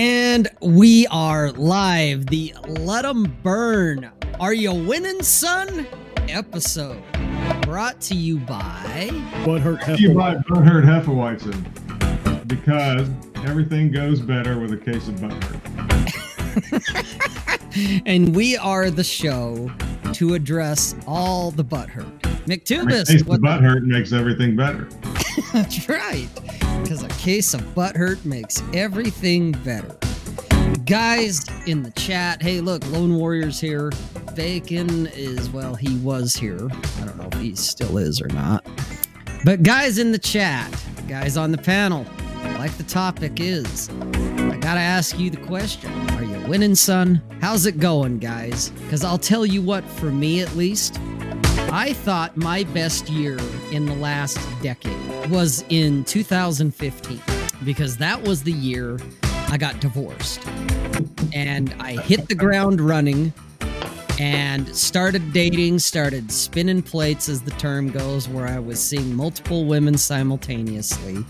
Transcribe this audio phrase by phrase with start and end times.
[0.00, 2.26] And we are live.
[2.26, 4.08] The Let 'em Burn.
[4.38, 5.88] Are you winning, son?
[6.28, 7.02] Episode
[7.62, 9.08] brought to you by
[9.42, 10.44] Butthurt You buy Hefeweizen.
[10.44, 13.10] Butthurt Hefeweizen because
[13.44, 15.58] everything goes better with a case of Butthurt.
[18.06, 19.68] and we are the show
[20.12, 22.06] to address all the butthurt.
[22.24, 24.88] A case McTubis, of what Butthurt makes everything better.
[25.52, 26.28] That's right.
[26.88, 29.94] Because a case of butthurt makes everything better.
[30.86, 33.92] Guys in the chat, hey, look, Lone Warrior's here.
[34.34, 36.66] Bacon is, well, he was here.
[36.98, 38.66] I don't know if he still is or not.
[39.44, 40.74] But guys in the chat,
[41.06, 42.06] guys on the panel,
[42.56, 47.20] like the topic is, I gotta ask you the question Are you winning, son?
[47.42, 48.70] How's it going, guys?
[48.70, 50.98] Because I'll tell you what, for me at least,
[51.70, 53.38] I thought my best year
[53.72, 57.20] in the last decade was in 2015
[57.64, 58.98] because that was the year
[59.50, 60.46] I got divorced.
[61.34, 63.34] And I hit the ground running
[64.18, 69.66] and started dating, started spinning plates, as the term goes, where I was seeing multiple
[69.66, 71.24] women simultaneously.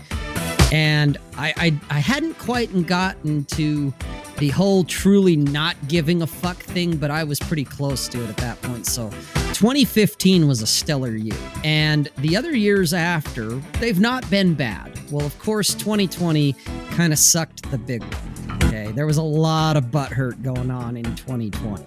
[0.71, 3.93] And I, I, I hadn't quite gotten to
[4.39, 8.29] the whole truly not giving a fuck thing, but I was pretty close to it
[8.29, 8.85] at that point.
[8.85, 9.09] So
[9.53, 11.37] 2015 was a stellar year.
[11.63, 14.97] And the other years after, they've not been bad.
[15.11, 16.53] Well, of course, 2020
[16.91, 18.63] kind of sucked the big one.
[18.63, 18.91] Okay.
[18.93, 21.83] There was a lot of butt hurt going on in 2020.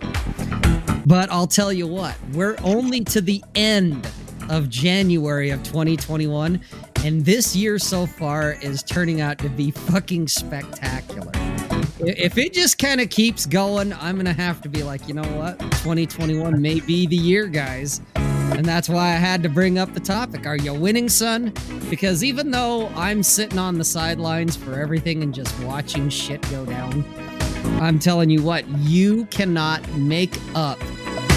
[1.07, 4.07] But I'll tell you what, we're only to the end
[4.51, 6.61] of January of 2021.
[7.05, 11.33] And this year so far is turning out to be fucking spectacular.
[12.01, 15.15] If it just kind of keeps going, I'm going to have to be like, you
[15.15, 15.59] know what?
[15.59, 18.01] 2021 may be the year, guys.
[18.15, 20.47] And that's why I had to bring up the topic.
[20.47, 21.53] Are you winning, son?
[21.89, 26.67] Because even though I'm sitting on the sidelines for everything and just watching shit go
[26.67, 27.05] down,
[27.81, 30.79] I'm telling you what, you cannot make up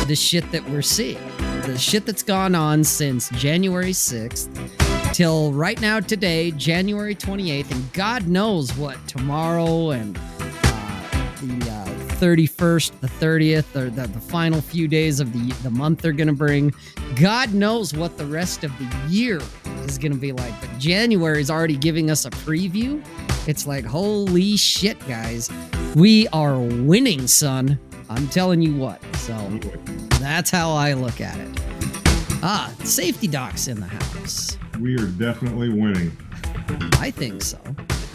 [0.08, 1.22] the shit that we're seeing.
[1.62, 4.85] The shit that's gone on since January 6th
[5.16, 11.86] till right now, today, January 28th, and God knows what tomorrow and uh, the uh,
[12.18, 16.28] 31st, the 30th, or the, the final few days of the, the month are going
[16.28, 16.74] to bring.
[17.16, 19.40] God knows what the rest of the year
[19.86, 20.54] is going to be like.
[20.60, 23.02] But January is already giving us a preview.
[23.48, 25.50] It's like, holy shit, guys.
[25.96, 27.80] We are winning, son.
[28.10, 29.02] I'm telling you what.
[29.16, 29.34] So
[30.20, 31.62] that's how I look at it.
[32.44, 34.58] Ah, safety doc's in the house.
[34.80, 36.12] We are definitely winning.
[37.00, 37.60] I think so.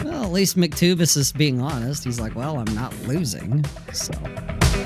[0.04, 2.04] Well, at least McTubis is being honest.
[2.04, 3.65] He's like, well, I'm not losing.
[3.93, 4.12] So,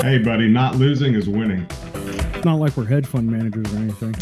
[0.01, 1.67] Hey, buddy, not losing is winning.
[1.95, 4.15] It's not like we're hedge fund managers or anything.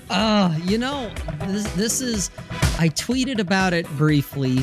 [0.10, 1.10] uh, you know,
[1.46, 2.30] this, this is,
[2.80, 4.60] I tweeted about it briefly.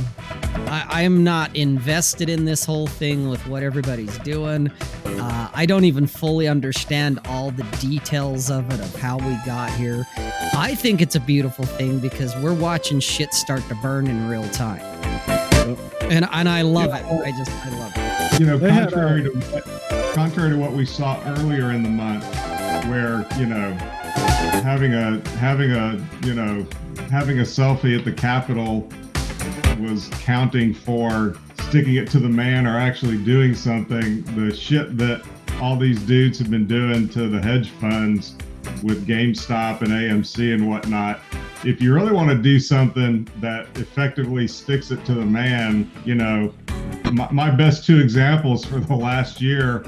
[0.66, 4.72] I, I am not invested in this whole thing with what everybody's doing.
[5.06, 9.70] Uh, I don't even fully understand all the details of it, of how we got
[9.70, 10.04] here.
[10.56, 14.50] I think it's a beautiful thing because we're watching shit start to burn in real
[14.50, 14.82] time.
[16.10, 17.06] And, and I love it.
[17.06, 18.40] I just, I love it.
[18.40, 22.26] You know, contrary to what, contrary to what we saw earlier in the month,
[22.88, 23.74] where you know,
[24.64, 26.66] having a having a you know
[27.10, 28.90] having a selfie at the Capitol
[29.80, 31.38] was counting for
[31.68, 34.24] sticking it to the man or actually doing something.
[34.36, 35.26] The shit that
[35.62, 38.36] all these dudes have been doing to the hedge funds
[38.84, 41.20] with GameStop and AMC and whatnot.
[41.64, 46.16] If you really want to do something that effectively sticks it to the man, you
[46.16, 46.54] know,
[47.12, 49.86] my, my best two examples for the last year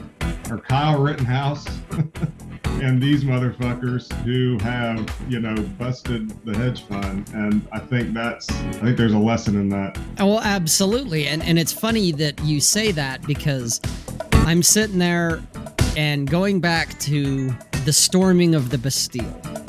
[0.49, 1.67] are Kyle Rittenhouse
[2.81, 7.29] and these motherfuckers who have, you know, busted the hedge fund.
[7.33, 9.97] And I think that's, I think there's a lesson in that.
[10.19, 11.27] Oh, Well, absolutely.
[11.27, 13.81] And and it's funny that you say that because
[14.31, 15.41] I'm sitting there
[15.97, 17.53] and going back to
[17.85, 19.68] the storming of the Bastille.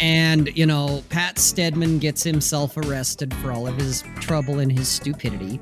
[0.00, 4.88] And, you know, Pat Stedman gets himself arrested for all of his trouble and his
[4.88, 5.58] stupidity.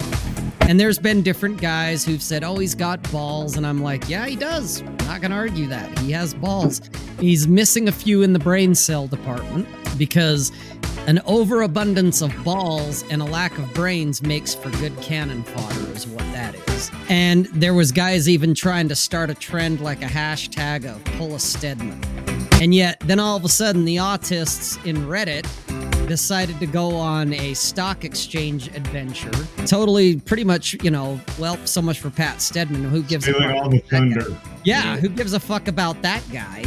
[0.60, 3.56] And there's been different guys who've said, oh, he's got balls.
[3.56, 4.82] And I'm like, yeah, he does.
[5.06, 5.98] Not to argue that.
[6.00, 6.80] He has balls.
[7.18, 9.68] He's missing a few in the brain cell department
[9.98, 10.52] because
[11.06, 16.06] an overabundance of balls and a lack of brains makes for good cannon fodder, is
[16.06, 16.90] what that is.
[17.08, 21.34] And there was guys even trying to start a trend like a hashtag of pull
[21.34, 22.00] a Stedman.
[22.62, 25.48] And yet, then all of a sudden, the autists in Reddit
[26.06, 29.32] decided to go on a stock exchange adventure.
[29.66, 32.84] Totally, pretty much, you know, well, so much for Pat Stedman.
[32.84, 33.98] Who gives a fuck all the about that guy?
[33.98, 34.40] thunder.
[34.62, 36.62] Yeah, who gives a fuck about that guy?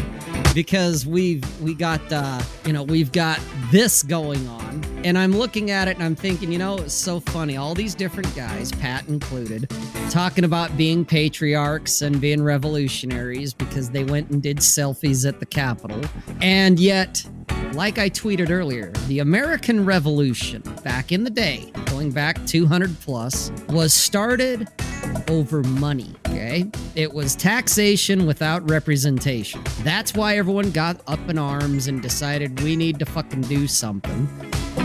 [0.56, 3.40] Because we've we got uh, you know we've got
[3.72, 7.19] this going on, and I'm looking at it and I'm thinking, you know, it's so
[7.19, 7.57] funny.
[7.57, 9.69] All these different guys, Pat included,
[10.10, 15.46] talking about being patriarchs and being revolutionaries because they went and did selfies at the
[15.46, 16.02] Capitol,
[16.42, 17.24] and yet
[17.74, 23.52] like I tweeted earlier, the American Revolution back in the day, going back 200 plus,
[23.68, 24.69] was started
[25.28, 26.16] over money.
[26.28, 26.66] Okay.
[26.96, 29.62] It was taxation without representation.
[29.84, 34.30] That's why everyone got up in arms and decided we need to fucking do something.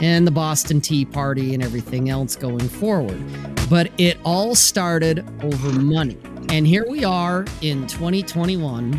[0.00, 3.22] And the Boston Tea Party and everything else going forward.
[3.68, 6.16] But it all started over money.
[6.48, 8.98] And here we are in 2021.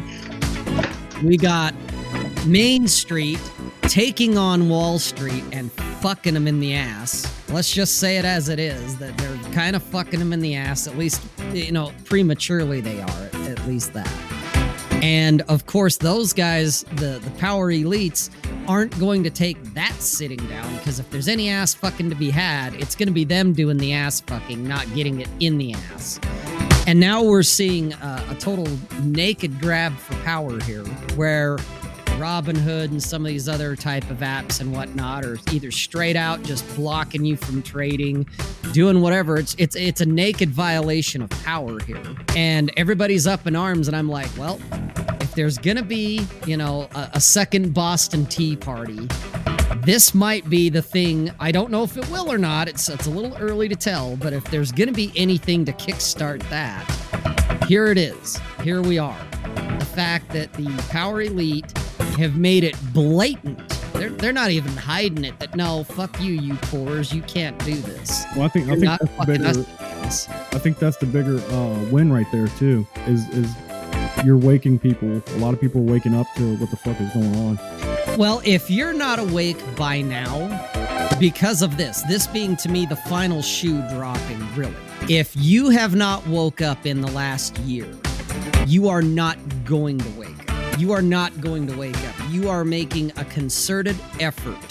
[1.23, 1.73] We got
[2.45, 3.41] Main Street
[3.81, 7.25] taking on Wall Street and fucking them in the ass.
[7.49, 10.53] Let's just say it as it is that they're kind of fucking them in the
[10.53, 11.23] ass, at least,
[11.53, 14.40] you know, prematurely they are, at least that.
[15.01, 18.29] And of course, those guys, the, the power elites,
[18.67, 22.29] aren't going to take that sitting down because if there's any ass fucking to be
[22.29, 25.73] had, it's going to be them doing the ass fucking, not getting it in the
[25.73, 26.19] ass.
[26.87, 28.67] And now we're seeing uh, a total
[29.01, 30.83] naked grab for power here
[31.15, 31.57] where
[32.21, 36.43] Robinhood and some of these other type of apps and whatnot are either straight out
[36.43, 38.27] just blocking you from trading,
[38.73, 39.37] doing whatever.
[39.37, 42.03] It's it's it's a naked violation of power here,
[42.35, 43.87] and everybody's up in arms.
[43.87, 44.59] And I'm like, well,
[45.19, 49.07] if there's gonna be you know a, a second Boston Tea Party,
[49.83, 51.31] this might be the thing.
[51.39, 52.67] I don't know if it will or not.
[52.67, 56.47] It's it's a little early to tell, but if there's gonna be anything to kickstart
[56.49, 58.39] that, here it is.
[58.63, 59.17] Here we are.
[59.79, 61.73] The fact that the power elite
[62.17, 63.69] have made it blatant.
[63.93, 67.75] They're, they're not even hiding it that no, fuck you, you poors, you can't do
[67.75, 68.25] this.
[68.35, 69.65] Well, I think You're I think that's the bigger.
[70.55, 72.87] I think that's the bigger uh, win right there too.
[73.07, 73.53] Is is
[74.25, 75.21] you're waking people.
[75.25, 78.17] A lot of people are waking up to what the fuck is going on.
[78.17, 80.49] Well, if you're not awake by now,
[81.19, 84.75] because of this, this being to me the final shoe dropping, really.
[85.09, 87.87] If you have not woke up in the last year,
[88.67, 90.20] you are not going to wake.
[90.81, 92.15] You are not going to wake up.
[92.31, 94.67] You are making a concerted effort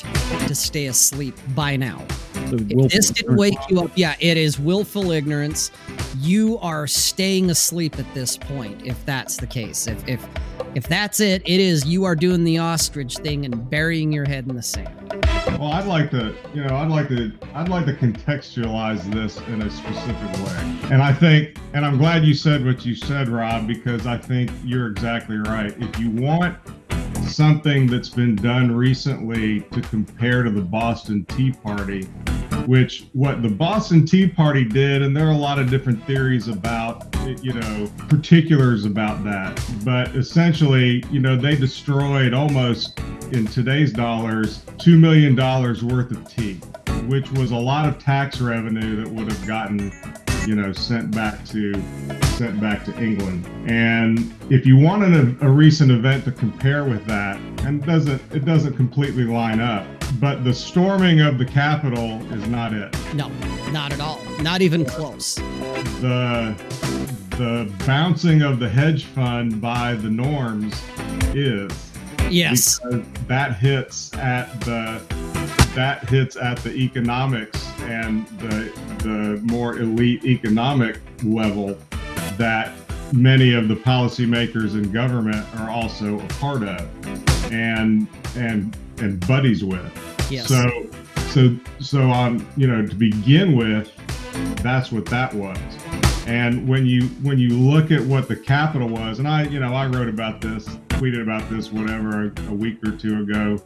[0.49, 2.05] to stay asleep by now.
[2.35, 5.71] If this didn't wake you up, yeah, it is willful ignorance.
[6.19, 9.87] You are staying asleep at this point, if that's the case.
[9.87, 10.27] If if
[10.75, 14.49] if that's it, it is you are doing the ostrich thing and burying your head
[14.49, 15.30] in the sand.
[15.47, 19.63] Well, I'd like to, you know, I'd like to, I'd like to contextualize this in
[19.63, 20.79] a specific way.
[20.91, 24.51] And I think, and I'm glad you said what you said, Rob, because I think
[24.65, 25.75] you're exactly right.
[25.79, 26.57] If you want
[27.29, 32.09] something that's been done recently to compare to the Boston Tea Party,
[32.67, 36.49] which what the Boston Tea Party did, and there are a lot of different theories
[36.49, 37.07] about,
[37.43, 39.63] you know, particulars about that.
[39.85, 42.99] But essentially, you know, they destroyed almost
[43.33, 46.55] in today's dollars $2 million worth of tea,
[47.07, 49.93] which was a lot of tax revenue that would have gotten,
[50.47, 51.75] you know, sent back to
[52.37, 53.47] sent back to England.
[53.67, 58.23] And if you wanted a, a recent event to compare with that, and it doesn't
[58.33, 59.87] it doesn't completely line up,
[60.21, 62.95] but the storming of the Capitol is not it.
[63.15, 63.29] No,
[63.71, 64.21] not at all.
[64.41, 65.35] Not even close.
[66.01, 66.55] The
[67.37, 70.75] the bouncing of the hedge fund by the norms
[71.35, 71.71] is
[72.29, 72.79] Yes.
[72.79, 75.01] because that hits at the
[75.75, 81.77] that hits at the economics and the the more elite economic level
[82.37, 82.73] that
[83.13, 89.65] many of the policymakers in government are also a part of and and and buddies
[89.65, 89.93] with.
[90.31, 90.47] Yes.
[90.47, 90.87] So
[91.29, 93.93] so so on you know to begin with,
[94.63, 95.59] that's what that was.
[96.27, 99.75] And when you when you look at what the capital was, and I you know
[99.75, 100.69] I wrote about this,
[101.01, 103.57] tweeted about this, whatever, a, week or two ago.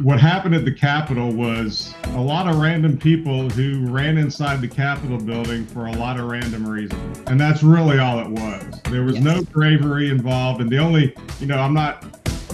[0.00, 4.68] What happened at the Capitol was a lot of random people who ran inside the
[4.68, 8.80] Capitol building for a lot of random reasons, and that's really all it was.
[8.90, 9.24] There was Yes.
[9.24, 12.04] no bravery involved, and the only you know I'm not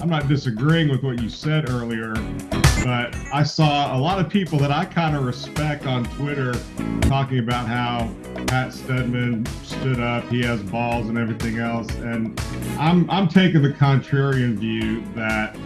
[0.05, 2.13] I'm not disagreeing with what you said earlier,
[2.85, 6.53] but I saw a lot of people that I kind of respect on Twitter
[7.09, 8.15] talking about how
[8.47, 12.39] Pat Stedman stood up, he has balls and everything else, and
[12.79, 15.57] I'm I'm taking the contrarian view that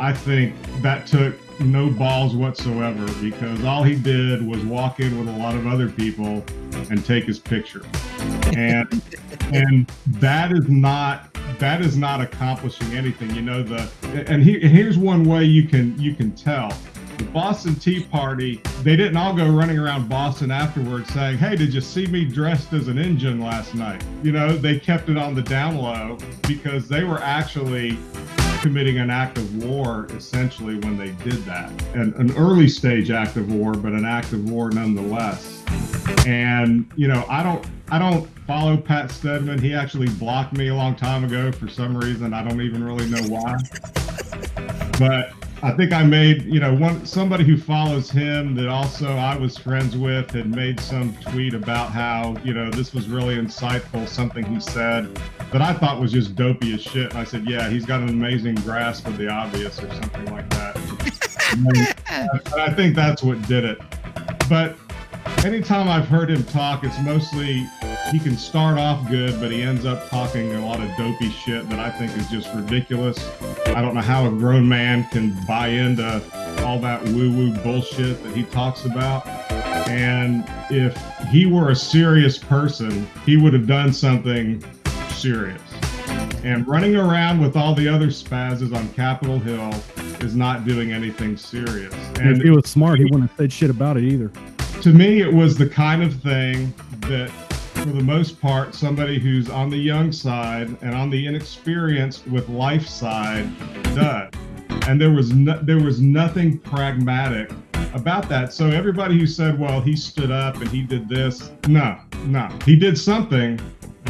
[0.00, 5.28] I think that took no balls whatsoever because all he did was walk in with
[5.28, 6.44] a lot of other people
[6.90, 7.82] and take his picture,
[8.56, 9.02] and
[9.52, 13.34] and that is not that is not accomplishing anything.
[13.34, 13.88] You know the
[14.26, 16.72] and he, here's one way you can you can tell.
[17.18, 21.72] The Boston Tea Party, they didn't all go running around Boston afterwards saying, Hey, did
[21.72, 24.02] you see me dressed as an engine last night?
[24.22, 26.16] You know, they kept it on the down low
[26.48, 27.98] because they were actually
[28.62, 31.70] committing an act of war essentially when they did that.
[31.94, 35.62] And an early stage act of war, but an act of war nonetheless.
[36.26, 39.60] And you know, I don't I don't follow Pat Stedman.
[39.60, 42.32] He actually blocked me a long time ago for some reason.
[42.32, 43.58] I don't even really know why.
[44.98, 45.32] But
[45.64, 49.56] I think I made, you know, one somebody who follows him that also I was
[49.56, 54.44] friends with had made some tweet about how, you know, this was really insightful, something
[54.44, 55.14] he said
[55.52, 57.10] that I thought was just dopey as shit.
[57.10, 60.50] And I said, yeah, he's got an amazing grasp of the obvious or something like
[60.50, 60.76] that.
[61.52, 63.78] and I think that's what did it.
[64.48, 64.76] But
[65.44, 67.68] anytime I've heard him talk, it's mostly
[68.10, 71.68] he can start off good, but he ends up talking a lot of dopey shit
[71.70, 73.18] that I think is just ridiculous.
[73.74, 76.22] I don't know how a grown man can buy into
[76.64, 79.26] all that woo woo bullshit that he talks about.
[79.88, 80.96] And if
[81.28, 84.62] he were a serious person, he would have done something
[85.10, 85.60] serious.
[86.44, 89.72] And running around with all the other spazzes on Capitol Hill
[90.20, 91.94] is not doing anything serious.
[92.18, 94.30] And if he was smart, he wouldn't have said shit about it either
[94.82, 97.30] to me, it was the kind of thing that,
[97.74, 102.48] for the most part, somebody who's on the young side and on the inexperienced with
[102.48, 103.50] life side
[103.94, 104.32] does.
[104.86, 107.50] And there was no, there was nothing pragmatic
[107.94, 108.52] about that.
[108.52, 112.76] So everybody who said, "Well, he stood up and he did this," no, no, he
[112.76, 113.60] did something,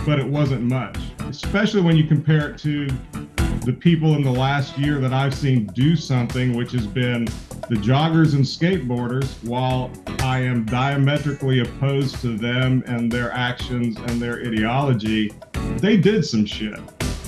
[0.07, 0.99] but it wasn't much.
[1.21, 2.89] Especially when you compare it to
[3.65, 7.27] the people in the last year that I've seen do something, which has been
[7.69, 9.91] the joggers and skateboarders, while
[10.21, 15.33] I am diametrically opposed to them and their actions and their ideology,
[15.77, 16.81] they did some shit.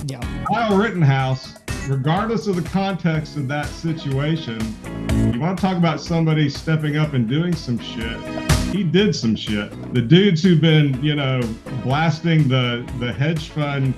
[0.07, 0.19] Yeah.
[0.45, 1.55] Kyle Rittenhouse,
[1.87, 4.59] regardless of the context of that situation,
[5.33, 8.19] you want to talk about somebody stepping up and doing some shit.
[8.75, 9.71] He did some shit.
[9.93, 11.39] The dudes who've been, you know,
[11.81, 13.93] blasting the the hedge fund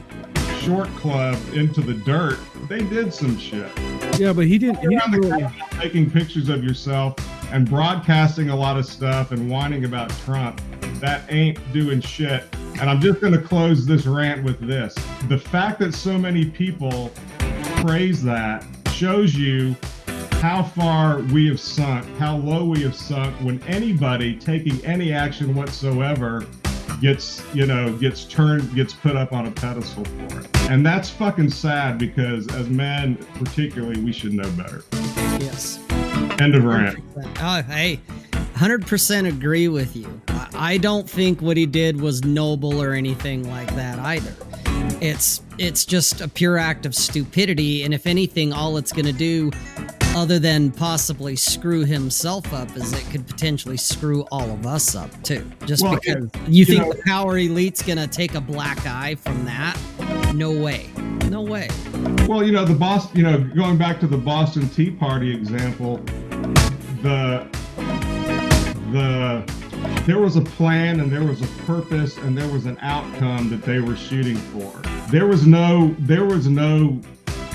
[0.61, 3.71] short club into the dirt, they did some shit.
[4.19, 4.79] Yeah, but he didn't.
[4.79, 5.47] He didn't really...
[5.79, 7.15] taking pictures of yourself
[7.51, 10.61] and broadcasting a lot of stuff and whining about Trump.
[10.99, 12.43] That ain't doing shit.
[12.79, 14.95] And I'm just going to close this rant with this:
[15.27, 17.11] the fact that so many people
[17.77, 19.75] praise that shows you
[20.33, 25.55] how far we have sunk, how low we have sunk when anybody taking any action
[25.55, 26.45] whatsoever
[27.01, 30.48] gets you know gets turned gets put up on a pedestal for it.
[30.70, 34.84] And that's fucking sad because as men particularly we should know better.
[35.39, 35.80] Yes.
[36.39, 37.00] End of rant.
[37.39, 38.00] Oh hey
[38.58, 40.22] 100% agree with you.
[40.56, 44.34] I don't think what he did was noble or anything like that either.
[45.00, 49.13] It's it's just a pure act of stupidity and if anything all it's going to
[49.13, 49.51] do
[50.17, 55.12] other than possibly screw himself up, is it could potentially screw all of us up
[55.21, 55.50] too.
[55.67, 59.13] Just well, because you, you think know, the power elite's gonna take a black eye
[59.13, 59.79] from that?
[60.33, 60.89] No way.
[61.29, 61.69] No way.
[62.27, 65.97] Well, you know, the Boston, you know, going back to the Boston Tea Party example,
[67.03, 67.47] the
[68.91, 69.43] the
[70.07, 73.62] there was a plan and there was a purpose and there was an outcome that
[73.62, 74.71] they were shooting for.
[75.12, 77.00] There was no there was no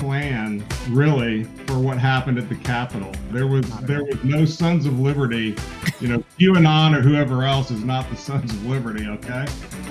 [0.03, 3.11] plan really for what happened at the Capitol.
[3.31, 5.55] There was there was no Sons of Liberty.
[5.99, 9.07] You know, QAnon or whoever else is not the Sons of Liberty.
[9.07, 9.45] Okay,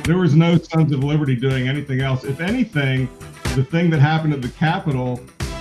[0.04, 2.24] there was no Sons of Liberty doing anything else.
[2.24, 3.08] If anything,
[3.56, 5.18] the thing that happened at the Capitol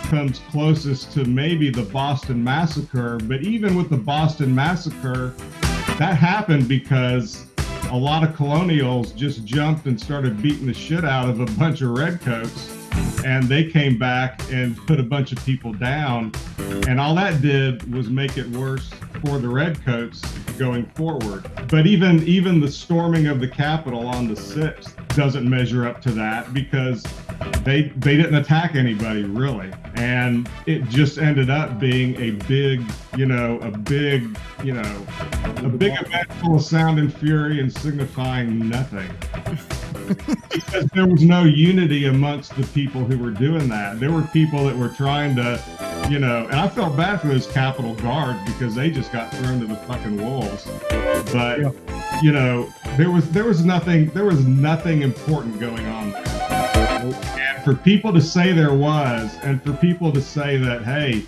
[0.09, 3.17] comes closest to maybe the Boston Massacre.
[3.23, 5.33] But even with the Boston Massacre,
[5.97, 7.45] that happened because
[7.89, 11.81] a lot of colonials just jumped and started beating the shit out of a bunch
[11.81, 12.80] of redcoats
[13.25, 16.31] and they came back and put a bunch of people down.
[16.87, 18.89] And all that did was make it worse
[19.25, 20.21] for the redcoats
[20.57, 21.49] going forward.
[21.69, 26.11] But even even the storming of the capitol on the 6th doesn't measure up to
[26.11, 27.03] that because
[27.63, 29.71] they they didn't attack anybody really.
[29.95, 32.81] And it just ended up being a big
[33.17, 35.07] you know a big you know
[35.57, 39.09] a big event full of sound and fury and signifying nothing
[40.15, 43.99] because there was no unity amongst the people who were doing that.
[43.99, 45.61] There were people that were trying to,
[46.09, 49.59] you know, and I felt bad for those Capitol guards because they just got thrown
[49.59, 50.67] to the fucking wolves.
[51.31, 52.21] But yeah.
[52.21, 56.23] you know, there was there was nothing there was nothing important going on there.
[57.39, 61.25] And for people to say there was, and for people to say that, hey,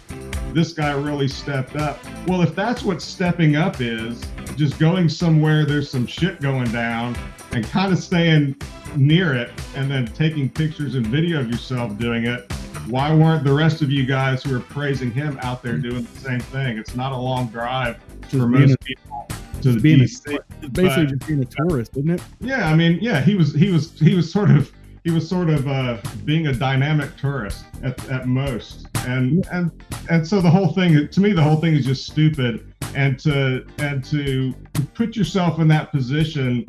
[0.53, 1.99] this guy really stepped up.
[2.27, 4.23] Well, if that's what stepping up is,
[4.55, 7.17] just going somewhere there's some shit going down
[7.53, 8.55] and kind of staying
[8.95, 12.51] near it and then taking pictures and video of yourself doing it,
[12.87, 16.19] why weren't the rest of you guys who are praising him out there doing the
[16.19, 16.77] same thing?
[16.77, 17.97] It's not a long drive
[18.29, 19.27] for most people
[19.61, 20.33] to the DC.
[20.33, 22.21] A, it's basically but, just being a tourist, isn't it?
[22.39, 24.71] Yeah, I mean, yeah, he was he was he was sort of
[25.03, 29.71] he was sort of uh, being a dynamic tourist at, at most, and and
[30.09, 33.65] and so the whole thing to me the whole thing is just stupid, and to
[33.79, 34.53] and to
[34.93, 36.65] put yourself in that position.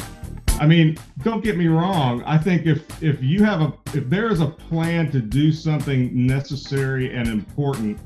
[0.65, 2.25] I mean, don't get me wrong.
[2.25, 6.27] I think if if you have a if there is a plan to do something
[6.27, 7.99] necessary and important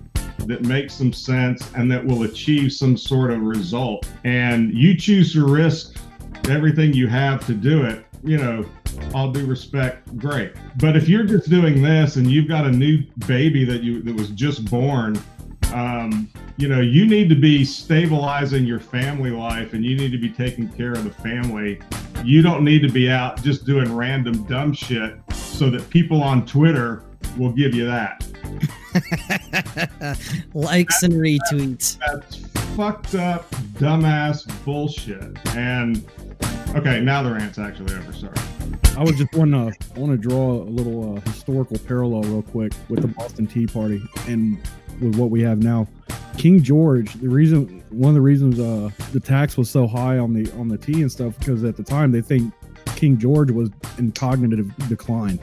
[0.48, 5.32] that makes some sense and that will achieve some sort of result, and you choose
[5.34, 5.98] to risk
[6.48, 8.66] everything you have to do it, you know,
[9.14, 10.52] all due respect, great.
[10.78, 14.16] But if you're just doing this and you've got a new baby that you that
[14.16, 15.16] was just born,
[15.72, 20.18] um, you know, you need to be stabilizing your family life and you need to
[20.18, 21.80] be taking care of the family.
[22.24, 26.46] You don't need to be out just doing random dumb shit so that people on
[26.46, 27.04] Twitter
[27.36, 28.24] will give you that.
[30.54, 31.98] Likes and retweets.
[31.98, 32.36] That's
[32.76, 35.36] fucked up, dumbass bullshit.
[35.56, 36.04] And
[36.74, 38.12] okay, now the rant's actually over.
[38.12, 38.34] Sorry.
[38.96, 42.72] I was just want to want to draw a little uh, historical parallel real quick
[42.88, 44.58] with the Boston Tea Party and
[45.00, 45.86] with what we have now.
[46.36, 50.32] King George, the reason one of the reasons uh, the tax was so high on
[50.32, 52.52] the on the tea and stuff because at the time they think
[52.96, 55.38] King George was in cognitive decline.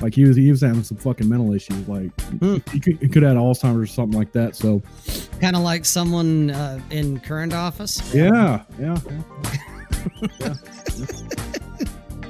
[0.00, 1.88] Like he was he was having some fucking mental issues.
[1.88, 2.58] Like Hmm.
[2.72, 4.54] he, could, he could have had Alzheimer's or something like that.
[4.54, 4.80] So
[5.40, 8.14] Kind of like someone uh, in current office.
[8.14, 8.96] yeah, yeah.
[9.10, 9.20] yeah.
[10.40, 10.54] Yeah.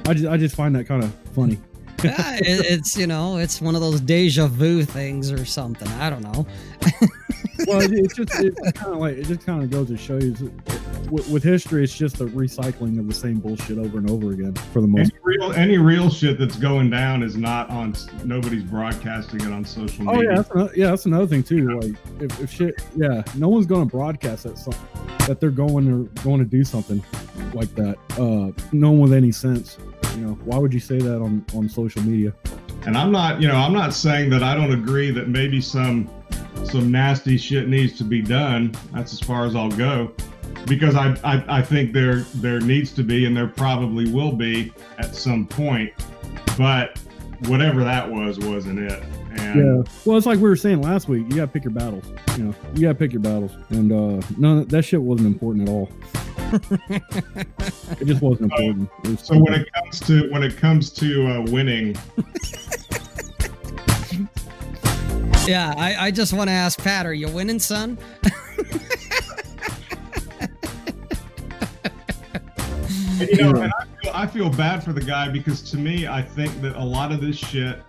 [0.05, 1.59] I just I just find that kind of funny.
[2.03, 5.87] Yeah, it, it's you know, it's one of those deja vu things or something.
[5.99, 6.45] I don't know.
[7.67, 10.17] well, it- it's just it's kind of like it just kind of goes to show
[10.17, 10.33] you
[11.11, 14.53] with, with history, it's just a recycling of the same bullshit over and over again
[14.71, 15.11] for the most.
[15.11, 17.95] Any real, any real shit that's going down is not on.
[18.23, 20.29] Nobody's broadcasting it on social Oh media.
[20.29, 21.79] yeah, that's another, yeah, that's another thing too.
[21.79, 24.79] Like if, if shit, yeah, no one's going to broadcast that something
[25.27, 27.03] that they're going to going to do something
[27.53, 27.97] like that.
[28.11, 29.77] Uh, no one with any sense.
[30.15, 32.33] You know, why would you say that on on social media?
[32.85, 36.09] And I'm not, you know, I'm not saying that I don't agree that maybe some
[36.63, 38.75] some nasty shit needs to be done.
[38.93, 40.11] That's as far as I'll go,
[40.65, 44.73] because I I, I think there there needs to be, and there probably will be
[44.97, 45.93] at some point.
[46.57, 46.99] But
[47.47, 49.03] whatever that was, wasn't it?
[49.31, 49.93] And Yeah.
[50.05, 51.25] Well, it's like we were saying last week.
[51.29, 52.05] You got to pick your battles.
[52.37, 55.69] You know, you got to pick your battles, and uh, no, that shit wasn't important
[55.69, 55.89] at all.
[56.51, 58.89] It just wasn't important.
[59.03, 61.95] It was So when it comes to when it comes to uh, winning,
[65.49, 67.97] Yeah, I, I just want to ask Pat, are you winning, son?
[73.19, 76.21] You know, and I feel, I feel bad for the guy because to me, I
[76.21, 77.79] think that a lot of this shit,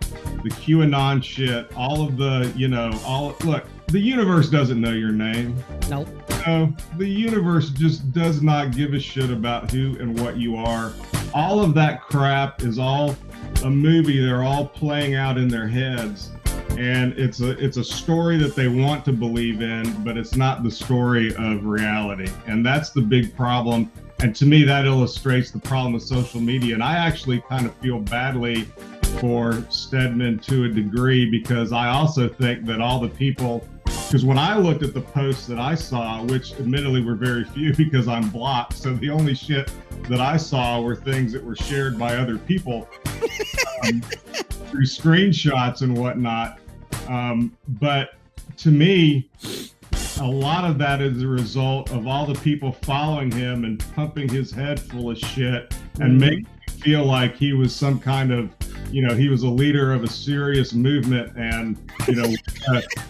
[0.42, 5.12] the QAnon shit, all of the, you know, all look, the universe doesn't know your
[5.12, 5.57] name.
[5.88, 6.09] Nope.
[6.46, 10.92] No, the universe just does not give a shit about who and what you are.
[11.35, 13.16] All of that crap is all
[13.64, 16.31] a movie they're all playing out in their heads.
[16.79, 20.62] And it's a it's a story that they want to believe in, but it's not
[20.62, 22.31] the story of reality.
[22.46, 23.90] And that's the big problem.
[24.20, 26.74] And to me, that illustrates the problem with social media.
[26.74, 28.66] And I actually kind of feel badly
[29.18, 33.66] for Stedman to a degree because I also think that all the people
[34.10, 37.72] because when I looked at the posts that I saw, which admittedly were very few
[37.76, 39.70] because I'm blocked, so the only shit
[40.08, 42.88] that I saw were things that were shared by other people
[43.84, 44.00] um,
[44.72, 46.58] through screenshots and whatnot.
[47.06, 48.14] Um, but
[48.56, 49.30] to me,
[50.20, 54.28] a lot of that is a result of all the people following him and pumping
[54.28, 56.18] his head full of shit and Mhm.
[56.20, 58.50] making him feel like he was some kind of
[58.90, 62.29] you know he was a leader of a serious movement and you know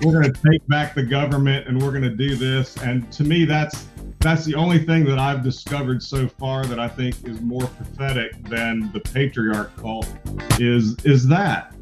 [0.02, 2.76] we're going to take back the government and we're going to do this.
[2.78, 3.86] And to me that's
[4.20, 8.32] that's the only thing that i've discovered so far that i think is more pathetic
[8.44, 10.08] than the patriarch cult
[10.58, 11.74] is is that.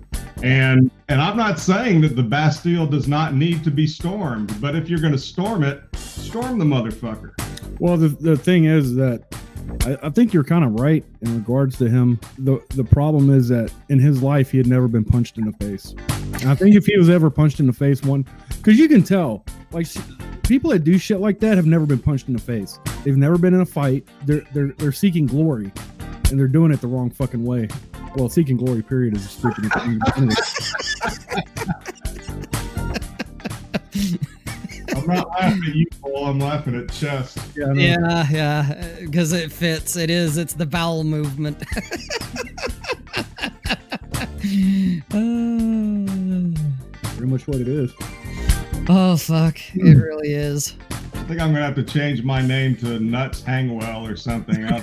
[0.43, 4.77] And and i'm not saying that the bastille does not need to be stormed but
[4.77, 5.83] if you're going to storm it
[6.29, 7.33] storm the motherfucker.
[7.81, 9.35] Well, the, the thing is that
[9.83, 12.21] I, I think you're kind of right in regards to him.
[12.39, 15.53] The the problem is that in his life he had never been punched in the
[15.53, 15.95] face.
[16.41, 19.03] And I think if he was ever punched in the face, one because you can
[19.03, 19.87] tell, like
[20.43, 22.79] people that do shit like that have never been punched in the face.
[23.05, 24.07] They've never been in a fight.
[24.25, 25.73] They're they're they're seeking glory,
[26.31, 27.69] and they're doing it the wrong fucking way.
[28.17, 29.71] Well, seeking glory period is a stupid.
[34.99, 36.27] i'm not laughing at you Paul.
[36.27, 37.81] i'm laughing at chest Yeah, I know.
[37.81, 39.97] Yeah, yeah, because it fits.
[39.97, 40.37] It is.
[40.39, 41.63] It's the bowel movement.
[47.19, 47.93] pretty much what it is.
[48.89, 49.59] oh fuck!
[49.75, 50.01] It hmm.
[50.01, 50.75] really is.
[50.91, 54.65] i think i'm going to have to change my name to nuts hangwell or something
[54.65, 54.83] I'll-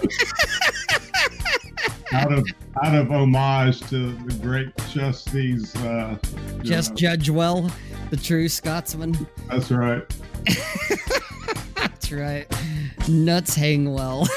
[2.14, 2.46] out of
[2.84, 5.76] out of homage to the great Justice.
[5.78, 6.18] Uh,
[6.62, 6.96] Just know.
[6.98, 7.72] judge well,
[8.10, 9.28] the true Scotsman.
[9.50, 10.04] That's right.
[11.76, 12.46] That's right.
[13.08, 14.28] Nuts hang well.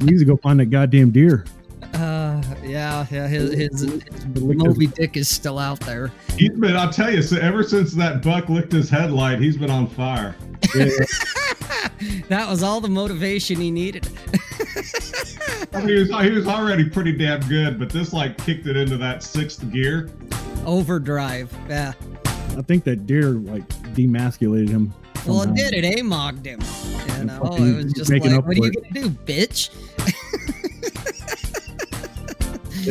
[0.00, 1.44] we need to go find that goddamn deer.
[1.94, 2.39] Uh,
[2.70, 3.26] yeah, yeah.
[3.28, 6.10] His, his, his Moby Dick is still out there.
[6.36, 6.76] He's been.
[6.76, 7.22] I'll tell you.
[7.22, 10.34] So ever since that buck licked his headlight, he's been on fire.
[10.74, 11.04] Yeah, yeah.
[12.28, 14.08] That was all the motivation he needed.
[15.72, 18.76] I mean, he was he was already pretty damn good, but this like kicked it
[18.76, 20.08] into that sixth gear.
[20.64, 21.52] Overdrive.
[21.68, 21.92] Yeah.
[22.56, 24.94] I think that deer like demasculated him.
[25.26, 25.74] Well, it did.
[25.84, 26.60] It amogged him.
[26.60, 28.74] You And know, it was just like, what are you it.
[28.74, 29.70] gonna do, bitch?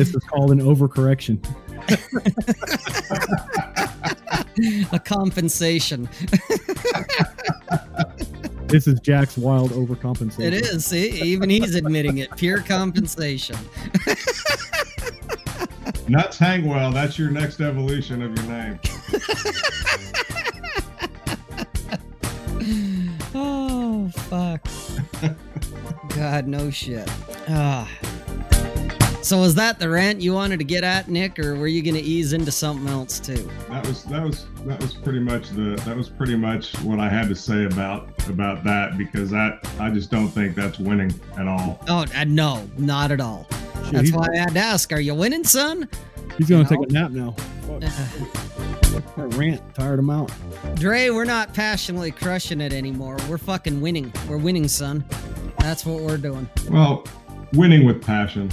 [0.00, 1.36] This is called an overcorrection.
[4.92, 6.08] A compensation.
[8.66, 10.44] This is Jack's wild overcompensation.
[10.44, 10.86] It is.
[10.86, 12.30] See, even he's admitting it.
[12.36, 13.56] Pure compensation.
[16.08, 16.92] Nuts hang well.
[16.92, 18.78] That's your next evolution of your name.
[23.34, 24.64] Oh fuck.
[26.14, 27.10] God, no shit.
[27.48, 27.90] Ah.
[29.30, 32.02] So was that the rant you wanted to get at, Nick, or were you gonna
[32.02, 33.48] ease into something else too?
[33.68, 37.08] That was that was that was pretty much the that was pretty much what I
[37.08, 41.46] had to say about about that because that I just don't think that's winning at
[41.46, 41.78] all.
[41.86, 43.46] Oh uh, no, not at all.
[43.84, 45.88] Shit, That's why I had to ask: Are you winning, son?
[46.36, 47.36] he's gonna take a nap now.
[47.68, 50.32] That rant tired him out.
[50.74, 53.16] Dre, we're not passionately crushing it anymore.
[53.28, 54.12] We're fucking winning.
[54.28, 55.04] We're winning, son.
[55.60, 56.48] That's what we're doing.
[56.68, 57.04] Well,
[57.52, 58.50] winning with passion.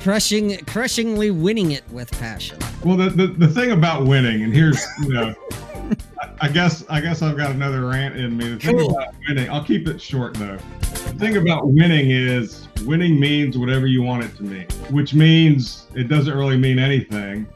[0.00, 2.58] Crushing, crushingly winning it with passion.
[2.84, 5.34] Well, the, the, the thing about winning, and here's you know,
[6.20, 8.48] I, I guess I guess I've got another rant in me.
[8.50, 8.90] The thing Cool.
[8.98, 10.58] about winning, I'll keep it short though.
[10.80, 15.86] The thing about winning is winning means whatever you want it to mean, which means
[15.94, 17.46] it doesn't really mean anything.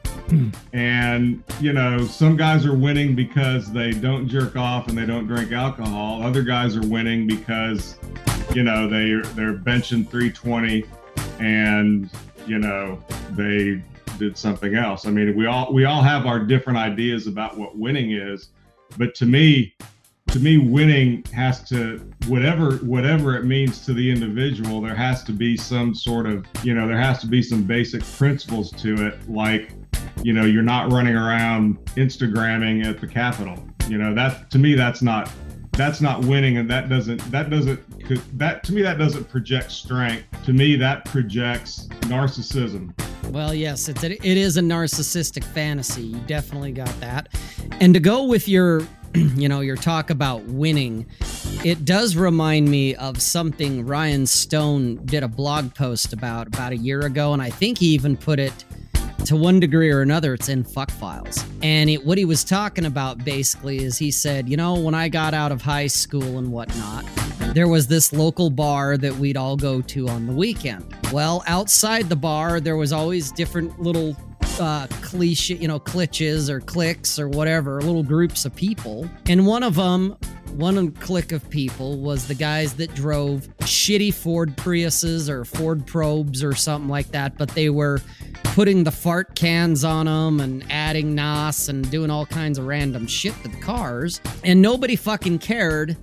[0.73, 5.27] And you know, some guys are winning because they don't jerk off and they don't
[5.27, 6.21] drink alcohol.
[6.21, 7.97] Other guys are winning because
[8.53, 10.85] you know they they're benching 320
[11.39, 12.09] and
[12.45, 13.81] you know they
[14.17, 15.05] did something else.
[15.05, 18.49] I mean, we all we all have our different ideas about what winning is,
[18.97, 19.75] but to me,
[20.27, 24.81] to me, winning has to whatever whatever it means to the individual.
[24.81, 28.03] There has to be some sort of you know there has to be some basic
[28.03, 29.71] principles to it, like
[30.27, 33.57] you know you're not running around Instagramming at the Capitol.
[33.87, 35.31] You know that to me that's not
[35.71, 37.79] that's not winning, and that doesn't that doesn't
[38.37, 40.25] that to me that doesn't project strength.
[40.43, 42.91] To me that projects narcissism.
[43.31, 46.01] Well, yes, it's a, it is a narcissistic fantasy.
[46.01, 47.29] You definitely got that.
[47.79, 48.85] And to go with your,
[49.15, 51.05] you know, your talk about winning,
[51.63, 56.77] it does remind me of something Ryan Stone did a blog post about about a
[56.77, 58.65] year ago, and I think he even put it
[59.25, 60.33] to one degree or another.
[60.33, 64.47] It's in Fuck Files, and it, what he was talking about basically is he said,
[64.47, 67.05] you know, when I got out of high school and whatnot,
[67.53, 70.85] there was this local bar that we'd all go to on the weekend.
[71.11, 74.15] Well, outside the bar, there was always different little
[74.59, 79.09] uh, cliche, you know, cliches or cliques or whatever, little groups of people.
[79.27, 80.17] And one of them,
[80.57, 86.43] one clique of people was the guys that drove shitty Ford Priuses or Ford Probes
[86.43, 88.01] or something like that, but they were
[88.43, 93.05] putting the fart cans on them and adding NOS and doing all kinds of random
[93.05, 94.19] shit to the cars.
[94.43, 95.95] And nobody fucking cared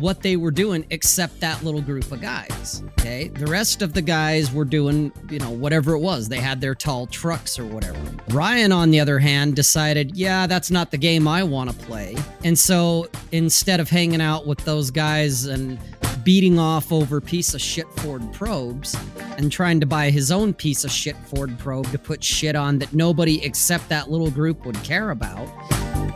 [0.00, 2.82] what they were doing except that little group of guys.
[2.98, 3.28] Okay.
[3.28, 6.28] The rest of the guys were doing, you know, whatever it was.
[6.28, 7.98] They had their tall trucks or whatever.
[8.30, 12.16] Ryan, on the other hand, decided, yeah, that's not the game I want to play.
[12.44, 15.78] And so instead of hanging out with those guys and
[16.24, 18.96] beating off over piece of shit Ford probes
[19.38, 22.78] and trying to buy his own piece of shit Ford probe to put shit on
[22.80, 25.48] that nobody except that little group would care about,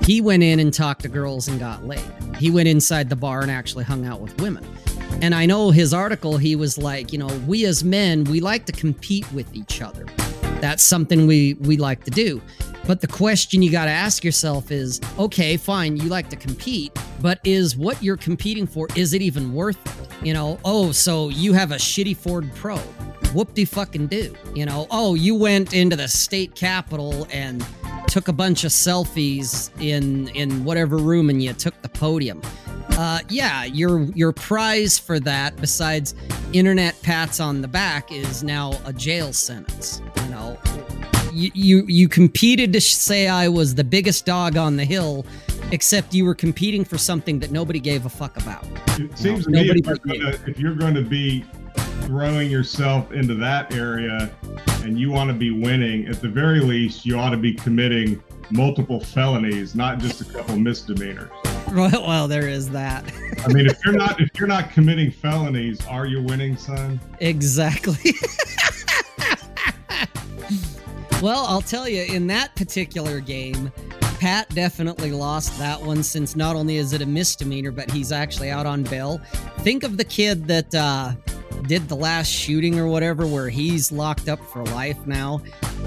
[0.04, 2.02] he went in and talked to girls and got laid.
[2.36, 4.64] He went inside the bar and actually hung out with women.
[5.20, 8.66] And I know his article, he was like, you know, we as men, we like
[8.66, 10.06] to compete with each other.
[10.60, 12.42] That's something we we like to do.
[12.84, 16.92] But the question you got to ask yourself is, okay, fine, you like to compete,
[17.20, 20.26] but is what you're competing for is it even worth it?
[20.26, 22.76] You know, oh, so you have a shitty Ford Pro.
[23.34, 24.34] Whoop de fucking do.
[24.54, 27.64] You know, oh, you went into the state capitol and
[28.12, 32.42] took a bunch of selfies in in whatever room and you took the podium.
[32.90, 36.14] Uh, yeah, your your prize for that, besides
[36.52, 40.02] internet pats on the back, is now a jail sentence.
[40.24, 40.58] You know,
[41.32, 45.24] you you, you competed to say I was the biggest dog on the hill,
[45.70, 48.66] except you were competing for something that nobody gave a fuck about.
[49.00, 51.46] It seems to me nobody if you're, gonna, if you're going to be
[52.06, 54.30] throwing yourself into that area
[54.82, 58.22] and you want to be winning, at the very least, you ought to be committing
[58.50, 61.30] multiple felonies, not just a couple misdemeanors.
[61.72, 63.02] Well, well, there is that.
[63.46, 67.00] I mean, if you're not if you're not committing felonies, are you winning, son?
[67.20, 68.12] Exactly.
[71.22, 73.72] well, I'll tell you, in that particular game,
[74.20, 78.50] Pat definitely lost that one since not only is it a misdemeanor, but he's actually
[78.50, 79.18] out on bail.
[79.60, 81.14] Think of the kid that uh,
[81.62, 85.40] did the last shooting or whatever, where he's locked up for life now.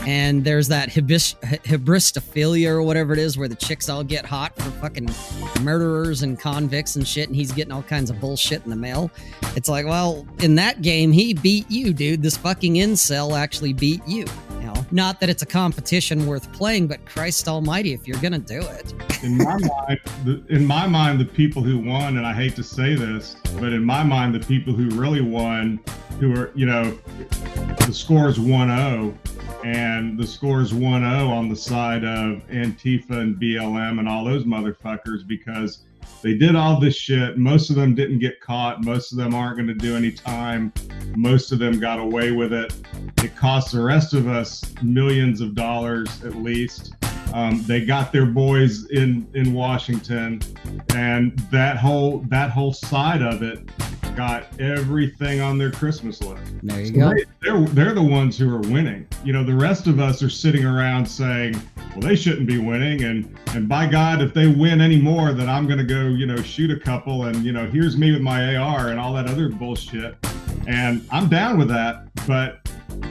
[0.06, 4.56] And there's that hibis- hybristophilia or whatever it is, where the chicks all get hot
[4.56, 5.10] for fucking
[5.62, 9.10] murderers and convicts and shit, and he's getting all kinds of bullshit in the mail.
[9.56, 12.22] It's like, well, in that game, he beat you, dude.
[12.22, 14.26] This fucking incel actually beat you.
[14.60, 18.40] You know, not that it's a competition worth playing, but Christ Almighty, if you're gonna
[18.40, 18.94] do it.
[19.24, 22.64] In my mind, the, in my mind, the people who won, and I hate to
[22.64, 25.80] say this, but in my mind, the people who really won,
[26.20, 26.98] who are, you know,
[27.86, 29.16] the score is 1-0,
[29.64, 34.44] and the score is 1-0 on the side of Antifa and BLM and all those
[34.44, 35.86] motherfuckers because
[36.22, 37.38] they did all this shit.
[37.38, 38.84] Most of them didn't get caught.
[38.84, 40.74] Most of them aren't going to do any time.
[41.16, 42.74] Most of them got away with it.
[43.24, 46.96] It cost the rest of us millions of dollars at least.
[47.34, 50.42] Um, they got their boys in in Washington,
[50.96, 53.70] and that whole that whole side of it
[54.16, 56.42] got everything on their Christmas list.
[56.64, 57.10] There you So go.
[57.14, 59.08] they, they're they're the ones who are winning.
[59.24, 63.04] You know, the rest of us are sitting around saying, "Well, they shouldn't be winning,"
[63.04, 66.38] and and by God, if they win any more, then I'm gonna go, you know,
[66.42, 69.50] shoot a couple, and you know, here's me with my AR and all that other
[69.50, 70.16] bullshit.
[70.68, 72.60] And I'm down with that, but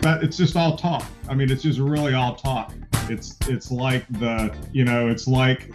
[0.00, 1.04] but it's just all talk.
[1.28, 2.72] I mean, it's just really all talk.
[3.08, 5.70] It's it's like the you know, it's like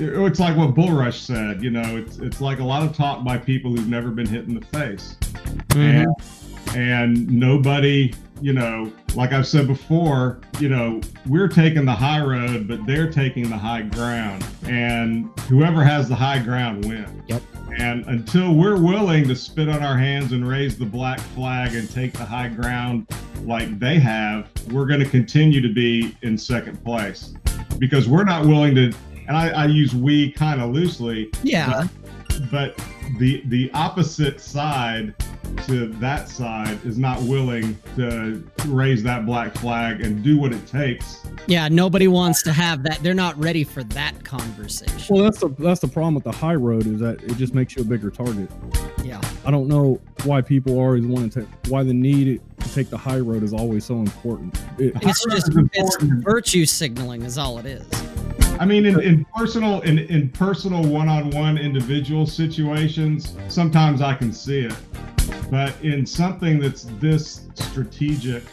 [0.00, 1.62] it's like what Bullrush said.
[1.62, 4.46] You know, it's it's like a lot of talk by people who've never been hit
[4.46, 5.16] in the face
[5.68, 5.76] Mhm.
[5.76, 12.20] and and nobody you know like i've said before you know we're taking the high
[12.20, 17.42] road but they're taking the high ground and whoever has the high ground wins Yep.
[17.78, 21.88] and until we're willing to spit on our hands and raise the black flag and
[21.88, 23.06] take the high ground
[23.44, 27.34] like they have we're going to continue to be in second place
[27.78, 28.92] because we're not willing to
[29.28, 31.84] and i, I use we kind of loosely Yeah.
[32.50, 32.78] but
[33.18, 35.14] the the opposite side
[35.66, 40.66] to that side is not willing to raise that black flag and do what it
[40.66, 41.20] takes.
[41.46, 43.02] Yeah, nobody wants to have that.
[43.02, 45.14] They're not ready for that conversation.
[45.14, 47.76] Well, that's the that's the problem with the high road is that it just makes
[47.76, 48.50] you a bigger target.
[49.04, 49.20] Yeah.
[49.44, 52.98] I don't know why people always want to take why the need to take the
[52.98, 54.58] high road is always so important.
[54.78, 57.86] It, It's just it's virtue signaling is all it is.
[58.58, 64.60] I mean, in, in personal in, in personal one-on-one individual situations, sometimes I can see
[64.60, 64.74] it,
[65.50, 68.44] but in something that's this strategic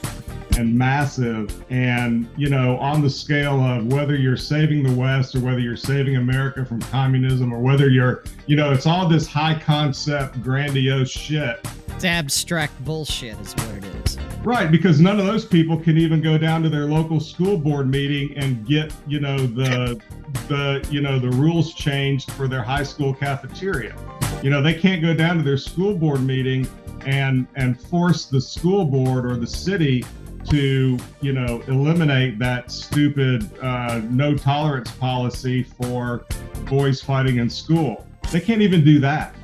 [0.57, 5.39] and massive, and you know, on the scale of whether you're saving the West or
[5.39, 9.57] whether you're saving America from communism or whether you're, you know, it's all this high
[9.57, 11.65] concept, grandiose shit.
[11.95, 14.17] It's abstract bullshit, is what it is.
[14.43, 17.87] Right, because none of those people can even go down to their local school board
[17.87, 20.01] meeting and get, you know, the
[20.47, 23.95] the you know the rules changed for their high school cafeteria.
[24.41, 26.67] You know, they can't go down to their school board meeting
[27.05, 30.03] and and force the school board or the city
[30.49, 36.25] to, you know, eliminate that stupid uh, no tolerance policy for
[36.65, 38.05] boys fighting in school.
[38.31, 39.35] They can't even do that.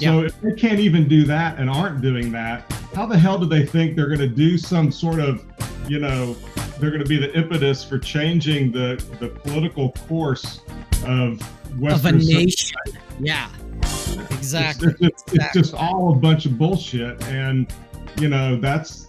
[0.00, 3.46] So if they can't even do that and aren't doing that, how the hell do
[3.46, 5.44] they think they're going to do some sort of,
[5.88, 6.34] you know,
[6.78, 10.60] they're going to be the impetus for changing the the political course
[11.06, 12.76] of Of a Western nation.
[13.20, 13.48] Yeah.
[13.82, 14.88] It's, Exactly.
[15.00, 17.72] it's, it's, it's just all a bunch of bullshit, and
[18.18, 19.06] you know that's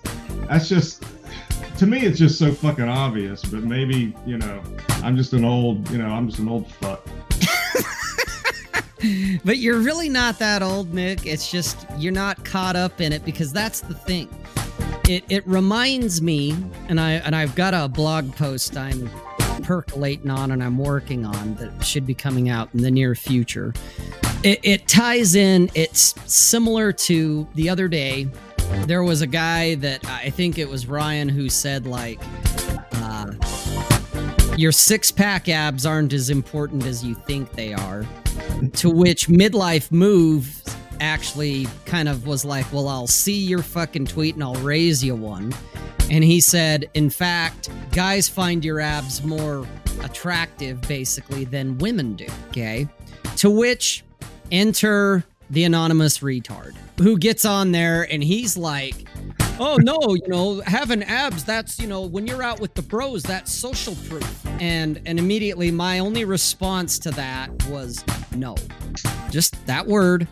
[0.47, 1.03] that's just
[1.77, 3.43] to me it's just so fucking obvious.
[3.43, 4.61] But maybe you know
[5.03, 7.05] I'm just an old you know I'm just an old fuck.
[9.43, 11.25] But you're really not that old, Nick.
[11.25, 14.29] It's just you're not caught up in it because that's the thing.
[15.09, 16.55] It it reminds me,
[16.87, 19.09] and I and I've got a blog post I'm
[19.63, 23.73] percolating on and I'm working on that should be coming out in the near future.
[24.43, 25.69] It, it ties in.
[25.73, 28.27] It's similar to the other day.
[28.85, 32.19] There was a guy that I think it was Ryan who said like,
[32.93, 33.31] uh,
[34.57, 38.05] "Your six pack abs aren't as important as you think they are."
[38.73, 40.61] to which midlife move
[40.99, 45.15] actually kind of was like well i'll see your fucking tweet and i'll raise you
[45.15, 45.53] one.
[46.09, 49.65] And he said in fact guys find your abs more
[50.01, 52.87] attractive basically than women do okay
[53.37, 54.03] to which
[54.51, 59.07] enter the anonymous retard, who gets on there and he's like,
[59.59, 63.23] oh no, you know, having abs, that's, you know, when you're out with the bros,
[63.23, 64.45] that's social proof.
[64.59, 68.03] And and immediately my only response to that was
[68.35, 68.55] no.
[69.29, 70.27] Just that word,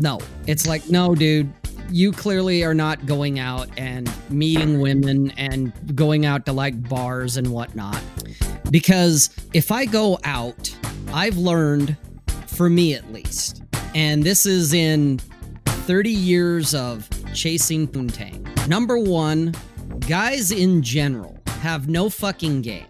[0.00, 0.20] no.
[0.46, 1.52] It's like, no, dude,
[1.90, 7.36] you clearly are not going out and meeting women and going out to like bars
[7.36, 8.00] and whatnot.
[8.70, 10.74] Because if I go out,
[11.12, 11.96] I've learned,
[12.46, 13.62] for me at least,
[13.94, 15.20] and this is in
[15.84, 18.66] 30 years of chasing poontang.
[18.66, 19.54] Number one,
[20.08, 22.86] guys in general have no fucking game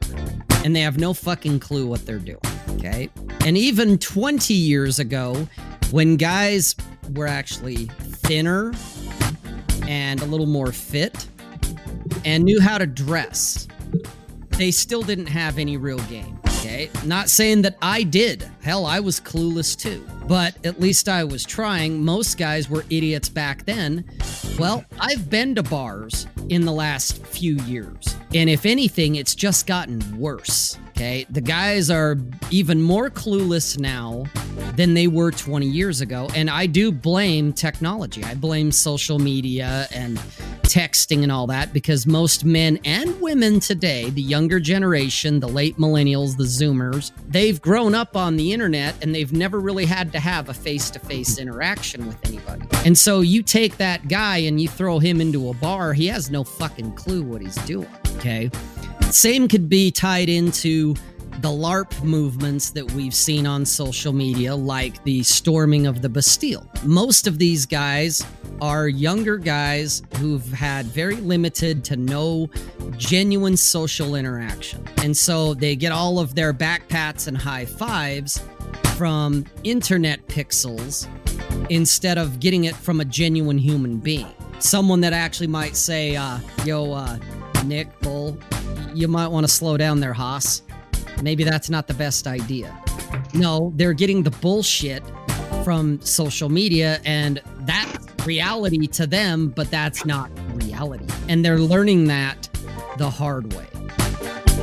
[0.64, 2.38] and they have no fucking clue what they're doing.
[2.76, 3.11] Okay.
[3.44, 5.48] And even 20 years ago,
[5.90, 6.76] when guys
[7.14, 8.72] were actually thinner
[9.88, 11.28] and a little more fit
[12.24, 13.66] and knew how to dress,
[14.50, 16.34] they still didn't have any real game.
[16.64, 16.90] Okay.
[17.05, 18.50] Not saying that I did.
[18.62, 20.03] Hell, I was clueless too.
[20.27, 22.03] But at least I was trying.
[22.03, 24.03] Most guys were idiots back then.
[24.59, 28.16] Well, I've been to bars in the last few years.
[28.35, 30.79] And if anything, it's just gotten worse.
[30.90, 31.27] Okay.
[31.29, 32.16] The guys are
[32.50, 34.24] even more clueless now
[34.74, 36.31] than they were 20 years ago.
[36.35, 38.24] And I do blame technology.
[38.24, 40.18] I blame social media and
[40.64, 45.77] texting and all that because most men and women today, the younger generation, the late
[45.77, 50.20] millennials, the Zoomers, they've grown up on the internet and they've never really had to
[50.20, 52.66] have a face to face interaction with anybody.
[52.85, 56.31] And so you take that guy and you throw him into a bar, he has
[56.31, 57.88] no fucking clue what he's doing.
[58.16, 58.50] Okay.
[59.11, 60.94] Same could be tied into
[61.40, 66.68] the LARP movements that we've seen on social media, like the storming of the Bastille.
[66.85, 68.25] Most of these guys
[68.61, 72.49] are younger guys who've had very limited to no
[72.97, 74.87] genuine social interaction.
[75.03, 78.40] And so they get all of their backpats and high fives
[78.97, 81.09] from internet pixels
[81.68, 84.33] instead of getting it from a genuine human being.
[84.61, 87.18] Someone that actually might say, uh, yo, uh,
[87.64, 88.38] Nick, Bull,
[88.94, 90.62] you might want to slow down there, Hoss.
[91.22, 92.77] Maybe that's not the best idea.
[93.33, 95.03] No, they're getting the bullshit
[95.64, 101.07] from social media, and that's reality to them, but that's not reality.
[101.29, 102.48] And they're learning that
[102.98, 103.66] the hard way.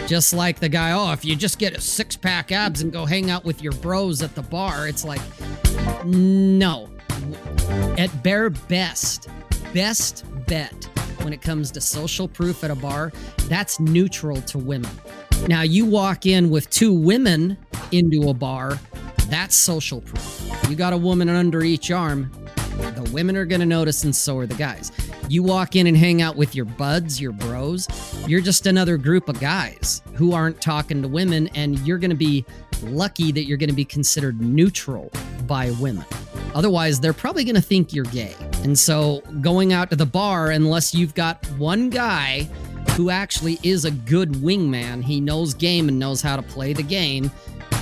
[0.08, 3.06] Just like the guy, oh, if you just get a six pack abs and go
[3.06, 5.22] hang out with your bros at the bar, it's like,
[6.06, 6.90] no.
[7.98, 9.30] At bare best,
[9.74, 10.90] best bet
[11.22, 13.12] when it comes to social proof at a bar,
[13.48, 14.92] that's neutral to women.
[15.48, 17.58] Now, you walk in with two women
[17.92, 18.80] into a bar,
[19.28, 20.50] that's social proof.
[20.70, 22.32] You got a woman under each arm,
[22.78, 24.92] the women are going to notice, and so are the guys.
[25.30, 27.88] You walk in and hang out with your buds, your bros,
[28.28, 32.16] you're just another group of guys who aren't talking to women, and you're going to
[32.16, 32.46] be
[32.84, 35.12] lucky that you're going to be considered neutral
[35.48, 36.06] by women.
[36.54, 38.36] Otherwise, they're probably going to think you're gay.
[38.64, 42.50] And so, going out to the bar, unless you've got one guy
[42.92, 46.84] who actually is a good wingman, he knows game and knows how to play the
[46.84, 47.32] game,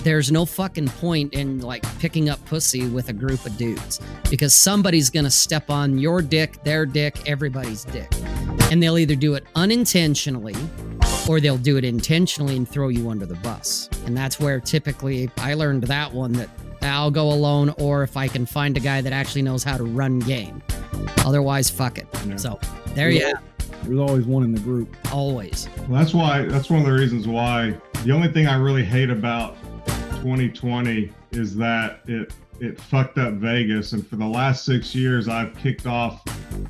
[0.04, 4.54] there's no fucking point in like picking up pussy with a group of dudes because
[4.54, 8.10] somebody's gonna step on your dick, their dick, everybody's dick.
[8.72, 10.56] And they'll either do it unintentionally
[11.28, 13.90] or they'll do it intentionally and throw you under the bus.
[14.06, 16.50] And that's where typically I learned that one that
[16.82, 19.84] I'll go alone or if I can find a guy that actually knows how to
[19.84, 20.64] run game.
[21.26, 22.08] Otherwise, fuck it.
[22.26, 22.38] Yeah.
[22.38, 22.60] So
[22.94, 23.49] there you have.
[23.84, 24.96] There's always one in the group.
[25.12, 25.70] Always.
[25.78, 26.44] Well, that's why.
[26.44, 27.76] That's one of the reasons why.
[28.04, 29.56] The only thing I really hate about
[30.22, 35.56] 2020 is that it it fucked up Vegas, and for the last six years, I've
[35.58, 36.24] kicked off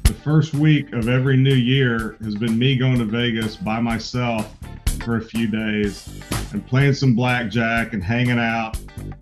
[0.03, 4.55] the first week of every new year has been me going to Vegas by myself
[4.99, 6.07] for a few days
[6.51, 8.77] and playing some blackjack and hanging out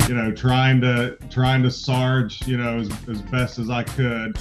[0.07, 4.37] you know trying to trying to sarge you know as, as best as i could.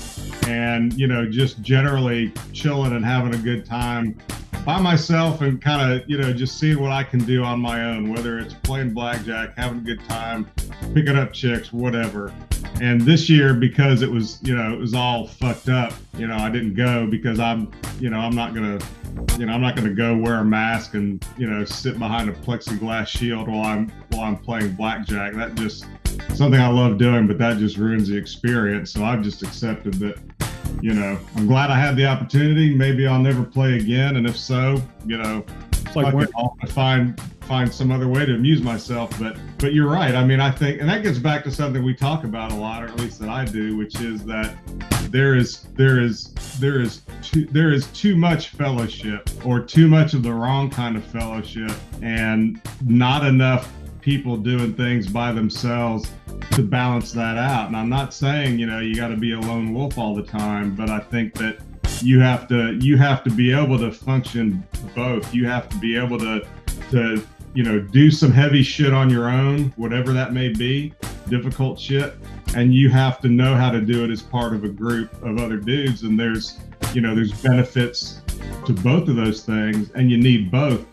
[0.47, 4.17] And you know just generally chilling and having a good time
[4.65, 7.85] by myself and kind of you know just seeing what i can do on my
[7.85, 10.49] own whether it's playing blackjack having a good time
[10.95, 12.33] picking up chicks whatever.
[12.81, 16.37] And this year because it was you know it was all fucked up you know
[16.37, 18.79] i didn't go because i'm you know i'm not gonna
[19.39, 22.33] you know i'm not gonna go wear a mask and you know sit behind a
[22.33, 25.35] plexiglass shield while i'm while i'm playing blackjack.
[25.35, 25.87] That just
[26.35, 28.93] something i love doing but that just ruins the experience.
[28.93, 30.19] So i've just accepted that
[30.83, 32.75] you know i'm glad i had the opportunity.
[32.75, 34.17] Maybe i'll never play again.
[34.17, 35.45] And if so you know
[35.97, 39.19] like fuck when, it, I'll find find some other way to amuse myself.
[39.19, 40.15] But but you're right.
[40.15, 42.83] I mean, I think, and that gets back to something we talk about a lot,
[42.83, 44.57] or at least that I do, which is that
[45.11, 50.15] there is there is there is too, there is too much fellowship, or too much
[50.15, 51.73] of the wrong kind of fellowship,
[52.03, 56.13] and not enough people doing things by themselves
[56.53, 57.67] to balance that out.
[57.67, 60.23] And I'm not saying, you know, you got to be a lone wolf all the
[60.23, 61.59] time, but I think that
[62.03, 65.35] you have to you have to be able to function both.
[65.35, 66.47] You have to be able to
[66.91, 70.93] to you know do some heavy shit on your own, whatever that may be,
[71.29, 72.15] difficult shit,
[72.55, 75.39] and you have to know how to do it as part of a group of
[75.39, 76.03] other dudes.
[76.03, 76.59] And there's
[76.93, 78.21] you know there's benefits
[78.67, 80.85] to both of those things, and you need both.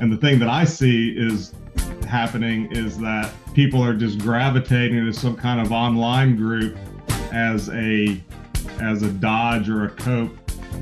[0.00, 1.54] And the thing that I see is
[2.08, 6.76] happening is that people are just gravitating to some kind of online group
[7.32, 8.20] as a
[8.80, 10.36] as a dodge or a cope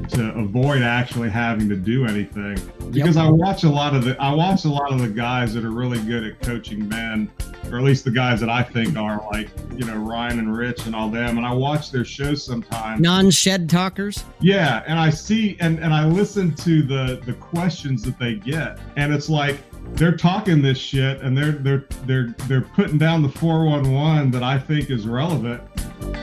[0.09, 2.59] to avoid actually having to do anything.
[2.91, 3.27] Because yep.
[3.27, 5.71] I watch a lot of the I watch a lot of the guys that are
[5.71, 7.31] really good at coaching men
[7.71, 10.87] or at least the guys that I think are like you know Ryan and Rich
[10.87, 11.39] and all them.
[11.39, 13.01] And I watch their shows sometimes.
[13.01, 14.25] Non-shed talkers?
[14.41, 18.79] Yeah and I see and and I listen to the the questions that they get.
[18.97, 19.59] And it's like
[19.95, 24.59] they're talking this shit and they're they're they're they're putting down the 411 that I
[24.59, 25.63] think is relevant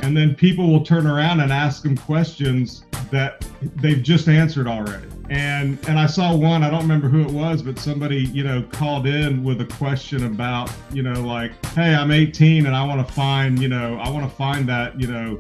[0.02, 3.46] and then people will turn around and ask them questions that
[3.76, 5.08] they've just answered already.
[5.30, 8.64] And and I saw one, I don't remember who it was, but somebody, you know,
[8.72, 13.06] called in with a question about, you know, like, hey, I'm 18 and I want
[13.06, 15.38] to find, you know, I want to find that, you know,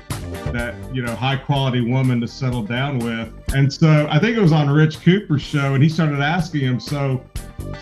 [0.51, 3.31] that, you know, high quality woman to settle down with.
[3.53, 6.79] And so I think it was on Rich Cooper's show and he started asking him,
[6.79, 7.23] so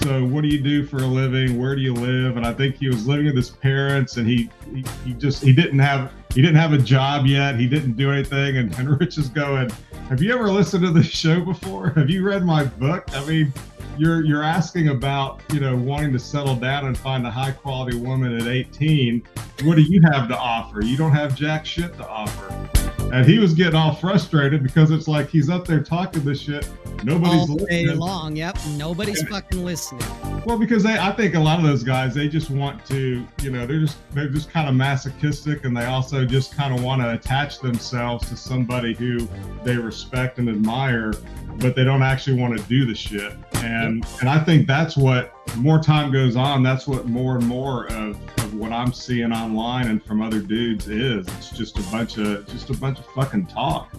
[0.01, 1.59] so what do you do for a living?
[1.59, 2.37] Where do you live?
[2.37, 5.53] And I think he was living with his parents and he he, he just he
[5.53, 7.57] didn't have he didn't have a job yet.
[7.57, 8.57] He didn't do anything.
[8.57, 9.71] And, and Rich is going,
[10.09, 11.91] Have you ever listened to this show before?
[11.91, 13.05] Have you read my book?
[13.13, 13.53] I mean,
[13.97, 17.97] you're you're asking about, you know, wanting to settle down and find a high quality
[17.97, 19.25] woman at 18.
[19.63, 20.83] What do you have to offer?
[20.83, 22.69] You don't have jack shit to offer.
[23.13, 26.69] And he was getting all frustrated because it's like he's up there talking this shit.
[27.03, 27.99] Nobody's all day listening.
[27.99, 28.35] long.
[28.35, 28.57] Yep.
[28.77, 30.05] Nobody's fucking listening.
[30.45, 33.51] Well, because they, I think a lot of those guys, they just want to, you
[33.51, 37.01] know, they're just they're just kind of masochistic, and they also just kind of want
[37.01, 39.27] to attach themselves to somebody who
[39.63, 41.13] they respect and admire,
[41.57, 43.33] but they don't actually want to do the shit.
[43.55, 47.85] And and I think that's what more time goes on, that's what more and more
[47.87, 51.27] of, of what I'm seeing online and from other dudes is.
[51.27, 53.89] It's just a bunch of just a bunch of fucking talk.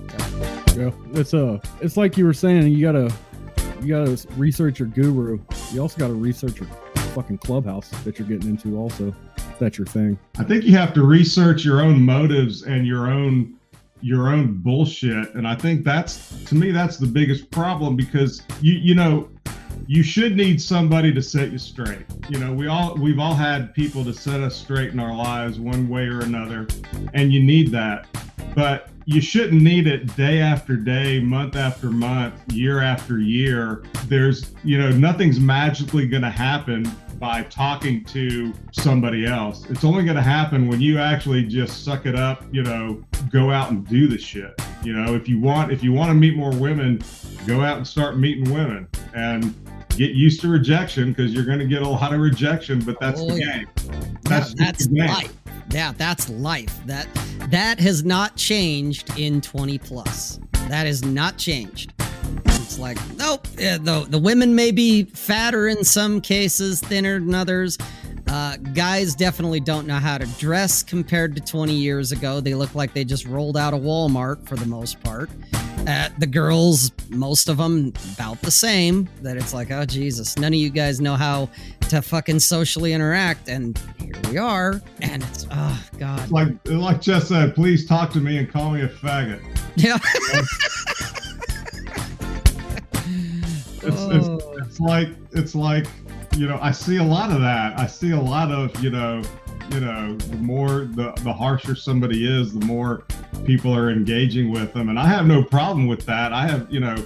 [0.76, 2.66] Yeah, it's uh, it's like you were saying.
[2.68, 3.12] You gotta
[3.80, 5.38] you gotta research your guru.
[5.72, 6.68] You also gotta research your
[7.14, 8.76] fucking clubhouse that you're getting into.
[8.78, 9.14] Also,
[9.58, 10.18] that's your thing.
[10.38, 13.54] I think you have to research your own motives and your own
[14.02, 18.74] your own bullshit and i think that's to me that's the biggest problem because you
[18.74, 19.26] you know
[19.86, 22.04] you should need somebody to set you straight.
[22.28, 25.60] You know, we all we've all had people to set us straight in our lives
[25.60, 26.66] one way or another,
[27.14, 28.06] and you need that.
[28.54, 33.84] But you shouldn't need it day after day, month after month, year after year.
[34.08, 39.64] There's, you know, nothing's magically going to happen by talking to somebody else.
[39.70, 43.50] It's only going to happen when you actually just suck it up, you know, go
[43.50, 44.60] out and do the shit.
[44.82, 47.02] You know, if you want if you want to meet more women,
[47.46, 48.88] go out and start meeting women.
[49.14, 49.54] And
[49.96, 53.20] get used to rejection because you're going to get a lot of rejection, but that's
[53.20, 53.66] oh, the game.
[54.22, 55.06] That's, yeah, that's game.
[55.06, 55.36] life.
[55.70, 56.86] Yeah, that's life.
[56.86, 57.08] That
[57.50, 60.38] that has not changed in 20 plus.
[60.68, 61.92] That has not changed.
[62.76, 63.48] It's like, nope.
[63.56, 67.78] Yeah, the, the women may be fatter in some cases, thinner than others.
[68.28, 72.38] Uh, guys definitely don't know how to dress compared to 20 years ago.
[72.38, 75.30] They look like they just rolled out of Walmart for the most part.
[75.86, 79.08] Uh, the girls, most of them, about the same.
[79.22, 81.48] That it's like, oh Jesus, none of you guys know how
[81.88, 84.82] to fucking socially interact, and here we are.
[85.00, 86.30] And it's, oh God.
[86.30, 89.42] Like, like Jess said, please talk to me and call me a faggot.
[89.76, 89.96] Yeah.
[93.86, 94.54] it's, it's, oh.
[94.58, 95.86] it's like it's like
[96.36, 97.78] you know, I see a lot of that.
[97.78, 99.22] I see a lot of, you know,
[99.72, 103.04] you know, the more the the harsher somebody is, the more
[103.44, 106.32] people are engaging with them, and I have no problem with that.
[106.32, 106.96] I have, you know,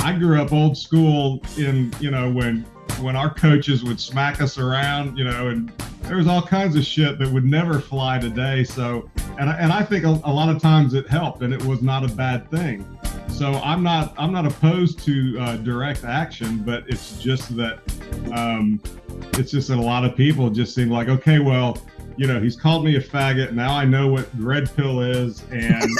[0.00, 2.62] I grew up old school in, you know, when
[3.00, 5.72] when our coaches would smack us around, you know, and
[6.02, 8.64] there was all kinds of shit that would never fly today.
[8.64, 11.64] So, and I, and I think a, a lot of times it helped, and it
[11.64, 12.84] was not a bad thing.
[13.32, 17.80] So I'm not I'm not opposed to uh, direct action, but it's just that
[18.34, 18.80] um,
[19.34, 21.78] it's just that a lot of people just seem like okay, well,
[22.16, 23.52] you know, he's called me a faggot.
[23.52, 25.90] Now I know what red pill is, and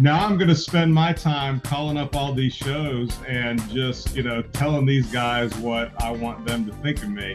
[0.00, 4.22] now I'm going to spend my time calling up all these shows and just, you
[4.22, 7.34] know, telling these guys what I want them to think of me.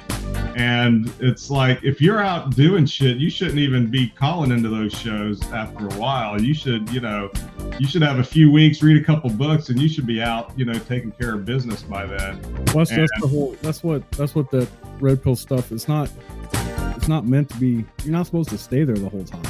[0.55, 4.93] And it's like, if you're out doing shit, you shouldn't even be calling into those
[4.93, 6.41] shows after a while.
[6.41, 7.31] You should, you know,
[7.79, 10.51] you should have a few weeks, read a couple books, and you should be out,
[10.57, 12.41] you know, taking care of business by then.
[12.65, 14.67] Plus, and, that's the whole, that's what, that's what the,
[14.99, 16.09] red pill stuff, is not
[16.95, 17.85] it's not meant to be.
[18.03, 19.41] You're not supposed to stay there the whole time.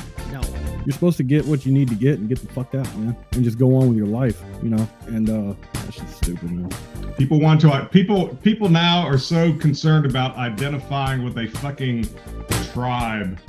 [0.86, 3.15] You're supposed to get what you need to get and get the fuck out, man,
[3.34, 4.88] and just go on with your life, you know.
[5.07, 6.69] And uh, that's just stupid, man.
[7.17, 12.07] People want to people people now are so concerned about identifying with a fucking
[12.71, 13.39] tribe.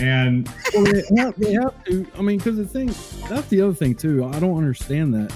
[0.00, 2.06] And well, they have, they have to.
[2.16, 2.86] I mean, because the thing
[3.28, 4.24] that's the other thing too.
[4.24, 5.32] I don't understand that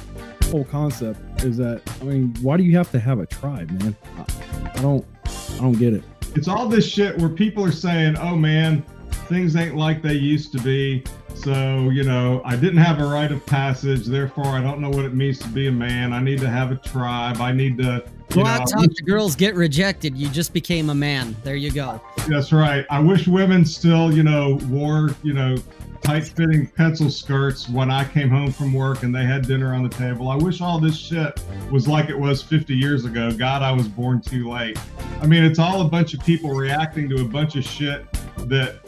[0.51, 1.45] whole concept.
[1.45, 3.95] Is that I mean, why do you have to have a tribe, man?
[4.17, 5.05] I, I don't.
[5.27, 6.03] I don't get it.
[6.35, 8.83] It's all this shit where people are saying, "Oh man,
[9.29, 11.05] things ain't like they used to be."
[11.35, 15.05] So, you know, I didn't have a rite of passage, therefore I don't know what
[15.05, 16.13] it means to be a man.
[16.13, 17.41] I need to have a tribe.
[17.41, 20.17] I need to go out talk to girls, get rejected.
[20.17, 21.37] You just became a man.
[21.43, 22.01] There you go.
[22.29, 22.87] That's right.
[22.89, 25.57] I wish women still, you know, wore, you know,
[26.05, 29.83] tight fitting pencil skirts when I came home from work and they had dinner on
[29.83, 30.29] the table.
[30.29, 33.33] I wish all this shit was like it was 50 years ago.
[33.33, 34.79] God, I was born too late.
[35.23, 38.07] I mean, it's all a bunch of people reacting to a bunch of shit
[38.37, 38.84] that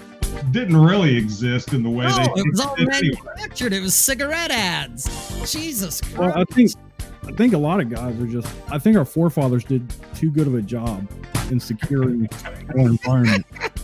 [0.50, 2.22] didn't really exist in the way no, they.
[2.22, 3.66] it was all manufactured.
[3.66, 3.78] Anyway.
[3.78, 5.52] It was cigarette ads.
[5.52, 6.18] Jesus Christ.
[6.18, 6.72] Well, I think
[7.26, 8.48] I think a lot of guys are just.
[8.70, 11.08] I think our forefathers did too good of a job
[11.50, 12.28] in securing
[12.70, 13.44] our environment.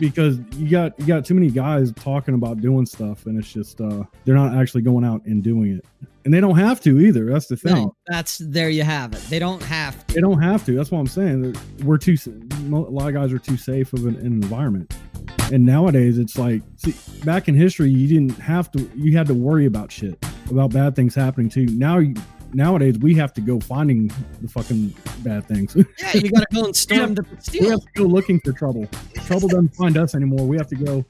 [0.00, 3.80] because you got you got too many guys talking about doing stuff and it's just
[3.80, 5.84] uh they're not actually going out and doing it
[6.24, 9.20] and they don't have to either that's the thing no, that's there you have it
[9.28, 10.14] they don't have to.
[10.14, 13.38] they don't have to that's what i'm saying we're too a lot of guys are
[13.38, 14.94] too safe of an, an environment
[15.52, 19.34] and nowadays it's like see back in history you didn't have to you had to
[19.34, 22.14] worry about shit about bad things happening to you now you
[22.54, 24.10] nowadays we have to go finding
[24.40, 25.76] the fucking bad things.
[25.98, 27.62] Yeah, you gotta go and storm the Bastille.
[27.62, 28.86] We have to go looking for trouble.
[29.26, 30.46] Trouble doesn't find us anymore.
[30.46, 31.04] We have to go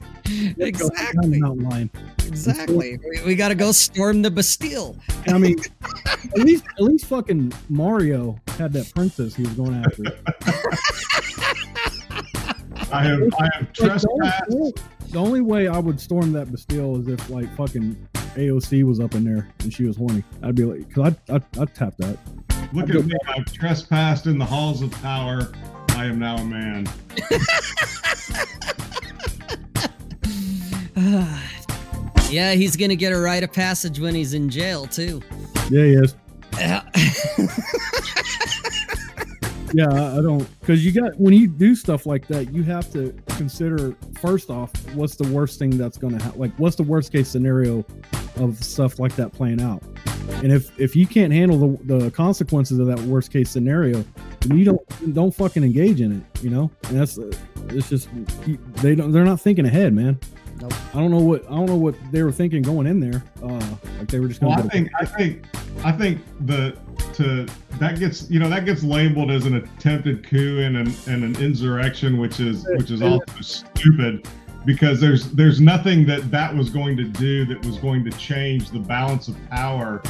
[0.57, 1.89] exactly go line.
[2.25, 2.97] Exactly.
[2.97, 4.97] We, we gotta go storm the Bastille.
[5.27, 5.57] I mean,
[6.05, 10.03] at least at least fucking Mario had that princess he was going after.
[12.91, 14.79] I have I have trespassed.
[15.09, 17.95] The only way I would storm that Bastille is if like fucking
[18.35, 20.23] AOC was up in there and she was horny.
[20.41, 22.17] I'd be like, cause I'd, I'd, I'd tap that.
[22.73, 23.15] Look I'd at me.
[23.27, 25.51] I've trespassed in the halls of power.
[25.89, 26.87] I am now a man.
[32.29, 35.21] yeah, he's gonna get a rite of passage when he's in jail too.
[35.69, 36.15] Yeah, he is.
[39.73, 40.17] Yeah.
[40.17, 43.95] I don't because you got when you do stuff like that, you have to consider
[44.19, 46.39] first off what's the worst thing that's going to happen.
[46.39, 47.85] Like, what's the worst case scenario
[48.37, 49.83] of stuff like that playing out?
[50.43, 54.05] And if if you can't handle the, the consequences of that worst case scenario,
[54.45, 56.43] you don't don't fucking engage in it.
[56.43, 57.17] You know, and that's
[57.69, 58.09] it's just
[58.75, 60.19] they don't they're not thinking ahead, man.
[60.61, 60.73] Nope.
[60.93, 63.23] I don't know what I don't know what they were thinking going in there.
[63.41, 64.41] Uh, like they were just.
[64.41, 65.45] Well, I think I think
[65.83, 66.77] I think the
[67.13, 67.47] to
[67.79, 71.41] that gets you know that gets labeled as an attempted coup and an and an
[71.41, 74.27] insurrection, which is which is also stupid
[74.65, 78.69] because there's there's nothing that that was going to do that was going to change
[78.71, 80.01] the balance of power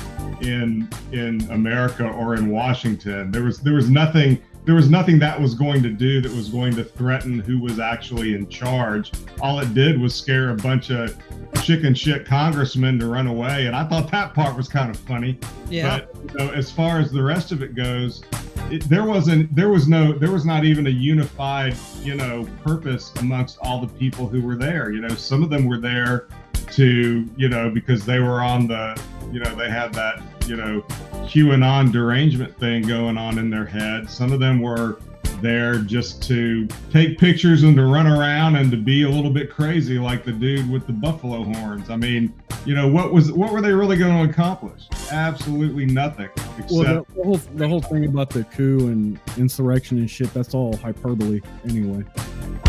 [0.41, 3.31] in in America or in Washington.
[3.31, 6.49] There was there was nothing there was nothing that was going to do that was
[6.49, 9.11] going to threaten who was actually in charge.
[9.41, 11.17] All it did was scare a bunch of
[11.63, 15.39] chicken shit congressmen to run away, and I thought that part was kind of funny.
[15.69, 15.99] Yeah.
[15.99, 18.23] But you know, as far as the rest of it goes,
[18.69, 23.11] it, there wasn't, there was no, there was not even a unified, you know, purpose
[23.17, 24.91] amongst all the people who were there.
[24.91, 26.27] You know, some of them were there
[26.71, 29.01] to, you know, because they were on the,
[29.31, 30.81] you know, they had that you know,
[31.27, 34.09] QAnon derangement thing going on in their head.
[34.09, 34.99] Some of them were
[35.41, 39.49] there just to take pictures and to run around and to be a little bit
[39.49, 41.89] crazy like the dude with the buffalo horns.
[41.89, 42.33] I mean,
[42.65, 44.83] you know, what was what were they really going to accomplish?
[45.11, 46.29] Absolutely nothing.
[46.57, 50.33] Except well, the, the, whole the whole thing about the coup and insurrection and shit,
[50.33, 52.03] that's all hyperbole anyway.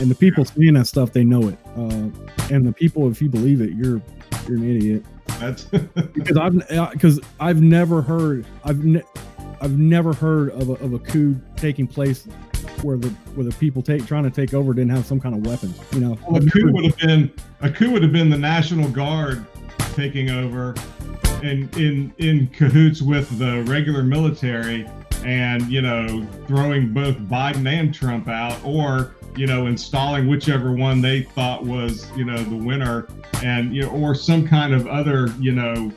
[0.01, 1.59] And the people seeing that stuff, they know it.
[1.77, 2.09] Uh,
[2.51, 4.01] and the people, if you believe it, you're
[4.49, 5.05] you're an idiot.
[5.39, 5.65] That's
[6.15, 9.03] because I've because uh, I've never heard I've ne-
[9.61, 12.27] I've never heard of a, of a coup taking place
[12.83, 15.47] where the where the people take trying to take over didn't have some kind of
[15.47, 15.79] weapons.
[15.93, 18.89] You know, well, a coup would have been a coup would have been the National
[18.89, 19.45] Guard
[19.95, 20.75] taking over
[21.43, 24.89] in in in cahoots with the regular military
[25.25, 31.01] and you know throwing both Biden and Trump out or you know, installing whichever one
[31.01, 33.07] they thought was, you know, the winner
[33.43, 35.93] and, you know, or some kind of other, you know,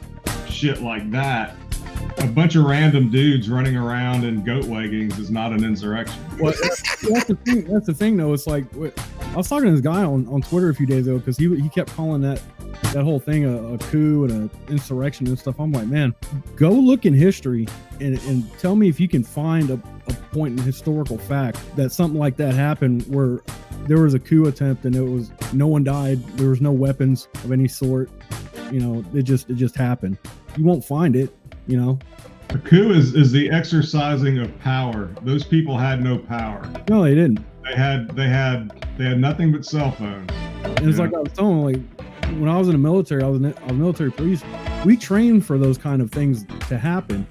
[0.47, 1.55] shit like that.
[2.17, 6.23] A bunch of random dudes running around in goat leggings is not an insurrection.
[6.39, 7.65] Well, that's, the thing.
[7.65, 8.33] That's the thing, though.
[8.33, 11.17] It's like I was talking to this guy on, on Twitter a few days ago
[11.17, 12.41] because he he kept calling that
[12.93, 15.59] that whole thing a, a coup and an insurrection and stuff.
[15.59, 16.13] I'm like, man,
[16.55, 17.67] go look in history
[17.99, 21.91] and, and tell me if you can find a, a point in historical fact that
[21.91, 23.41] something like that happened where
[23.87, 27.27] there was a coup attempt and it was no one died there was no weapons
[27.43, 28.09] of any sort
[28.71, 30.17] you know it just it just happened
[30.57, 31.35] you won't find it
[31.67, 31.97] you know
[32.49, 35.09] A coup is, is the exercising of power.
[35.23, 36.67] Those people had no power.
[36.89, 40.29] no they didn't They had they had they had nothing but cell phones.
[40.63, 41.05] and it's Yeah.
[41.05, 41.81] like i was telling like
[42.39, 44.43] when i was in the military i was in I was military police
[44.85, 47.25] we trained for those kind of things to happen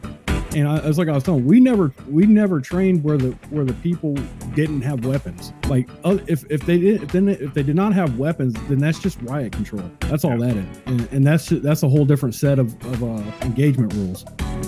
[0.55, 3.65] and I, it's like I was telling, we never, we never trained where the where
[3.65, 4.15] the people
[4.55, 5.53] didn't have weapons.
[5.69, 8.79] Like, uh, if if they did, if then if they did not have weapons, then
[8.79, 9.91] that's just riot control.
[10.01, 13.23] That's all that is, and, and that's that's a whole different set of, of uh,
[13.43, 14.25] engagement rules.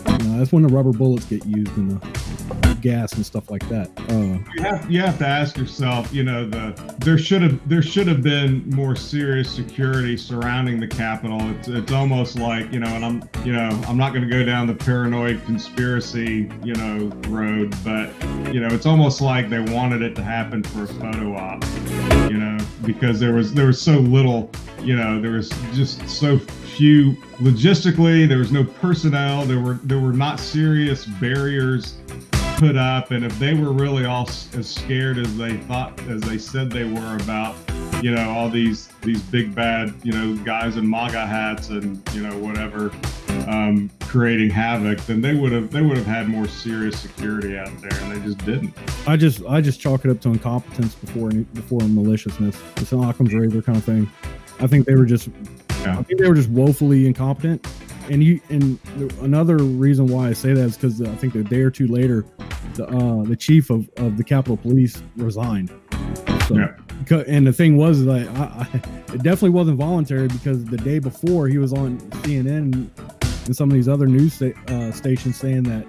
[0.06, 3.66] You know, that's when the rubber bullets get used and the gas and stuff like
[3.68, 3.90] that.
[4.10, 7.82] Uh, You have you have to ask yourself, you know, the there should have there
[7.82, 11.40] should have been more serious security surrounding the Capitol.
[11.50, 14.44] It's it's almost like you know, and I'm you know I'm not going to go
[14.44, 18.12] down the paranoid conspiracy you know road, but
[18.52, 21.64] you know it's almost like they wanted it to happen for a photo op,
[22.30, 24.50] you know, because there was there was so little,
[24.82, 28.28] you know, there was just so few logistically.
[28.28, 29.44] There was no personnel.
[29.44, 31.94] There were there were not serious barriers
[32.58, 36.20] put up and if they were really all s- as scared as they thought as
[36.22, 37.56] they said they were about
[38.00, 42.22] you know all these these big bad you know guys in maga hats and you
[42.22, 42.92] know whatever
[43.48, 47.70] um, creating havoc then they would have they would have had more serious security out
[47.80, 48.72] there and they just didn't
[49.06, 52.56] I just I just chalk it up to incompetence before any, before maliciousness.
[52.76, 54.08] It's an Occam's razor kind of thing.
[54.60, 55.28] I think they were just
[55.80, 55.98] Yeah.
[55.98, 57.66] I think they were just woefully incompetent.
[58.10, 58.78] And you and
[59.22, 62.24] another reason why I say that is because I think a day or two later,
[62.74, 65.70] the uh, the chief of, of the Capitol Police resigned.
[66.48, 67.22] So, Yeah.
[67.26, 68.42] and the thing was like I,
[68.74, 72.90] I, it definitely wasn't voluntary because the day before he was on CNN
[73.46, 75.88] and some of these other news sta- uh, stations saying that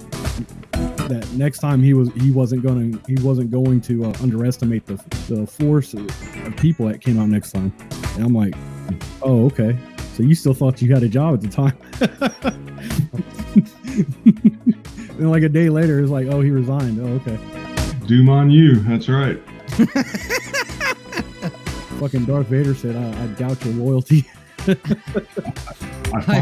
[1.09, 4.85] that next time he was he wasn't going to he wasn't going to uh, underestimate
[4.85, 4.95] the
[5.29, 6.05] the force of,
[6.47, 7.71] of people that came out next time
[8.15, 8.53] and i'm like
[9.21, 9.77] oh okay
[10.15, 11.77] so you still thought you had a job at the time.
[15.17, 16.99] And like a day later it's like oh he resigned.
[16.99, 17.39] Oh okay.
[18.05, 18.75] Doom on you.
[18.81, 19.39] That's right.
[21.99, 24.29] Fucking darth vader said i, I doubt your loyalty.
[24.67, 24.73] I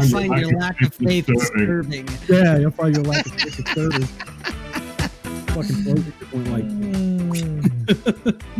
[0.08, 2.06] find your lack of faith disturbing.
[2.06, 2.44] disturbing.
[2.44, 4.08] yeah you'll find your lack of faith disturbing.
[5.54, 7.30] Fucking Floyd just like hmm.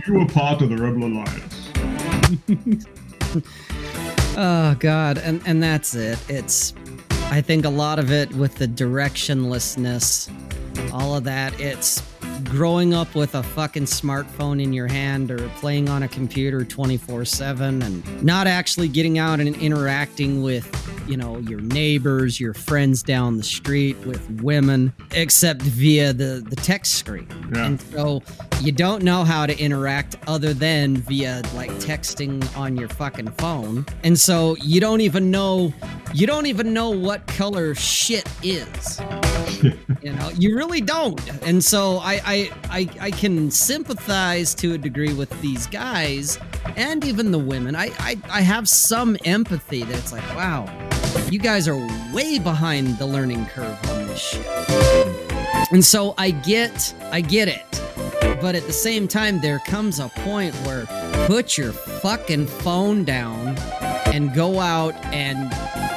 [0.07, 1.71] you were part of the rebel alliance
[4.37, 6.19] Oh God, and and that's it.
[6.29, 6.75] It's,
[7.31, 10.29] I think a lot of it with the directionlessness,
[10.93, 11.59] all of that.
[11.61, 12.03] It's
[12.45, 17.83] growing up with a fucking smartphone in your hand or playing on a computer 24/7
[17.83, 20.67] and not actually getting out and interacting with,
[21.09, 26.57] you know, your neighbors, your friends down the street, with women, except via the the
[26.57, 27.27] text screen.
[27.55, 28.23] yeah And so
[28.61, 33.87] you don't know how to interact other than via like texting on your fucking phone.
[34.03, 35.73] And so you don't even know
[36.13, 39.01] you don't even know what color shit is.
[40.03, 41.21] You know, you really don't.
[41.43, 46.39] And so I I I, I can sympathize to a degree with these guys
[46.77, 47.75] and even the women.
[47.75, 50.67] I, I I have some empathy that it's like, wow,
[51.31, 51.77] you guys are
[52.13, 54.47] way behind the learning curve on this shit.
[55.73, 57.83] And so I get I get it.
[58.41, 60.87] But at the same time there comes a point where
[61.27, 63.57] put your fucking phone down
[64.13, 65.51] and go out and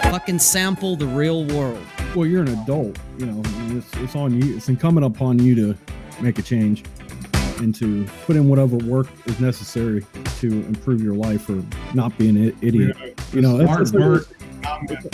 [0.09, 1.81] fucking sample the real world.
[2.15, 3.41] well you're an adult you know
[3.77, 5.77] it's, it's on you it's incumbent upon you to
[6.21, 6.83] make a change
[7.59, 10.05] and to put in whatever work is necessary
[10.39, 11.61] to improve your life or
[11.93, 12.95] not be an i- idiot
[13.33, 14.27] you know Smart it's, it's, like, work.
[14.63, 15.07] comment.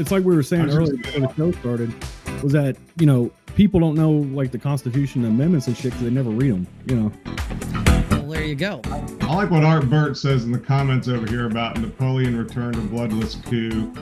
[0.00, 1.94] it's like we were saying I was just earlier before the show started
[2.42, 6.10] was that you know people don't know like the constitution amendments and shit because they
[6.10, 7.12] never read them you know
[7.86, 7.93] Well,
[8.34, 8.80] there you go.
[9.20, 12.80] I like what Art Burt says in the comments over here about Napoleon returned a
[12.80, 13.92] bloodless coup.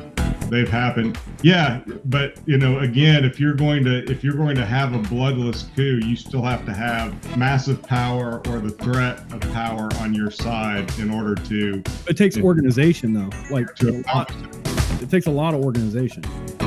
[0.49, 1.19] They've happened.
[1.43, 4.99] Yeah, but you know, again, if you're going to if you're going to have a
[4.99, 10.15] bloodless coup, you still have to have massive power or the threat of power on
[10.15, 14.72] your side in order to it takes organization though like to a accomplish it.
[15.03, 16.23] It takes a lot of organization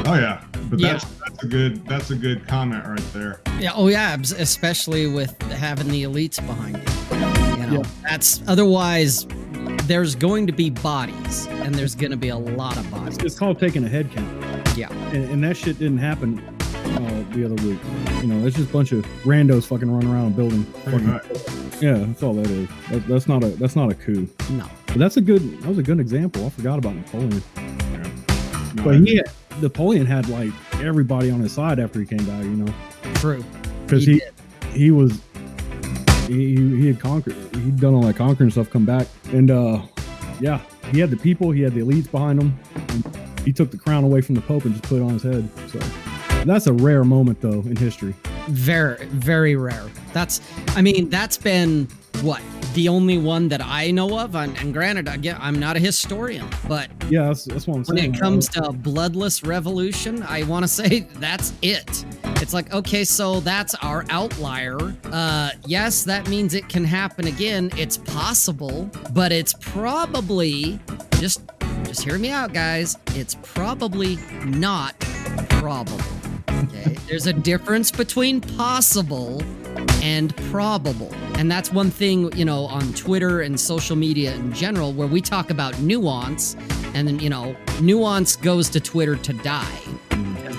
[0.08, 0.94] Oh yeah, but Yeah.
[0.94, 3.40] that's that's a good that's a good comment right there.
[3.60, 7.18] Yeah, oh yeah, especially with having the elites behind you.
[7.64, 7.90] You know, Yeah.
[8.04, 9.26] that's otherwise
[9.86, 13.18] there's going to be bodies and there's going to be a lot of bodies.
[13.20, 14.92] it's called taking a head count Yeah.
[15.14, 17.80] and, and that shit didn't happen uh, the other week
[18.22, 21.26] you know it's just a bunch of randos fucking running around a building fucking- much.
[21.82, 24.66] yeah that's all that is that, that's not a that's not a coup No.
[24.88, 27.95] but that's a good that was a good example i forgot about napoleon No,
[28.84, 29.30] but he had,
[29.62, 30.52] napoleon had like
[30.82, 32.74] everybody on his side after he came back you know?
[33.16, 33.44] True.
[33.86, 34.22] because He
[34.72, 35.22] he he was
[36.28, 39.82] he, he had conquered he'd done all that conquering stuff come back and uh
[40.40, 40.60] yeah
[40.92, 42.58] he had the people he had the elites behind him
[42.90, 45.24] and he took the crown away from the pope and just put it on his
[45.24, 45.80] head so.
[46.46, 48.14] That's a rare moment though in history.
[48.50, 49.86] Very very rare.
[50.14, 50.42] That's
[50.76, 51.88] i mean that's been
[52.24, 52.42] what
[52.76, 54.36] the only one that I know of.
[54.36, 57.98] And, and granted, again, I'm not a historian, but yeah, that's, that's what I'm when
[57.98, 58.12] saying.
[58.12, 62.06] When it comes to bloodless revolution, I want to say that's it.
[62.42, 64.78] It's like, okay, so that's our outlier.
[65.06, 67.72] Uh, yes, that means it can happen again.
[67.78, 70.80] It's possible, but it's probably
[71.18, 71.42] just
[71.84, 72.98] just hear me out, guys.
[73.16, 75.00] It's probably not
[75.50, 76.00] probable.
[76.50, 79.42] Okay, there's a difference between possible
[80.02, 81.14] and probable.
[81.36, 85.22] And that's one thing, you know, on Twitter and social media in general, where we
[85.22, 86.56] talk about nuance,
[86.94, 89.80] and then, you know, nuance goes to Twitter to die.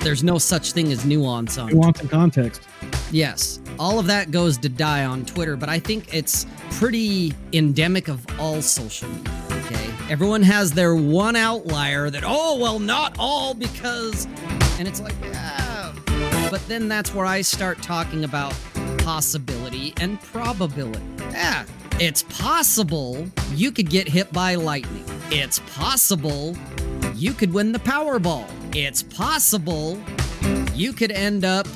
[0.01, 2.63] There's no such thing as nuance on nuance and context.
[3.11, 8.09] Yes, all of that goes to die on Twitter, but I think it's pretty endemic
[8.09, 9.33] of all social media.
[9.51, 14.27] Okay, everyone has their one outlier that, oh well, not all because,
[14.79, 15.93] and it's like, yeah.
[16.51, 18.55] But then that's where I start talking about
[19.07, 21.01] possibility and probability.
[21.31, 21.65] Yeah,
[22.01, 25.05] it's possible you could get hit by lightning.
[25.31, 26.57] It's possible
[27.15, 28.45] you could win the Powerball.
[28.75, 29.97] It's possible
[30.75, 31.69] you could end up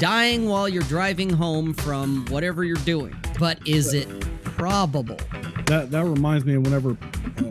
[0.00, 3.16] dying while you're driving home from whatever you're doing.
[3.38, 4.08] But is it
[4.44, 5.16] probable?
[5.64, 7.42] That that reminds me of whenever uh,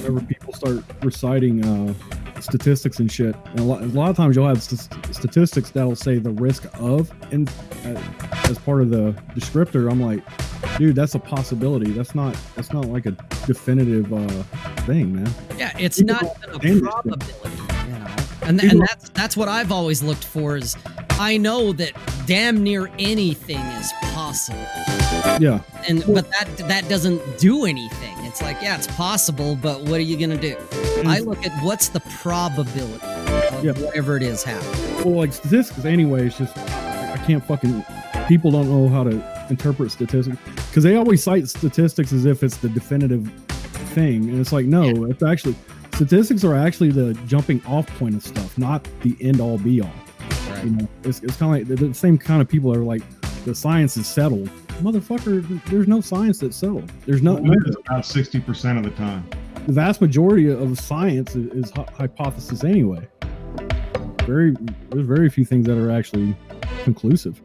[0.00, 1.94] whenever people start reciting uh,
[2.42, 3.34] statistics and shit.
[3.50, 6.66] And a lot, a lot of times you'll have st- statistics that'll say the risk
[6.74, 7.48] of, and
[7.84, 8.00] uh,
[8.44, 10.22] as part of the descriptor, I'm like,
[10.78, 11.92] dude, that's a possibility.
[11.92, 13.12] That's not that's not like a
[13.46, 14.42] definitive uh,
[14.84, 15.30] thing, man.
[15.56, 17.56] Yeah, it's People not a probability.
[17.86, 18.16] You know?
[18.42, 20.76] And, and that's that's what I've always looked for is
[21.12, 21.92] I know that
[22.26, 24.58] damn near anything is possible.
[25.38, 25.60] Yeah.
[25.88, 28.21] And but that that doesn't do anything.
[28.32, 30.56] It's like, yeah, it's possible, but what are you gonna do?
[31.04, 31.26] I mm.
[31.26, 33.72] look at what's the probability of yeah.
[33.72, 35.04] whatever it is happening.
[35.04, 37.84] Well, like statistics anyway, it's just I can't fucking
[38.28, 42.56] people don't know how to interpret statistics because they always cite statistics as if it's
[42.56, 43.30] the definitive
[43.92, 45.10] thing, and it's like no, yeah.
[45.10, 45.54] it's actually
[45.92, 49.90] statistics are actually the jumping off point of stuff, not the end all be all.
[50.48, 50.64] Right.
[50.64, 53.02] You know, it's, it's kind of like the same kind of people are like
[53.44, 54.48] the science is settled
[54.82, 56.90] motherfucker, there's no science that's settled.
[57.06, 57.34] There's no.
[57.34, 57.54] Well,
[57.86, 59.28] about sixty percent of the time.
[59.66, 63.06] The vast majority of science is, is hypothesis anyway.
[64.26, 64.54] Very,
[64.90, 66.36] there's very few things that are actually
[66.82, 67.40] conclusive.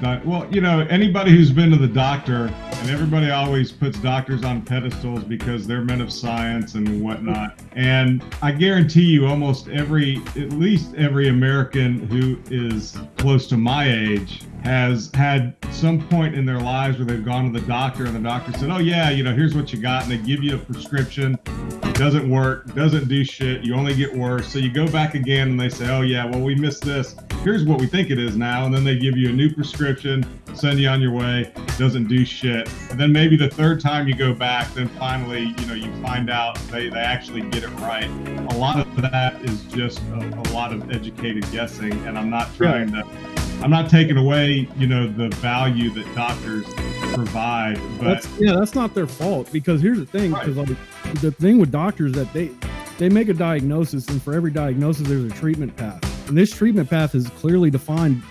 [0.00, 4.44] Not, well, you know, anybody who's been to the doctor, and everybody always puts doctors
[4.44, 7.58] on pedestals because they're men of science and whatnot.
[7.72, 13.92] And I guarantee you, almost every, at least every American who is close to my
[13.92, 18.14] age has had some point in their lives where they've gone to the doctor and
[18.14, 20.02] the doctor said, Oh, yeah, you know, here's what you got.
[20.02, 21.38] And they give you a prescription.
[21.46, 23.64] It doesn't work, doesn't do shit.
[23.64, 24.46] You only get worse.
[24.46, 27.16] So you go back again and they say, Oh, yeah, well, we missed this.
[27.42, 28.66] Here's what we think it is now.
[28.66, 32.26] And then they give you a new prescription, send you on your way, doesn't do
[32.26, 32.68] shit.
[32.90, 36.28] And then maybe the third time you go back, then finally, you know, you find
[36.28, 38.10] out they, they actually get it right.
[38.52, 41.92] A lot of that is just a, a lot of educated guessing.
[42.06, 46.64] And I'm not trying to I'm not taking away, you know, the value that doctors
[47.12, 50.68] provide, but that's, yeah, that's not their fault because here's the thing, because right.
[50.68, 52.50] like the thing with doctors that they
[52.98, 56.88] they make a diagnosis, and for every diagnosis, there's a treatment path, and this treatment
[56.88, 58.22] path is clearly defined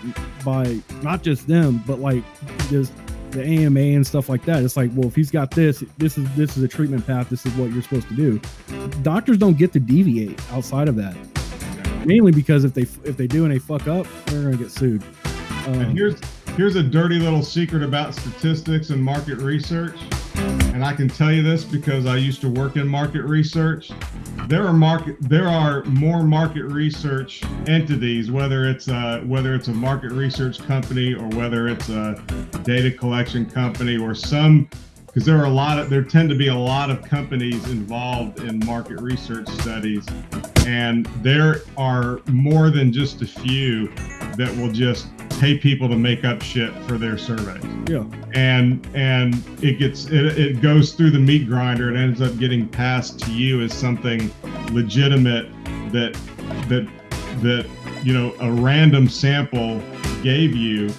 [0.44, 2.24] by not just them, but like
[2.70, 2.92] just
[3.30, 4.62] the AMA and stuff like that.
[4.62, 7.28] It's like, well, if he's got this, this is this is a treatment path.
[7.28, 8.40] This is what you're supposed to do.
[9.02, 11.14] Doctors don't get to deviate outside of that
[12.04, 15.02] mainly because if they if they do and they fuck up, they're gonna get sued.
[15.66, 16.20] Um, and here's
[16.56, 19.96] here's a dirty little secret about statistics and market research.
[20.36, 23.90] And I can tell you this because I used to work in market research.
[24.46, 29.72] There are market there are more market research entities, whether it's a, whether it's a
[29.72, 32.22] market research company or whether it's a
[32.64, 34.68] data collection company or some
[35.06, 38.40] because there are a lot of there tend to be a lot of companies involved
[38.40, 40.06] in market research studies
[40.66, 43.90] and there are more than just a few
[44.38, 45.08] that will just
[45.40, 47.62] pay people to make up shit for their surveys.
[47.88, 48.04] Yeah.
[48.34, 52.68] And and it gets it, it goes through the meat grinder and ends up getting
[52.68, 54.30] passed to you as something
[54.70, 55.50] legitimate
[55.92, 56.14] that
[56.68, 56.88] that
[57.42, 57.68] that
[58.04, 59.82] you know a random sample
[60.22, 60.92] gave you.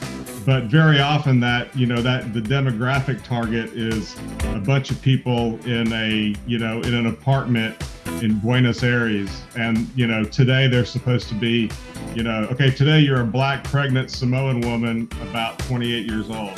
[0.45, 4.15] But very often that you know that the demographic target is
[4.47, 7.81] a bunch of people in a you know in an apartment
[8.21, 11.69] in Buenos Aires, and you know today they're supposed to be,
[12.13, 16.57] you know, okay, today you're a black pregnant Samoan woman about 28 years old,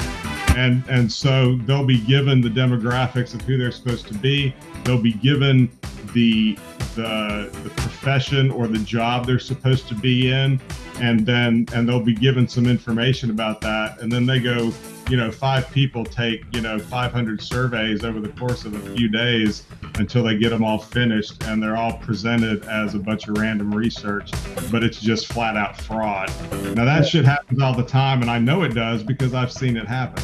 [0.55, 4.55] and and so they'll be given the demographics of who they're supposed to be.
[4.83, 5.69] They'll be given
[6.13, 6.57] the
[6.95, 10.59] the the profession or the job they're supposed to be in,
[10.99, 14.71] and then and they'll be given some information about that, and then they go
[15.09, 19.09] you know, five people take, you know, 500 surveys over the course of a few
[19.09, 19.63] days
[19.95, 23.73] until they get them all finished and they're all presented as a bunch of random
[23.73, 24.31] research,
[24.71, 26.29] but it's just flat out fraud.
[26.75, 29.77] Now, that shit happens all the time, and I know it does because I've seen
[29.77, 30.23] it happen.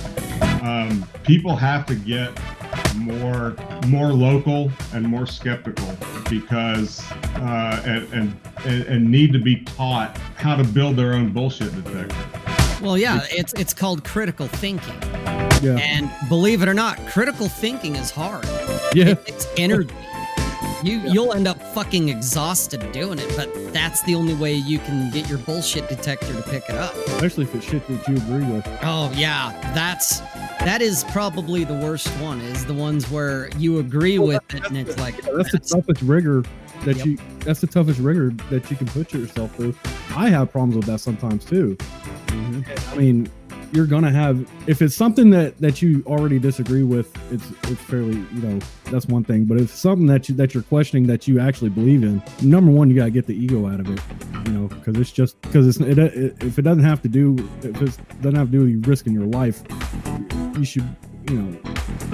[0.66, 2.38] Um, people have to get
[2.96, 3.56] more
[3.88, 5.88] more local and more skeptical
[6.30, 11.74] because uh, and, and and need to be taught how to build their own bullshit
[11.84, 12.47] detector.
[12.82, 14.94] Well, yeah, it's it's called critical thinking.
[15.64, 15.78] Yeah.
[15.80, 18.46] And believe it or not, critical thinking is hard.
[18.94, 19.10] Yeah.
[19.10, 19.94] It, it's energy.
[20.84, 25.10] You you'll end up fucking exhausted doing it, but that's the only way you can
[25.12, 26.96] get your bullshit detector to pick it up.
[27.08, 28.68] Especially if it's shit that you agree with.
[28.84, 30.20] Oh yeah, that's
[30.60, 32.42] that is probably the worst one.
[32.42, 36.04] Is the ones where you agree with it and it's like Yeah, that's the toughest
[36.04, 36.44] rigor
[36.86, 37.06] that Yep.
[37.08, 39.76] you that's the toughest rigor that you can put yourself through.
[40.16, 41.76] I have problems with that sometimes too.
[42.92, 43.30] I mean,
[43.74, 48.16] you're gonna have if it's something that that you already disagree with, it's it's fairly
[48.34, 49.44] you know that's one thing.
[49.46, 52.72] But if it's something that you that you're questioning that you actually believe in, number
[52.72, 54.00] one, you gotta get the ego out of it,
[54.48, 57.36] you know, because it's just because it's it, it, if it doesn't have to do
[57.62, 59.62] if it doesn't have to do with you risking your life,
[60.58, 60.88] you should
[61.30, 61.60] you know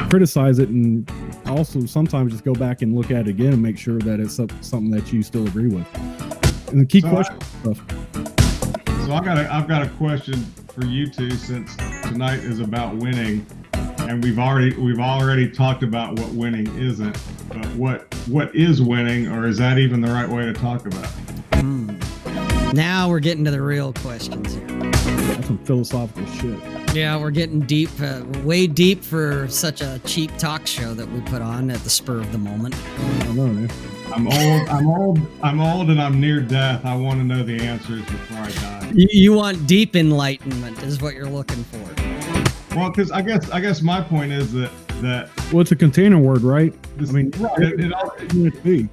[0.09, 1.09] criticize it and
[1.45, 4.35] also sometimes just go back and look at it again and make sure that it's
[4.37, 5.85] something that you still agree with.
[6.69, 8.42] And keep So I- stuff.
[9.03, 10.41] So I got a, I've got a question
[10.73, 16.17] for you two since tonight is about winning, and we've already we've already talked about
[16.17, 17.17] what winning isn't.
[17.49, 21.03] But what what is winning, or is that even the right way to talk about?
[21.03, 21.55] it?
[21.55, 21.99] Hmm.
[22.71, 24.67] Now we're getting to the real questions here.
[24.67, 26.57] That's some philosophical shit.
[26.95, 31.19] Yeah, we're getting deep, uh, way deep for such a cheap talk show that we
[31.21, 32.73] put on at the spur of the moment.
[32.75, 33.69] I don't know, man.
[34.13, 34.69] I'm old.
[34.69, 35.19] I'm old.
[35.41, 36.85] I'm old, and I'm near death.
[36.85, 38.91] I want to know the answers before I die.
[38.93, 42.75] You, you want deep enlightenment, is what you're looking for.
[42.77, 46.19] Well, because I guess I guess my point is that that Well, it's a container
[46.19, 46.73] word, right?
[46.97, 48.89] this, I mean, it, it, al- What would it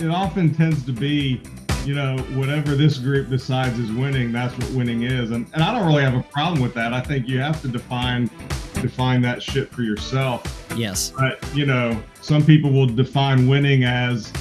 [0.00, 1.40] it often tends to be,
[1.86, 5.30] you know, whatever this group decides is winning, that's what winning is.
[5.30, 6.92] And, and I don't really have a problem with that.
[6.92, 8.28] I think you have to define
[8.80, 10.66] define that shit for yourself.
[10.76, 11.12] Yes.
[11.16, 14.32] But, you know, some people will define winning as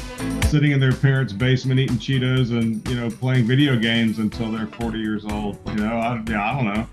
[0.49, 4.67] sitting in their parents' basement eating Cheetos and, you know, playing video games until they're
[4.67, 5.59] 40 years old.
[5.67, 6.87] You know, I, yeah, I don't know.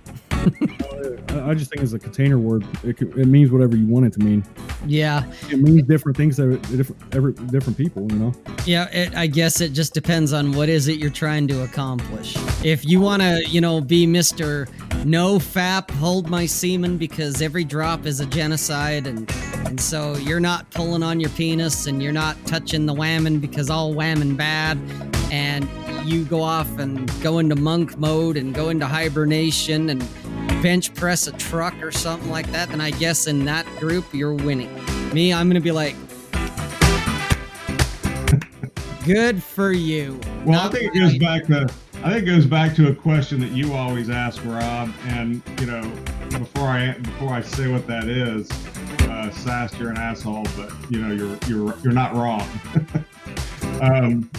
[0.47, 2.65] I just think it's a container word.
[2.83, 4.45] It, it means whatever you want it to mean.
[4.87, 5.25] Yeah.
[5.51, 8.11] It means different things to different every, different people.
[8.11, 8.33] You know.
[8.65, 12.37] Yeah, it, I guess it just depends on what is it you're trying to accomplish.
[12.65, 14.69] If you want to, you know, be Mr.
[15.05, 19.31] No Fap, hold my semen because every drop is a genocide, and
[19.67, 23.69] and so you're not pulling on your penis and you're not touching the whammon because
[23.69, 24.79] all whammon bad,
[25.33, 25.69] and
[26.09, 30.09] you go off and go into monk mode and go into hibernation and
[30.63, 34.35] bench press a truck or something like that, then I guess in that group you're
[34.35, 34.73] winning.
[35.13, 35.97] Me, I'm gonna be like.
[39.05, 40.21] Good for you.
[40.45, 41.69] Well, I think it goes back to
[42.07, 44.93] I think it goes back to a question that you always ask, Rob.
[45.07, 45.83] And you know,
[46.31, 48.51] before I before I say what that is,
[49.09, 52.47] uh, Sass, you're an asshole, but you know, you're you're you're not wrong.
[53.81, 54.31] um,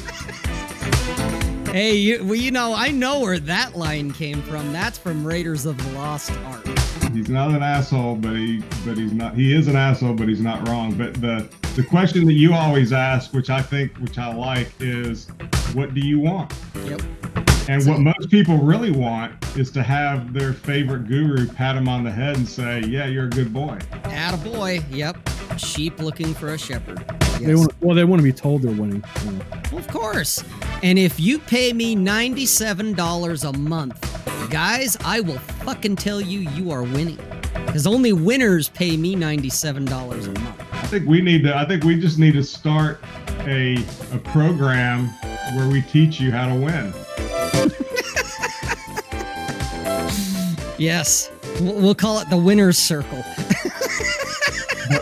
[1.77, 4.73] Hey, you, well, you know, I know where that line came from.
[4.73, 6.65] That's from Raiders of the Lost Ark.
[7.13, 10.41] he's not an asshole, but he but he's not he is an asshole, but he's
[10.41, 10.95] not wrong.
[10.95, 15.27] But the the question that you always ask, which I think which I like, is
[15.73, 16.51] what do you want?
[16.83, 17.46] Yep.
[17.69, 22.03] And what most people really want is to have their favorite guru pat them on
[22.03, 24.83] the head and say, "Yeah, you're a good boy." At a boy.
[24.89, 25.29] Yep.
[25.57, 27.03] Sheep looking for a shepherd.
[27.41, 29.03] They want well, they want to be told they're winning.
[29.25, 29.45] you know.
[29.71, 30.43] Well, of course.
[30.81, 36.71] And if you pay me $97 a month, guys, I will fucking tell you you
[36.71, 37.19] are winning.
[37.65, 40.63] Because only winners pay me $97 a month.
[40.71, 41.57] I think we need to.
[41.57, 43.01] I think we just need to start
[43.41, 43.75] a
[44.13, 45.07] a program
[45.55, 46.93] where we teach you how to win.
[50.77, 51.31] Yes.
[51.59, 53.23] We'll call it the winner's circle.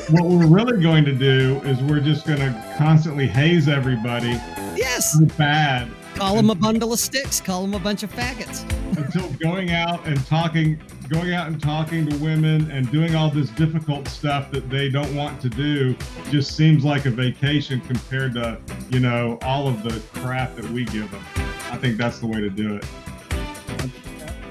[0.09, 4.39] What we're really going to do is we're just going to constantly haze everybody
[4.75, 5.19] Yes.
[5.37, 7.41] bad Call them a bundle of sticks.
[7.41, 8.63] Call them a bunch of faggots.
[8.97, 13.49] until going out and talking, going out and talking to women and doing all this
[13.49, 15.93] difficult stuff that they don't want to do
[16.31, 18.57] just seems like a vacation compared to
[18.89, 21.23] you know, all of the crap that we give them.
[21.69, 22.85] I think that's the way to do it.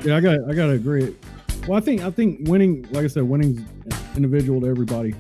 [0.04, 1.14] Yeah, I got I got to agree.
[1.66, 3.60] Well, I think I think winning, like I said, winning's
[4.16, 5.14] individual to everybody.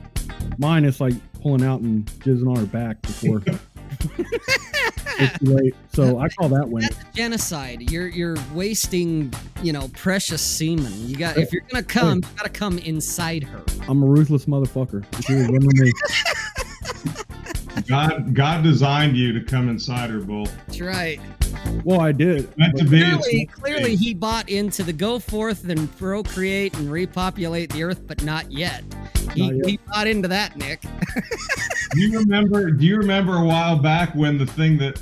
[0.58, 3.42] Mine is like pulling out and jizzing on her back before
[5.18, 5.74] it's too late.
[5.92, 6.90] So I call that winning.
[6.90, 7.90] That's genocide.
[7.90, 9.32] You're you're wasting,
[9.62, 10.92] you know, precious semen.
[11.08, 13.62] You got if you're gonna come, you gotta come inside her.
[13.88, 15.04] I'm a ruthless motherfucker.
[15.18, 15.92] If you me.
[17.88, 20.46] God, God designed you to come inside her, bull.
[20.66, 21.20] That's right.
[21.84, 22.56] Well, I did.
[22.56, 23.00] Meant to be.
[23.00, 27.70] Clearly, it's meant to clearly he bought into the go forth and procreate and repopulate
[27.72, 28.84] the earth, but not yet.
[29.34, 29.66] He, Not yet.
[29.66, 30.82] he bought into that, Nick.
[30.82, 32.70] Do you remember?
[32.70, 35.00] Do you remember a while back when the thing that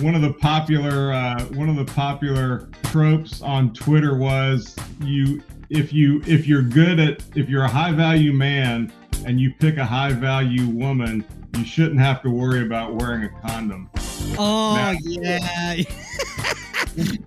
[0.00, 5.92] one of the popular uh, one of the popular tropes on Twitter was you if
[5.92, 8.92] you if you're good at if you're a high value man
[9.26, 11.24] and you pick a high value woman,
[11.56, 13.90] you shouldn't have to worry about wearing a condom.
[14.38, 15.82] Oh Now- yeah.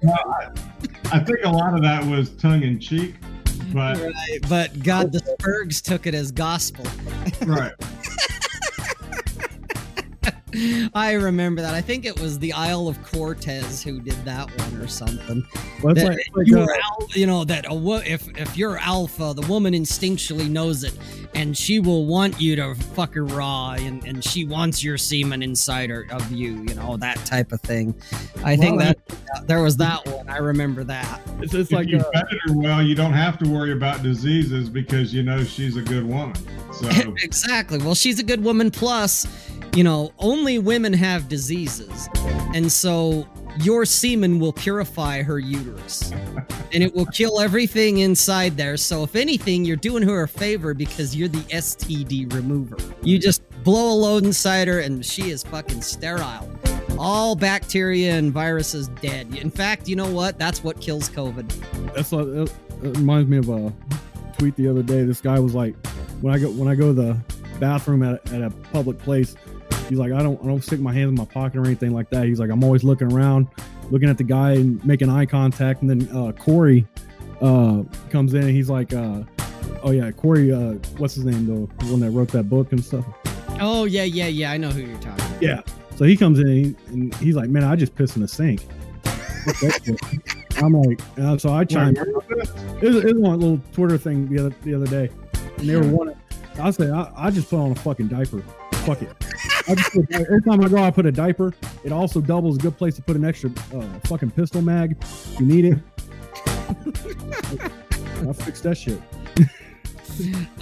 [0.02, 0.48] Well, I,
[1.12, 3.16] I think a lot of that was tongue in cheek,
[3.74, 4.40] but right.
[4.48, 6.86] But God, the Spurgs took it as gospel.
[7.46, 7.74] right.
[10.94, 11.74] I remember that.
[11.74, 15.46] I think it was the Isle of Cortez who did that one or something.
[15.84, 18.78] Well, that like, like, you're uh, al- you know that a wo- if if you're
[18.78, 20.94] alpha, the woman instinctually knows it,
[21.36, 25.44] and she will want you to fuck her raw, and, and she wants your semen
[25.44, 27.94] inside her of you, you know that type of thing.
[28.44, 28.94] I think Well,
[29.28, 30.30] that there was that one.
[30.30, 31.22] I remember that.
[31.42, 34.02] it's, it's If like you uh, vetted her well, you don't have to worry about
[34.02, 36.36] diseases because you know she's a good woman.
[36.72, 36.88] So
[37.22, 37.80] exactly.
[37.80, 38.72] Well, she's a good woman.
[38.72, 39.28] Plus,
[39.78, 42.10] you know, only women have diseases,
[42.56, 43.28] and so
[43.62, 46.12] your semen will purify her uterus,
[46.74, 48.76] and it will kill everything inside there.
[48.76, 52.76] So, if anything, you're doing her a favor because you're the STD remover.
[53.04, 56.50] You just blow a load inside her, and she is fucking sterile.
[56.98, 59.36] All bacteria and viruses dead.
[59.36, 60.40] In fact, you know what?
[60.40, 61.94] That's what kills COVID.
[61.94, 62.52] that's like, that
[62.82, 63.72] that uh, reminds me of a
[64.40, 65.04] tweet the other day.
[65.04, 65.76] This guy was like,
[66.22, 67.22] when I go when I go to the
[67.60, 69.36] bathroom at at a public place,
[69.90, 72.10] he's like, I don't I don't stick my hands in my pocket or anything like
[72.12, 72.26] that.
[72.26, 73.48] He's like, I'm always looking around,
[73.90, 75.82] looking at the guy and making eye contact.
[75.82, 76.86] And then uh, Corey
[77.42, 79.24] uh, comes in and he's like, uh,
[79.84, 80.52] Oh yeah, Corey.
[80.52, 81.70] Uh, what's his name though?
[81.86, 83.06] The one that wrote that book and stuff.
[83.60, 84.52] Oh yeah, yeah, yeah.
[84.52, 85.42] I know who you're talking about.
[85.42, 85.62] Yeah.
[85.96, 88.28] So he comes in and, he, and he's like, "Man, I just pissed in the
[88.28, 88.62] sink."
[89.04, 90.64] Fuck that shit.
[90.64, 91.98] I'm like, uh, so I chimed.
[91.98, 92.08] in.
[92.08, 92.16] It
[92.84, 95.10] was, it was one little Twitter thing the other the other day,
[95.58, 96.16] and they were one.
[96.60, 98.42] I said, I, I just put on a fucking diaper.
[98.84, 99.27] Fuck it.
[99.68, 101.54] I just put, every time I go, I put a diaper.
[101.84, 104.96] It also doubles a good place to put an extra uh, fucking pistol mag.
[105.00, 105.80] if You need it.
[108.28, 109.02] I fixed that shit.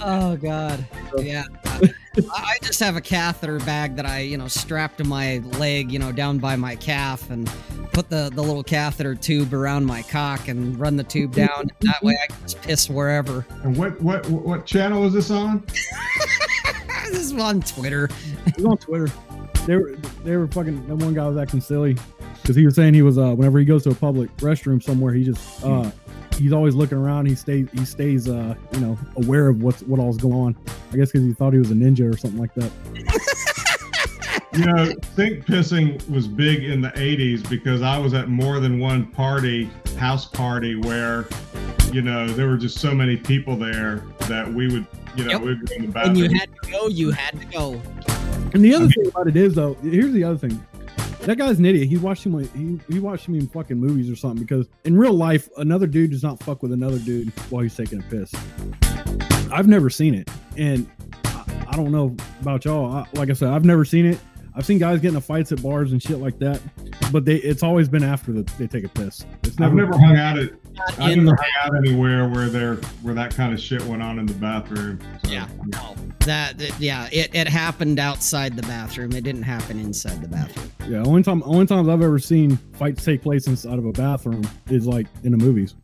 [0.00, 0.86] Oh God,
[1.18, 1.44] yeah.
[1.66, 1.94] I
[2.34, 5.98] I just have a catheter bag that I, you know, strap to my leg, you
[5.98, 7.50] know, down by my calf, and
[7.92, 11.70] put the the little catheter tube around my cock and run the tube down.
[11.80, 13.46] That way, I can just piss wherever.
[13.62, 15.64] And what what what channel is this on?
[17.12, 18.08] this is on Twitter.
[18.46, 19.08] It was on Twitter.
[19.66, 20.86] They were they were fucking.
[20.86, 21.96] That one guy was acting silly
[22.42, 25.12] because he was saying he was uh whenever he goes to a public restroom somewhere,
[25.12, 25.90] he just uh
[26.36, 27.26] he's always looking around.
[27.26, 30.56] He stays he stays uh you know aware of what's what all's going on.
[30.92, 32.70] I guess because he thought he was a ninja or something like that.
[34.56, 38.78] You know, think pissing was big in the 80s because I was at more than
[38.78, 41.26] one party, house party, where,
[41.92, 44.86] you know, there were just so many people there that we would,
[45.16, 45.40] you know, Yep.
[45.42, 46.16] we'd go in the When bathroom.
[46.16, 47.80] you had to go, you had to go.
[48.54, 50.64] And the other thing about it is though, here's the other thing.
[51.22, 51.88] That guy's an idiot.
[51.88, 52.38] He watched him.
[52.54, 54.40] He he watched him in fucking movies or something.
[54.44, 57.98] Because in real life, another dude does not fuck with another dude while he's taking
[57.98, 58.32] a piss.
[59.50, 60.88] I've never seen it, and
[61.24, 62.92] I, I don't know about y'all.
[62.92, 64.18] I, like I said, I've never seen it.
[64.56, 66.60] I've seen guys get into fights at bars and shit like that,
[67.12, 69.24] but they it's always been after the, they take a piss.
[69.44, 69.92] It's I've never.
[69.92, 70.50] never hung out at
[70.98, 74.02] I in never the hung out anywhere where there where that kind of shit went
[74.02, 74.98] on in the bathroom.
[75.24, 75.46] So, Yeah.
[75.66, 75.94] no.
[76.20, 79.12] That, that- yeah, it, it happened outside the bathroom.
[79.12, 80.70] It didn't happen inside the bathroom.
[80.88, 84.48] Yeah, only time only times I've ever seen fights take place inside of a bathroom
[84.70, 85.74] is like in the movies.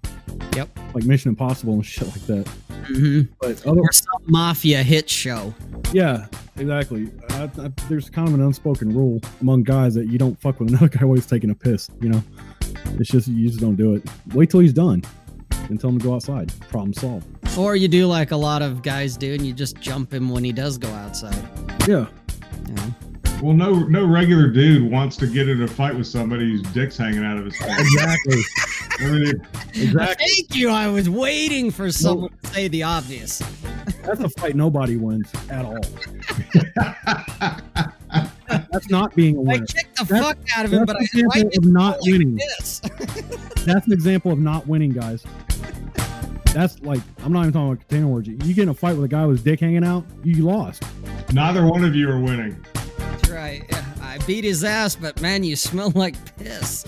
[0.55, 0.79] Yep.
[0.95, 2.49] Like Mission Impossible and shit like that.
[2.87, 5.55] hmm But other, Or some mafia hit show.
[5.93, 6.27] yeah,
[6.57, 7.11] exactly.
[7.31, 10.69] I, I, there's kind of an unspoken rule among guys that you don't fuck with
[10.69, 11.89] another guy while he's taking a piss.
[12.01, 12.23] You know,
[12.99, 14.05] it's just you just don't do it.
[14.35, 15.03] Wait till he's done,
[15.69, 16.53] and tell him to go outside.
[16.69, 17.27] Problem solved.
[17.59, 20.45] Or you do like a lot of guys do, and you just jump him when
[20.45, 21.35] he does go outside.
[21.89, 22.07] Yeah,
[22.69, 22.95] You know?
[23.43, 26.97] Well, no no regular dude wants to get in a fight with somebody whose dick's
[26.97, 27.81] hanging out of his face.
[27.81, 28.41] exactly.
[29.01, 30.27] I mean, exactly.
[30.27, 30.69] Thank you.
[30.71, 33.43] I was waiting for someone to say the obvious.
[34.05, 35.79] That's a fight nobody wins at all.
[36.55, 37.63] That's
[38.71, 39.67] That's not being a I winner.
[39.67, 41.73] kicked the That's- fuck out of him, but I, That's an I example didn't of
[41.73, 42.37] not winning.
[42.37, 42.81] this.
[43.65, 45.25] That's an example of not winning, guys.
[46.53, 48.33] That's like I'm not even talking about container orgy.
[48.45, 50.83] You get in a fight with a guy with his dick hanging out, you lost.
[51.33, 52.63] Neither one of you are winning.
[53.33, 53.65] That's right.
[53.71, 56.85] Yeah, I beat his ass, but man, you smell like piss.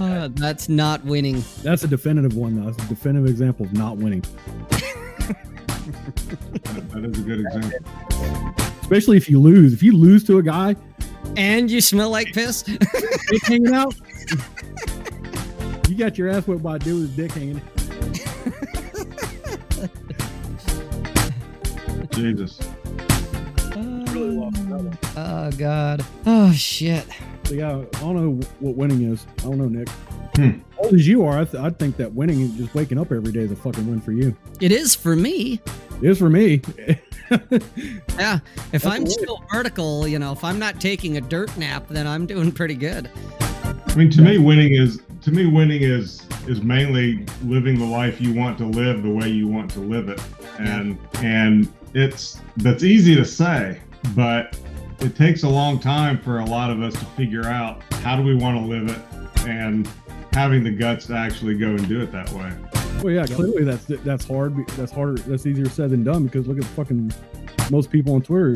[0.00, 1.42] Ah, that's not winning.
[1.62, 2.70] That's a definitive one, though.
[2.70, 4.20] That's a definitive example of not winning.
[4.70, 5.36] That,
[6.92, 8.54] that is a good example.
[8.80, 9.72] Especially if you lose.
[9.72, 10.76] If you lose to a guy,
[11.36, 12.62] And you smell like piss.
[12.62, 12.80] dick
[13.44, 13.94] hanging out,
[15.88, 17.60] you got your ass whipped by a dude with his dick hanging.
[22.18, 22.58] Jesus.
[23.76, 24.98] Really lost that one.
[25.16, 26.04] Oh God.
[26.26, 27.06] Oh shit.
[27.44, 29.26] So yeah, I don't know what winning is.
[29.38, 29.88] I don't know, Nick.
[30.36, 30.60] Hmm.
[30.78, 33.32] Old as you are, I, th- I think that winning is just waking up every
[33.32, 34.36] day is a fucking win for you.
[34.60, 35.60] It is for me.
[36.02, 36.62] It is for me.
[38.18, 38.38] Yeah.
[38.72, 39.10] If That's I'm a win.
[39.10, 42.74] still vertical, you know, if I'm not taking a dirt nap, then I'm doing pretty
[42.74, 43.10] good.
[43.86, 48.18] I mean, to me, winning is to me winning is is mainly living the life
[48.20, 50.22] you want to live the way you want to live it,
[50.58, 53.80] and and it's that's easy to say,
[54.14, 54.58] but
[55.00, 58.22] it takes a long time for a lot of us to figure out how do
[58.22, 59.88] we want to live it, and
[60.32, 62.52] having the guts to actually go and do it that way.
[63.02, 64.66] well, yeah, clearly that's that's hard.
[64.70, 65.20] That's harder.
[65.22, 67.12] That's easier said than done because look at fucking
[67.70, 68.54] most people on Twitter.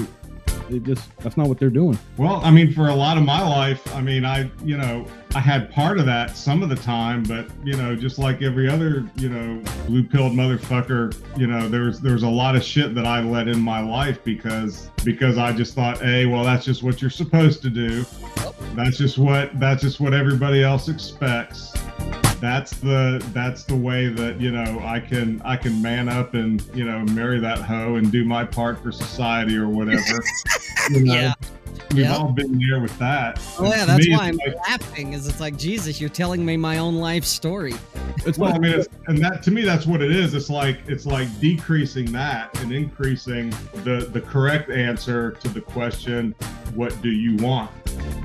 [0.73, 1.99] They just that's not what they're doing.
[2.17, 5.41] Well, I mean, for a lot of my life, I mean, I, you know, I
[5.41, 9.07] had part of that some of the time, but you know, just like every other,
[9.17, 13.21] you know, blue pilled motherfucker, you know, there's there's a lot of shit that I
[13.21, 17.11] let in my life because because I just thought, hey, well, that's just what you're
[17.11, 18.07] supposed to do.
[18.75, 21.75] That's just what that's just what everybody else expects.
[22.43, 26.61] That's the that's the way that you know I can I can man up and
[26.75, 30.03] you know marry that hoe and do my part for society or whatever.
[30.91, 31.15] You know?
[31.15, 31.35] Yeah.
[31.93, 32.17] We've Yeah.
[32.17, 33.39] all been there with that.
[33.57, 35.13] Oh And yeah, that's me, why I'm like- laughing.
[35.13, 37.75] Is it's like Jesus, you're telling me my own life story.
[38.27, 40.35] It's well, I mean, it's, and that to me, that's what it is.
[40.35, 43.51] It's like it's like decreasing that and increasing
[43.85, 46.35] the the correct answer to the question,
[46.75, 47.71] "What do you want?"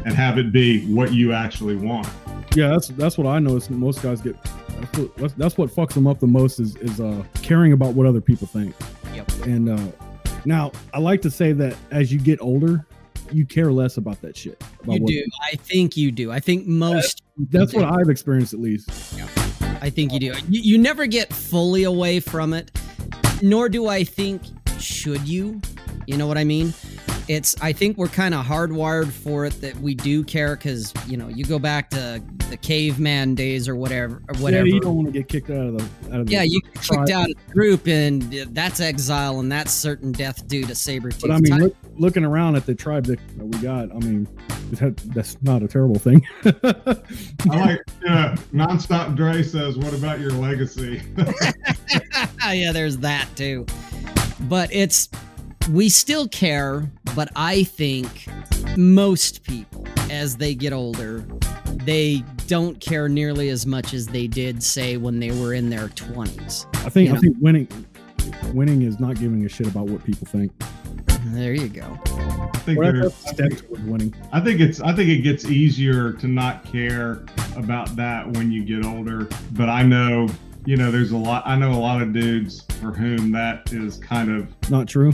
[0.05, 2.07] and have it be what you actually want.
[2.55, 3.69] Yeah, that's that's what I noticed.
[3.69, 4.35] Most guys get.
[4.43, 7.93] That's what, that's, that's what fucks them up the most is is uh caring about
[7.93, 8.75] what other people think.
[9.13, 9.31] Yep.
[9.43, 9.91] And uh
[10.45, 12.85] now I like to say that as you get older,
[13.31, 14.61] you care less about that shit.
[14.83, 15.25] About You do.
[15.43, 16.31] I think you do.
[16.31, 17.23] I think most.
[17.37, 18.89] That's what I've experienced at least.
[19.81, 20.33] I think you do.
[20.49, 22.71] You, you never get fully away from it,
[23.41, 24.41] nor do I think
[24.79, 25.61] should you.
[26.07, 26.73] You know what I mean?
[27.27, 27.55] It's.
[27.61, 31.27] I think we're kind of hardwired for it that we do care because you know
[31.27, 34.65] you go back to the caveman days or whatever or whatever.
[34.65, 36.61] Yeah, you don't want to get kicked out of the out of the Yeah, you
[36.61, 37.07] get tribe.
[37.07, 40.73] kicked out of the group, and uh, that's exile, and that's certain death due to
[40.75, 41.21] saber tooth.
[41.21, 44.27] But I mean, look, looking around at the tribe that that we got, I mean,
[44.71, 46.25] it had- that's not a terrible thing.
[46.45, 46.95] I
[47.45, 49.15] like, yeah, nonstop.
[49.15, 51.01] Dre says, "What about your legacy?"
[52.49, 53.65] yeah, there's that too.
[54.41, 55.09] But it's
[55.69, 58.27] we still care, but I think
[58.77, 61.25] most people as they get older,
[61.83, 65.87] they don't care nearly as much as they did say when they were in their
[65.89, 66.65] 20s.
[66.85, 67.67] I think You I think winning
[68.53, 70.51] winning is not giving a shit about what people think.
[71.27, 71.99] There you go.
[72.07, 74.13] I think Well, there's- that's a step towards winning.
[74.31, 77.23] I think it's I think it gets easier to not care
[77.55, 79.27] about that when you get older.
[79.53, 80.27] But I know,
[80.65, 83.97] you know, there's a lot I know a lot of dudes for whom that is
[83.97, 85.13] kind of Not true.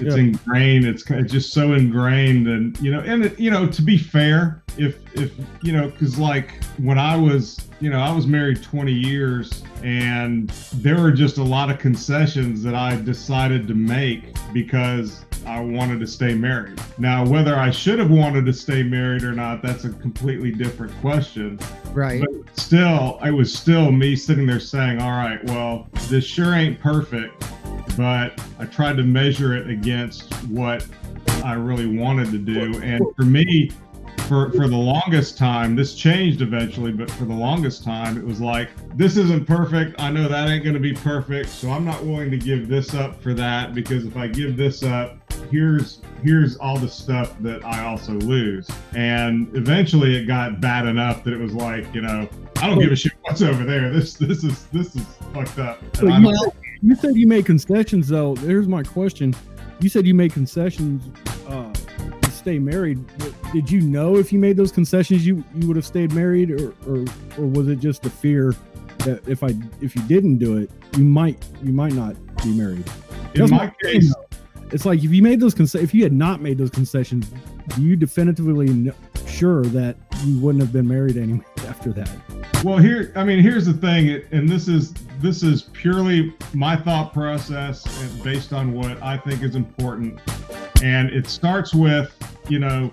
[0.00, 0.22] It's Yeah.
[0.22, 4.62] ingrained it's, just so ingrained and you know and it, you know to be fair
[4.78, 5.32] if if
[5.62, 10.48] you know because like when i was you know i was married 20 years and
[10.76, 15.98] there were just a lot of concessions that i decided to make because i wanted
[16.00, 19.84] to stay married now whether i should have wanted to stay married or not that's
[19.84, 21.58] a completely different question
[21.92, 22.22] Right.
[22.22, 26.80] but still, it was still me sitting there saying, all right, well, this sure ain't
[26.80, 27.44] perfect,
[27.96, 30.86] but I tried to measure it against what
[31.44, 32.80] I really wanted to do.
[32.82, 33.70] And for me,
[34.28, 38.40] for, for the longest time, this changed eventually, but for the longest time, it was
[38.40, 40.00] like, this isn't perfect.
[40.00, 41.50] I know that ain't going to be perfect.
[41.50, 44.82] So I'm not willing to give this up for that because if I give this
[44.82, 45.18] up,
[45.50, 48.70] here's here's all the stuff that I also lose.
[48.94, 52.28] And eventually it got bad enough that it was like, you know,
[52.58, 53.90] I don't give a shit what's over there.
[53.90, 55.04] This this is this is
[55.34, 55.82] fucked up.
[55.98, 56.24] And I'm-
[56.82, 58.34] you, said, you made concessions though.
[58.36, 59.34] Here's my question.
[59.80, 61.08] You said you made concessions
[61.48, 63.04] uh, to stay married.
[63.52, 66.74] Did you know if you made those concessions you, you would have stayed married or,
[66.86, 67.04] or
[67.38, 68.54] or was it just the fear
[68.98, 72.84] that if I if you didn't do it, you might you might not be married?
[73.34, 74.14] in my case.
[74.70, 77.30] It's like if you made those conce- if you had not made those concessions,
[77.74, 78.94] do you definitively kn-
[79.32, 82.10] sure that you wouldn't have been married anyway after that?
[82.64, 87.12] Well, here, I mean, here's the thing, and this is this is purely my thought
[87.12, 87.84] process
[88.22, 90.20] based on what I think is important,
[90.82, 92.12] and it starts with,
[92.48, 92.90] you know,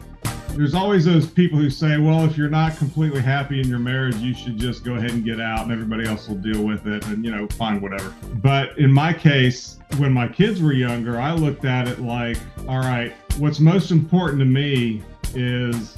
[0.52, 4.16] there's always those people who say, well, if you're not completely happy in your marriage,
[4.18, 7.06] you should just go ahead and get out, and everybody else will deal with it,
[7.08, 8.14] and you know, find whatever.
[8.36, 12.38] But in my case, when my kids were younger, I looked at it like,
[12.68, 15.04] all right, what's most important to me
[15.36, 15.98] is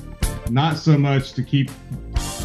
[0.52, 1.72] not so much to keep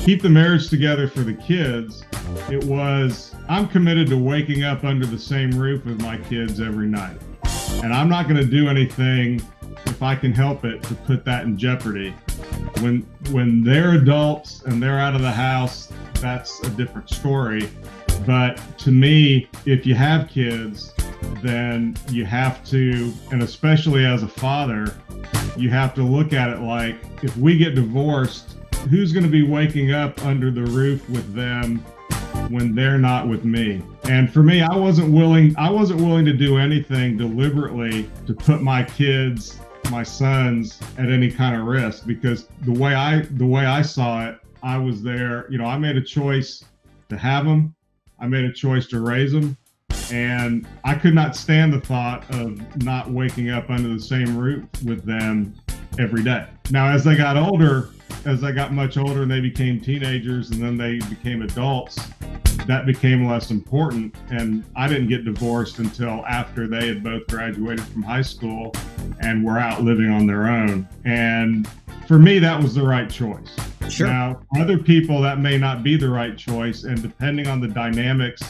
[0.04, 2.04] keep the marriage together for the kids.
[2.50, 6.86] It was I'm committed to waking up under the same roof with my kids every
[6.86, 7.20] night.
[7.82, 9.42] And I'm not going to do anything
[9.86, 12.10] if I can help it to put that in jeopardy.
[12.80, 17.68] When when they're adults and they're out of the house, that's a different story.
[18.24, 20.92] But to me, if you have kids,
[21.42, 24.96] then you have to, and especially as a father,
[25.56, 28.56] you have to look at it like if we get divorced,
[28.90, 31.78] who's going to be waking up under the roof with them
[32.48, 33.82] when they're not with me?
[34.04, 38.62] And for me, I wasn't willing I wasn't willing to do anything deliberately to put
[38.62, 39.58] my kids,
[39.90, 44.28] my sons at any kind of risk because the way I the way I saw
[44.28, 46.64] it, I was there, you know, I made a choice
[47.08, 47.74] to have them.
[48.18, 49.56] I made a choice to raise them
[50.10, 54.64] and I could not stand the thought of not waking up under the same roof
[54.84, 55.54] with them
[55.98, 56.46] every day.
[56.70, 57.90] Now, as they got older,
[58.24, 61.98] as I got much older and they became teenagers and then they became adults,
[62.66, 64.14] that became less important.
[64.30, 68.74] And I didn't get divorced until after they had both graduated from high school
[69.20, 70.88] and were out living on their own.
[71.04, 71.68] And
[72.08, 73.54] for me, that was the right choice.
[73.88, 74.08] Sure.
[74.08, 76.84] Now, other people, that may not be the right choice.
[76.84, 78.42] And depending on the dynamics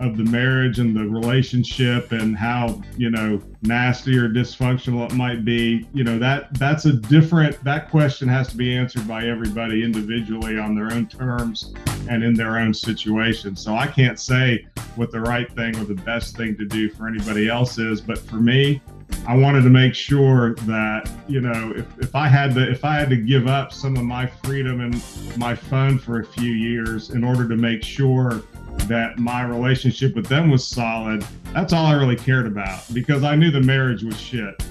[0.00, 5.44] of the marriage and the relationship and how you know nasty or dysfunctional it might
[5.44, 9.82] be you know that that's a different that question has to be answered by everybody
[9.82, 11.74] individually on their own terms
[12.08, 13.56] and in their own situation.
[13.56, 14.66] So i can't say
[14.96, 18.18] what the right thing or the best thing to do for anybody else is but
[18.18, 18.80] for me
[19.26, 22.94] I wanted to make sure that you know if, if I had to if I
[22.94, 25.02] had to give up some of my freedom and
[25.38, 28.42] my fun for a few years in order to make sure
[28.88, 33.34] that my relationship with them was solid, that's all I really cared about because I
[33.34, 34.62] knew the marriage was shit.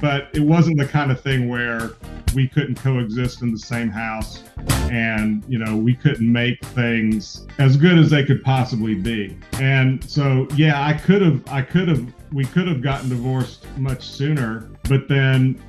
[0.00, 1.92] But it wasn't the kind of thing where
[2.34, 4.42] we couldn't coexist in the same house
[4.90, 10.02] and you know we couldn't make things as good as they could possibly be and
[10.08, 14.70] so yeah i could have i could have we could have gotten divorced much sooner
[14.88, 15.60] but then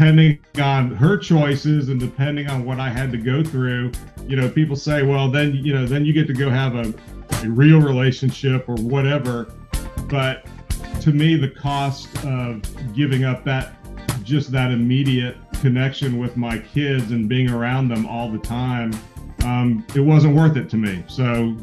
[0.00, 3.92] depending on her choices and depending on what i had to go through
[4.26, 6.94] you know people say well then you know then you get to go have a,
[7.44, 9.52] a real relationship or whatever.
[10.08, 10.46] But
[11.02, 12.62] to me the cost of
[12.94, 13.74] giving up that
[14.24, 18.98] just that immediate connection with my kids and being around them all the time
[19.44, 21.04] um, it wasn't worth it to me.
[21.08, 21.54] So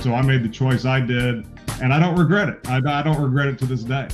[0.00, 1.46] so i made the choice i did
[1.82, 2.66] and i don't regret it.
[2.68, 4.08] I, I don't regret it to this day.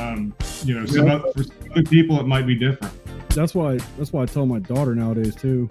[0.00, 0.32] Um,
[0.62, 1.14] you know some Yeah.
[1.16, 2.94] other, for some other people it might be different
[3.36, 5.68] That's why that's why I tell my daughter nowadays too.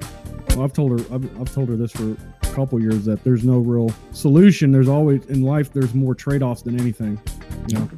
[0.50, 3.44] Well, I've told her I've, I've told her this for a couple years that there's
[3.44, 4.72] no real solution.
[4.72, 7.20] There's always in life there's more trade offs than anything.
[7.68, 7.90] You know.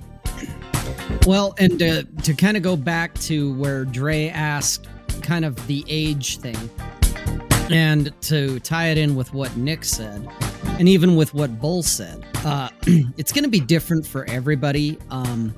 [1.28, 4.88] Well, and uh, to kind of go back to where Dre asked
[5.22, 6.58] kind of the age thing,
[7.70, 10.26] and to tie it in with what Nick said,
[10.80, 12.70] and even with what Bull said, uh,
[13.18, 14.98] it's going to be different for everybody.
[15.10, 15.54] Um,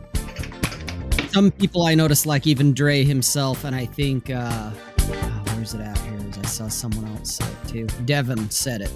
[1.31, 5.81] some people I noticed, like even Dre himself, and I think, uh, oh, where's it
[5.81, 6.19] at here?
[6.37, 7.87] I saw someone else say it too.
[8.05, 8.91] Devin said it.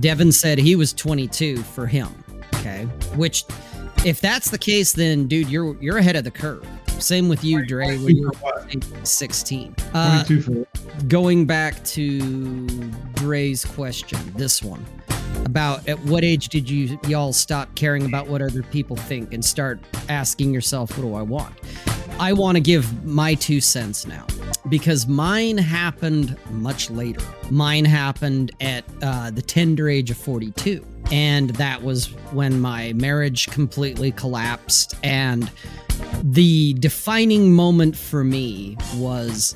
[0.00, 2.08] Devin said he was 22 for him.
[2.56, 2.84] Okay,
[3.16, 3.44] which
[4.04, 6.66] if that's the case, then dude, you're you're ahead of the curve.
[6.98, 8.32] Same with you, Dre, where you're
[9.04, 9.74] 16.
[9.94, 12.68] Uh, 22 for going back to
[13.14, 14.84] Dre's question, this one
[15.48, 19.42] about at what age did you y'all stop caring about what other people think and
[19.42, 19.80] start
[20.10, 21.54] asking yourself, what do I want?
[22.20, 24.26] I want to give my two cents now
[24.68, 27.22] because mine happened much later.
[27.50, 30.84] Mine happened at uh, the tender age of 42.
[31.10, 34.96] And that was when my marriage completely collapsed.
[35.02, 35.50] And
[36.22, 39.54] the defining moment for me was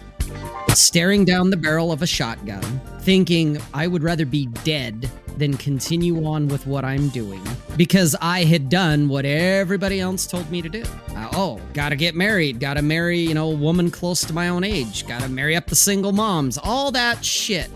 [0.68, 6.24] staring down the barrel of a shotgun, thinking I would rather be dead than continue
[6.26, 7.42] on with what I'm doing
[7.76, 10.82] because I had done what everybody else told me to do.
[11.10, 14.64] Uh, oh, gotta get married, gotta marry, you know, a woman close to my own
[14.64, 17.70] age, gotta marry up the single moms, all that shit.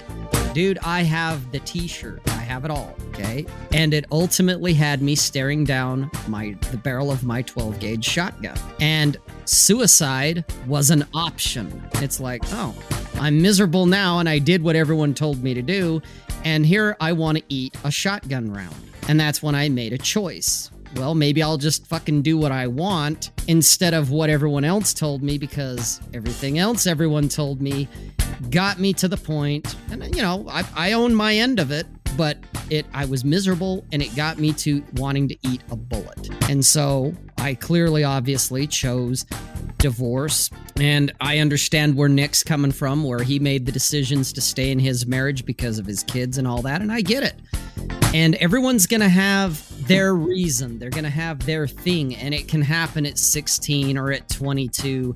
[0.55, 2.97] Dude, I have the t shirt, I have it all.
[3.09, 3.47] Okay.
[3.73, 8.59] And it ultimately had me staring down my the barrel of my 12 gauge shotgun.
[8.81, 9.16] And
[9.47, 11.83] suicide was an option.
[11.95, 12.74] It's like, oh,
[13.19, 16.03] I'm miserable now and I did what everyone told me to do.
[16.47, 18.77] And here I want to eat a shotgun round.
[19.09, 20.70] And that's when I made a choice.
[20.94, 25.24] Well, maybe I'll just fucking do what I want instead of what everyone else told
[25.24, 27.89] me because everything else everyone told me
[28.51, 31.86] got me to the point and you know I, I own my end of it
[32.16, 32.39] but
[32.70, 36.28] it I was miserable and it got me to wanting to eat a bullet.
[36.51, 39.27] And so I clearly obviously chose
[39.78, 40.51] divorce
[40.81, 44.78] and I understand where Nick's coming from where he made the decisions to stay in
[44.78, 47.35] his marriage because of his kids and all that and I get it.
[48.15, 50.78] And everyone's going to have their reason.
[50.78, 55.15] They're going to have their thing and it can happen at 16 or at 22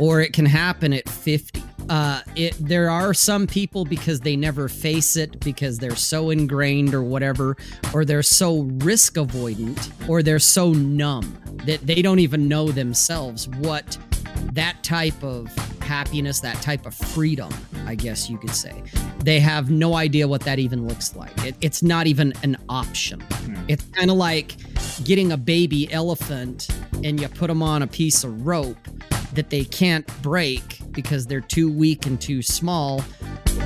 [0.00, 4.68] or it can happen at 50 uh, it there are some people because they never
[4.68, 7.56] face it because they're so ingrained or whatever,
[7.92, 13.48] or they're so risk avoidant, or they're so numb that they don't even know themselves
[13.48, 13.98] what
[14.52, 15.46] that type of
[15.80, 17.52] happiness, that type of freedom,
[17.86, 18.82] I guess you could say.
[19.18, 21.36] They have no idea what that even looks like.
[21.44, 23.20] It, it's not even an option.
[23.20, 23.56] Hmm.
[23.68, 24.56] It's kind of like
[25.04, 26.68] getting a baby elephant
[27.02, 28.78] and you put them on a piece of rope
[29.32, 33.02] that they can't break because they're too weak and too small,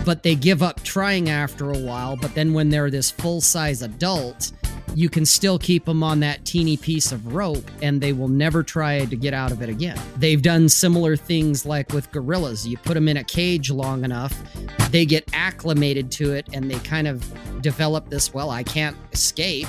[0.05, 2.16] but they give up trying after a while.
[2.16, 4.52] But then when they're this full size adult,
[4.94, 8.62] you can still keep them on that teeny piece of rope and they will never
[8.62, 10.00] try to get out of it again.
[10.16, 12.66] They've done similar things like with gorillas.
[12.66, 14.34] You put them in a cage long enough,
[14.90, 17.24] they get acclimated to it and they kind of
[17.60, 19.66] develop this, well, I can't escape.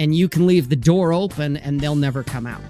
[0.00, 2.62] And you can leave the door open and they'll never come out.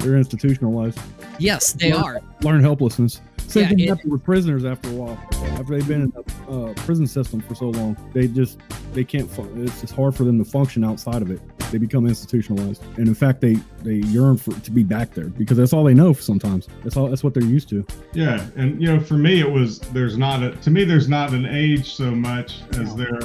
[0.00, 0.98] They're institutionalized.
[1.38, 2.20] Yes, they learn, are.
[2.42, 3.20] Learn helplessness.
[3.48, 5.18] Same Yeah, thing it- happens with prisoners after a while.
[5.58, 8.58] After they've been in the uh, prison system for so long, they just
[8.92, 9.30] they can't.
[9.30, 11.40] Fu- it's just hard for them to function outside of it.
[11.70, 15.56] They become institutionalized, and in fact, they they yearn for to be back there because
[15.56, 16.12] that's all they know.
[16.12, 17.84] Sometimes that's all that's what they're used to.
[18.12, 21.32] Yeah, and you know, for me, it was there's not a to me there's not
[21.32, 23.18] an age so much as there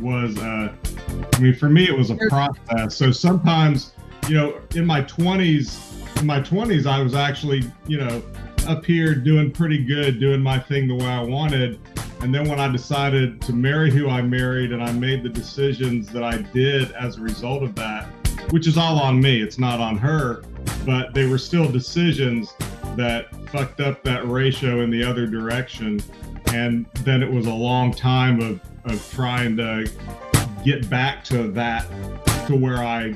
[0.00, 0.36] was.
[0.38, 0.72] Uh,
[1.34, 2.96] I mean, for me, it was a process.
[2.96, 3.92] So sometimes,
[4.28, 8.22] you know, in my 20s, in my 20s, I was actually, you know,
[8.66, 11.80] up here doing pretty good, doing my thing the way I wanted.
[12.20, 16.08] And then when I decided to marry who I married, and I made the decisions
[16.08, 18.06] that I did as a result of that,
[18.50, 20.42] which is all on me, it's not on her,
[20.86, 22.54] but they were still decisions
[22.96, 26.00] that fucked up that ratio in the other direction.
[26.52, 29.90] And then it was a long time of, of trying to
[30.64, 31.86] get back to that
[32.46, 33.12] to where I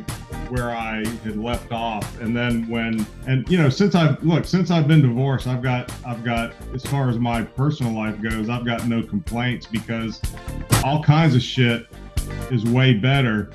[0.48, 2.20] where I had left off.
[2.20, 5.92] And then when and you know, since I've look, since I've been divorced, I've got
[6.06, 10.20] I've got as far as my personal life goes, I've got no complaints because
[10.84, 11.86] all kinds of shit
[12.50, 13.50] is way better.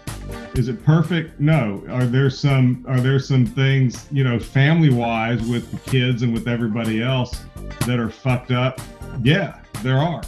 [0.55, 1.39] Is it perfect?
[1.39, 1.83] No.
[1.89, 6.33] Are there some are there some things, you know, family wise with the kids and
[6.33, 7.41] with everybody else
[7.85, 8.79] that are fucked up?
[9.23, 10.21] Yeah, there are.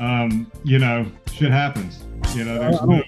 [0.00, 2.04] Um, you know, shit happens.
[2.34, 3.02] You know, there's no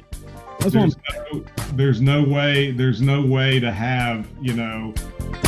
[0.65, 0.97] That's there's
[1.33, 4.93] no, there's no way there's no way to have you know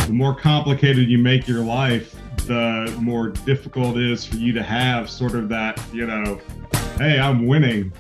[0.07, 2.15] the more complicated you make your life
[2.47, 6.41] the more difficult it is for you to have sort of that you know
[6.99, 7.93] hey i'm winning.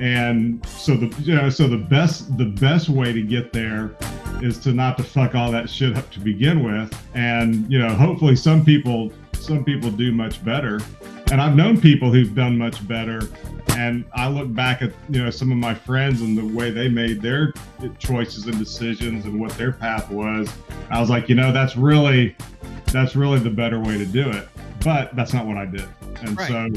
[0.00, 3.96] And so the you know so the best the best way to get there
[4.42, 6.92] is to not to fuck all that shit up to begin with.
[7.14, 10.80] And you know hopefully some people some people do much better
[11.30, 13.20] and i've known people who've done much better
[13.76, 16.88] and I look back at you know some of my friends and the way they
[16.88, 17.52] made their
[17.98, 20.48] choices and decisions and what their path was.
[20.90, 22.36] I was like, you know, that's really
[22.86, 24.48] that's really the better way to do it.
[24.84, 25.86] But that's not what I did.
[26.22, 26.48] And Right.
[26.48, 26.68] so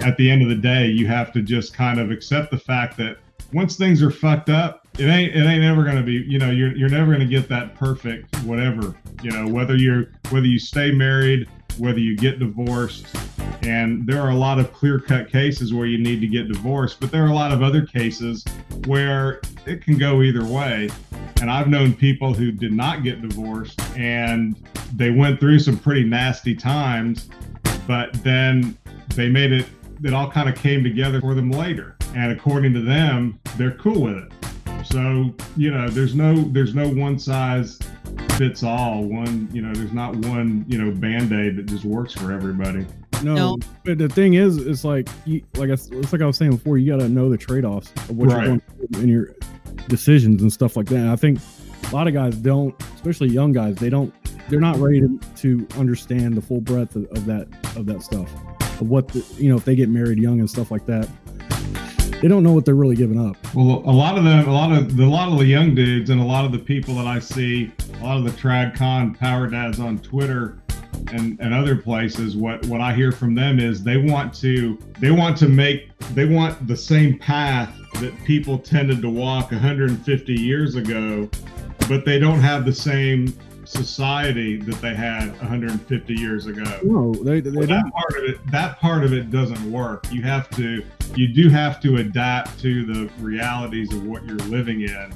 [0.00, 2.96] at the end of the day, you have to just kind of accept the fact
[2.98, 3.18] that
[3.52, 6.76] once things are fucked up, it ain't it ain't ever gonna be, you know, you're
[6.76, 8.94] you're never gonna get that perfect whatever.
[9.22, 13.06] You know, whether you're whether you stay married, whether you get divorced,
[13.62, 16.98] and there are a lot of clear cut cases where you need to get divorced,
[17.00, 18.44] but there are a lot of other cases
[18.86, 20.90] where it can go either way.
[21.40, 24.56] And I've known people who did not get divorced and
[24.94, 27.28] they went through some pretty nasty times,
[27.86, 28.76] but then
[29.14, 29.66] they made it,
[30.04, 31.96] it all kind of came together for them later.
[32.14, 34.32] And according to them, they're cool with it.
[34.84, 37.78] So, you know, there's no there's no one size
[38.32, 39.04] fits all.
[39.04, 42.84] One, you know, there's not one, you know, band-aid that just works for everybody.
[43.22, 43.58] No, No.
[43.84, 46.78] but the thing is, it's like you, like I, it's like I was saying before.
[46.78, 48.36] You got to know the trade offs of what Right.
[48.38, 48.60] you're going
[48.92, 49.28] through in your
[49.88, 50.96] decisions and stuff like that.
[50.96, 51.38] And I think
[51.90, 53.76] a lot of guys don't, especially young guys.
[53.76, 54.12] They don't.
[54.48, 57.46] They're not ready to, to understand the full breadth of, of that
[57.76, 58.28] of that stuff.
[58.80, 61.08] Of what the, you know, if they get married young and stuff like that.
[62.22, 63.36] They don't know what they're really giving up.
[63.52, 66.08] Well, a lot of them, a lot of the, a lot of the young dudes,
[66.08, 69.12] and a lot of the people that I see, a lot of the trad con
[69.12, 70.56] power dads on Twitter
[71.08, 75.10] and, and other places, what what I hear from them is they want to they
[75.10, 80.76] want to make they want the same path that people tended to walk 150 years
[80.76, 81.28] ago,
[81.88, 83.36] but they don't have the same
[83.72, 86.64] society that they had 150 years ago.
[86.82, 90.06] No, they, they Well, that part of it that part of it doesn't work.
[90.12, 90.84] You have to
[91.16, 95.12] you do have to adapt to the realities of what you're living in,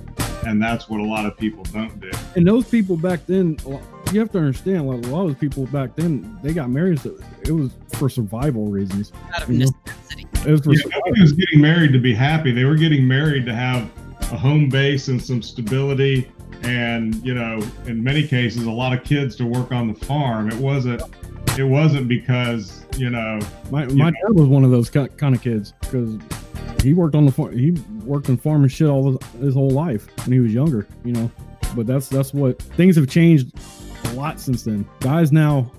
[0.46, 2.10] and that's what a lot of people don't do.
[2.34, 3.56] And those people back then,
[4.12, 7.00] you have to understand, like a lot of the people back then, they got married.
[7.00, 9.12] So it was for survival reasons.
[9.34, 10.26] Out of necessity.
[10.46, 11.02] It was for Yeah, survival.
[11.06, 12.52] nobody was getting married to be happy.
[12.52, 13.90] They were getting married to have
[14.32, 16.30] a home base and some stability,
[16.66, 20.50] and you know, in many cases, a lot of kids to work on the farm.
[20.50, 21.02] It wasn't.
[21.58, 23.38] It wasn't because you know.
[23.70, 26.18] My, my dad was one of those kind of kids because
[26.82, 27.56] he worked on the farm.
[27.56, 27.70] He
[28.04, 31.12] worked in farm and shit all his, his whole life when he was younger, you
[31.12, 31.30] know.
[31.74, 33.52] But that's that's what things have changed
[34.04, 34.86] a lot since then.
[35.00, 35.70] Guys now,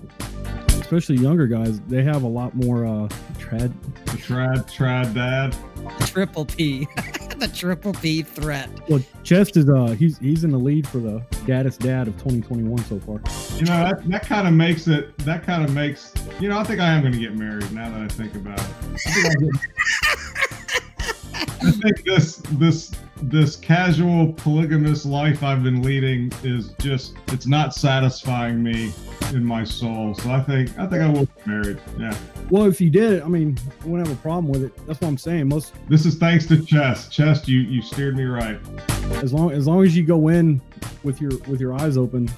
[0.68, 3.08] especially younger guys, they have a lot more uh
[3.38, 3.72] trad.
[4.06, 5.56] Trad, trad dad.
[6.06, 6.86] Triple P.
[7.38, 8.68] the triple P threat.
[8.88, 12.78] Well, Chest is uh he's he's in the lead for the daddest dad of 2021
[12.84, 13.20] so far.
[13.58, 15.16] You know that, that kind of makes it.
[15.18, 16.12] That kind of makes.
[16.40, 18.60] You know, I think I am going to get married now that I think about
[18.60, 18.66] it.
[19.06, 19.54] I think,
[21.60, 22.92] I'll I think this this
[23.22, 28.92] this casual polygamous life I've been leading is just it's not satisfying me
[29.30, 30.14] in my soul.
[30.14, 31.80] So I think I think I will get married.
[31.98, 32.16] Yeah.
[32.50, 34.86] Well, if you did, I mean, I wouldn't have a problem with it.
[34.86, 35.48] That's what I'm saying.
[35.48, 37.10] Most This is thanks to Chest.
[37.10, 38.58] Chest, you you steered me right.
[39.22, 40.60] as long as long as you go in
[41.02, 42.30] with your with your eyes open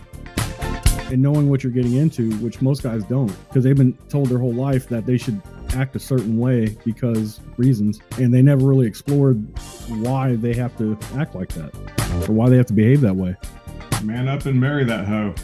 [1.11, 4.39] and knowing what you're getting into, which most guys don't, because they've been told their
[4.39, 5.40] whole life that they should
[5.74, 9.36] act a certain way because reasons, and they never really explored
[9.88, 11.74] why they have to act like that
[12.28, 13.34] or why they have to behave that way.
[14.02, 15.34] Man up and marry that hoe.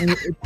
[0.00, 0.36] And it, it-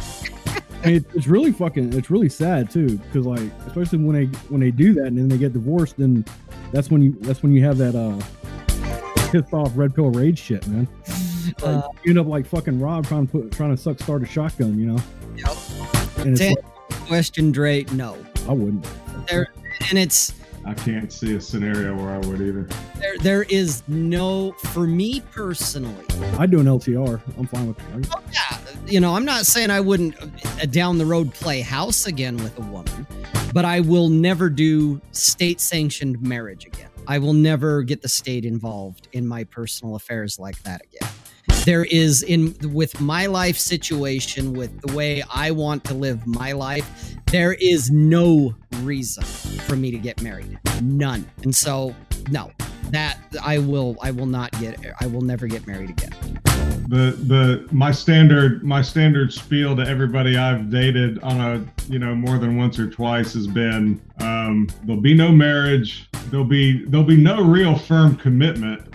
[0.85, 4.61] and it, it's really fucking it's really sad too because like especially when they when
[4.61, 6.25] they do that and then they get divorced then
[6.73, 8.17] that's when you that's when you have that uh
[9.33, 13.05] pissed off red pill rage shit man like, Uh, you end up like fucking rob
[13.09, 14.99] trying to put trying to suck start a shotgun you know
[15.35, 15.57] Yep.
[16.19, 16.65] and it's Ten- like,
[17.09, 17.85] question, Dre.
[17.93, 18.17] No.
[18.49, 18.87] i wouldn't
[19.91, 20.33] And it's
[20.65, 22.69] I can't see a scenario where I would either.
[22.97, 23.17] there.
[23.19, 24.53] There is no.
[24.73, 26.05] For me personally,
[26.39, 29.71] i'd do an ltr i'm fine with it Oh yeah, you know, I'm not saying
[29.71, 33.07] I wouldn't uh, down the road play house again with a woman,
[33.55, 36.91] but I will never do state sanctioned marriage again.
[37.07, 41.09] I will never get the state involved in my personal affairs like that again.
[41.69, 46.53] There is in with my life situation with the way I want to live my
[46.53, 50.59] life, there is no reason for me to get married.
[50.81, 51.31] None.
[51.43, 51.95] And so
[52.31, 52.53] no.
[52.85, 56.41] That I will I will not get I will never get married again.
[56.89, 62.15] the the my standard my standard spiel to everybody I've dated on a you know
[62.15, 67.05] more than once or twice has been um, there'll be no marriage there'll be there'll
[67.05, 68.91] be no real firm commitment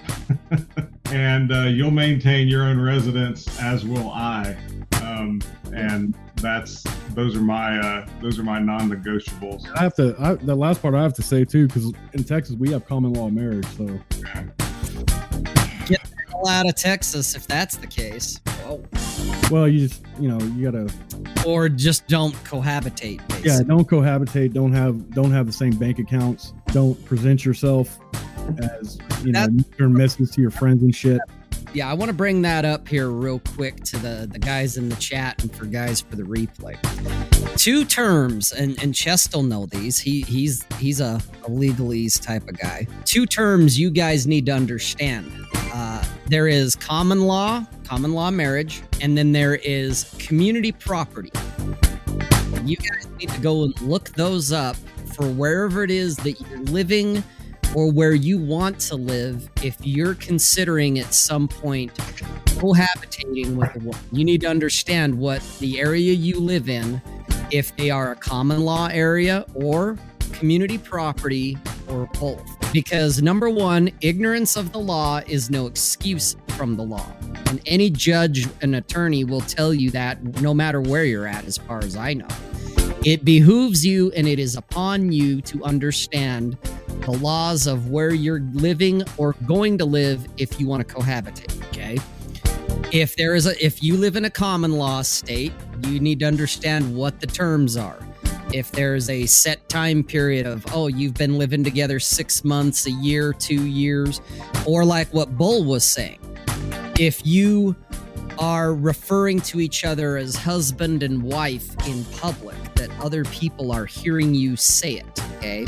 [1.12, 4.58] and uh, you'll maintain your own residence as will I
[5.02, 5.42] um,
[5.74, 10.56] and that's those are my uh, those are my non-negotiables i have to I, the
[10.56, 13.66] last part i have to say too because in texas we have common law marriage
[13.78, 14.00] so
[16.44, 18.40] hell out of Texas if that's the case.
[18.66, 18.84] Whoa.
[19.52, 20.92] well you just you know you gotta
[21.46, 23.22] Or just don't cohabitate.
[23.46, 28.00] yeah don't cohabitate don't have don't have the same bank accounts don't present yourself
[28.60, 30.34] as you know and Mrs.
[30.34, 31.20] to your friends and shit
[31.74, 34.90] Yeah, I want to bring that up here real quick to the, the guys in
[34.90, 36.78] the chat and for guys for the replay.
[37.58, 40.00] Two terms, and, and Chest will know these.
[40.00, 42.88] He he's he's a, a legalese type of guy.
[43.06, 45.32] Two terms you guys need to understand.
[45.74, 51.32] Uh, there is common law, common law marriage, and then there is community property.
[52.64, 54.76] You guys need to go and look those up
[55.16, 57.24] for wherever it is that you're living
[57.76, 63.80] or where you want to live if you're considering at some point cohabitating with a
[63.80, 64.02] woman.
[64.12, 67.02] You need to understand what the area you live in,
[67.52, 69.98] if they are a common law area or
[70.34, 72.42] community property or both.
[72.72, 77.12] Because number one, ignorance of the law is no excuse from the law.
[77.48, 81.58] And any judge and attorney will tell you that no matter where you're at, as
[81.58, 82.28] far as I know.
[83.06, 86.58] It behooves you and it is upon you to understand
[87.02, 91.62] the laws of where you're living or going to live if you want to cohabitate.
[91.68, 92.00] Okay.
[92.94, 95.52] If there is a, if you live in a common law state,
[95.88, 98.00] you need to understand what the terms are.
[98.54, 102.92] if there's a set time period of, oh, you've been living together six months, a
[102.92, 104.22] year, two years,
[104.66, 106.20] or like what Bull was saying,
[107.00, 107.76] if you
[108.38, 113.86] are referring to each other as husband and wife in public, that other people are
[113.86, 115.66] hearing you say it, okay?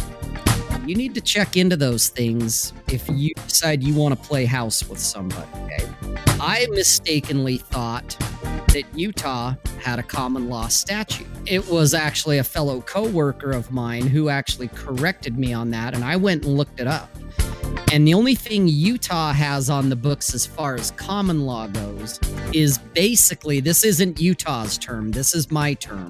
[0.86, 4.88] You need to check into those things if you decide you want to play house
[4.90, 5.90] with somebody, okay?
[6.42, 8.18] I mistakenly thought
[8.76, 11.28] that Utah had a common law statute.
[11.46, 16.04] It was actually a fellow coworker of mine who actually corrected me on that, and
[16.04, 17.10] I went and looked it up.
[17.94, 22.20] And the only thing Utah has on the books as far as common law goes
[22.52, 26.10] is basically this isn't Utah's term, this is my term,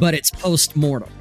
[0.00, 1.12] but it's post mortem.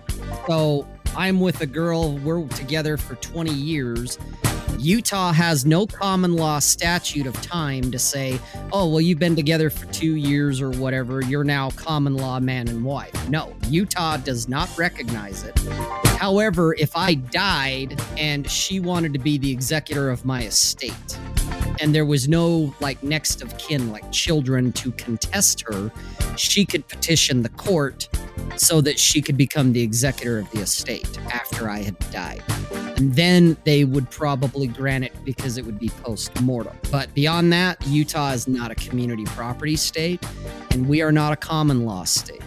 [0.48, 4.18] So I'm with a girl, we're together for 20 years.
[4.80, 8.39] Utah has no common law statute of time to say,
[8.72, 11.22] oh, well, you've been together for two years or whatever.
[11.22, 13.30] You're now common law man and wife.
[13.30, 15.57] No, Utah does not recognize it.
[16.18, 21.18] However, if I died and she wanted to be the executor of my estate,
[21.80, 25.91] and there was no like next of kin, like children to contest her,
[26.38, 28.07] she could petition the court
[28.58, 32.44] so that she could become the executor of the estate after I had died.
[32.98, 36.78] And then they would probably grant it because it would be post mortem.
[36.92, 40.24] But beyond that, Utah is not a community property state,
[40.72, 42.44] and we are not a common law state.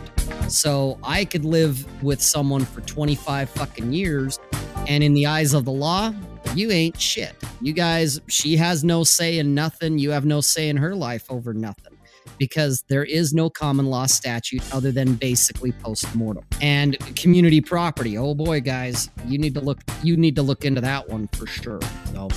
[0.49, 4.39] So I could live with someone for 25 fucking years,
[4.87, 6.15] and in the eyes of the law,
[6.55, 7.35] you ain't shit.
[7.61, 9.99] You guys, she has no say in nothing.
[9.99, 11.94] You have no say in her life over nothing
[12.39, 16.44] because there is no common law statute other than basically post-mortem.
[16.61, 20.81] And community property oh boy guys you need to look you need to look into
[20.81, 21.81] that one for sure.
[22.12, 22.28] So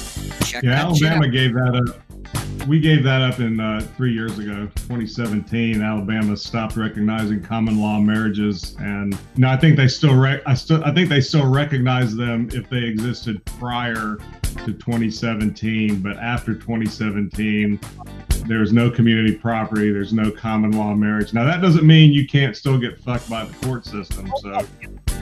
[0.45, 2.02] check yeah alabama gave that up.
[2.68, 7.99] We gave that up in uh, three years ago 2017 alabama stopped recognizing common law
[7.99, 12.15] marriages and no i think they still rec- i still i think they still recognize
[12.15, 14.18] them if they existed prior
[14.60, 17.80] to 2017 but after 2017
[18.48, 21.34] there's no community property there's no common law marriage.
[21.34, 24.66] Now that doesn't mean you can't still get fucked by the court system so.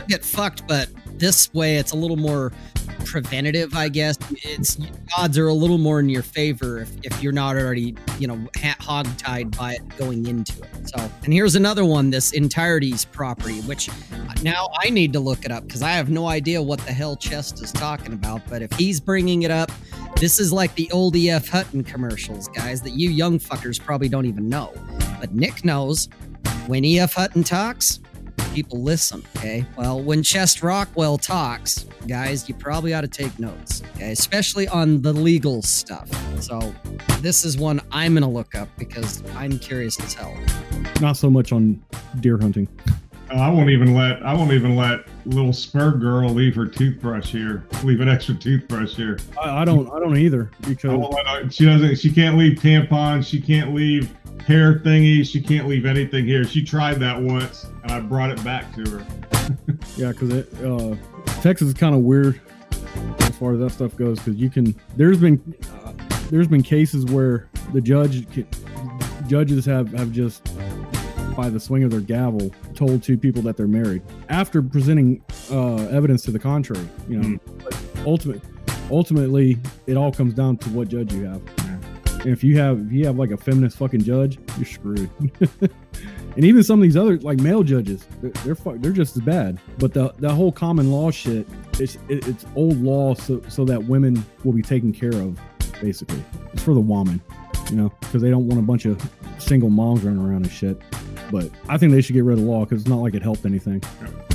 [0.07, 2.51] Get fucked, but this way it's a little more
[3.05, 4.17] preventative, I guess.
[4.43, 4.77] It's
[5.17, 8.39] odds are a little more in your favor if, if you're not already, you know,
[8.79, 10.89] hog tied by it going into it.
[10.89, 13.93] So, and here's another one this entirety's property, which uh,
[14.41, 17.15] now I need to look it up because I have no idea what the hell
[17.15, 18.41] Chest is talking about.
[18.49, 19.71] But if he's bringing it up,
[20.19, 24.25] this is like the old EF Hutton commercials, guys, that you young fuckers probably don't
[24.25, 24.73] even know.
[25.19, 26.07] But Nick knows
[26.67, 27.99] when EF Hutton talks,
[28.53, 29.23] people listen.
[29.37, 29.65] Okay.
[29.77, 34.11] Well, when Chest Rockwell talks, guys, you probably ought to take notes, okay?
[34.11, 36.09] especially on the legal stuff.
[36.41, 36.73] So,
[37.19, 40.35] this is one I'm going to look up because I'm curious as hell.
[41.01, 41.83] Not so much on
[42.19, 42.67] deer hunting.
[43.31, 47.31] Uh, I won't even let I won't even let little spur girl leave her toothbrush
[47.31, 47.65] here.
[47.83, 49.17] Leave an extra toothbrush here.
[49.41, 49.89] I, I don't.
[49.91, 51.95] I don't either I because won't let her, she doesn't.
[51.97, 53.25] She can't leave tampons.
[53.25, 55.25] She can't leave hair thingy.
[55.25, 56.43] She can't leave anything here.
[56.43, 59.05] She tried that once, and I brought it back to her.
[59.97, 60.95] yeah, because uh,
[61.41, 62.39] Texas is kind of weird
[63.19, 64.19] as far as that stuff goes.
[64.19, 64.75] Because you can.
[64.95, 65.93] There's been uh,
[66.29, 68.47] there's been cases where the judge can,
[69.27, 70.47] judges have have just
[71.35, 75.75] by the swing of their gavel told two people that they're married after presenting uh,
[75.87, 76.87] evidence to the contrary.
[77.09, 78.41] You know, but ultimate
[78.91, 79.57] ultimately
[79.87, 81.41] it all comes down to what judge you have.
[82.25, 85.09] If you have if you have like a feminist fucking judge, you're screwed.
[85.61, 89.21] and even some of these other like male judges, they're they're, fu- they're just as
[89.23, 89.59] bad.
[89.77, 91.47] But the the whole common law shit,
[91.79, 95.39] it's it, it's old law so so that women will be taken care of.
[95.81, 96.23] Basically,
[96.53, 97.21] it's for the woman,
[97.69, 99.01] you know, because they don't want a bunch of
[99.37, 100.81] single moms running around and shit.
[101.31, 103.21] But I think they should get rid of the law because it's not like it
[103.21, 103.81] helped anything.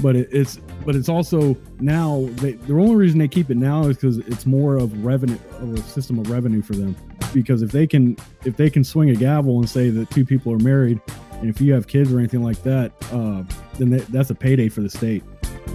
[0.02, 3.84] But it, it's but it's also now they, the only reason they keep it now
[3.84, 6.96] is because it's more of revenue of a system of revenue for them.
[7.32, 10.52] Because if they can if they can swing a gavel and say that two people
[10.52, 11.00] are married,
[11.32, 13.42] and if you have kids or anything like that, uh,
[13.78, 15.22] then that, that's a payday for the state.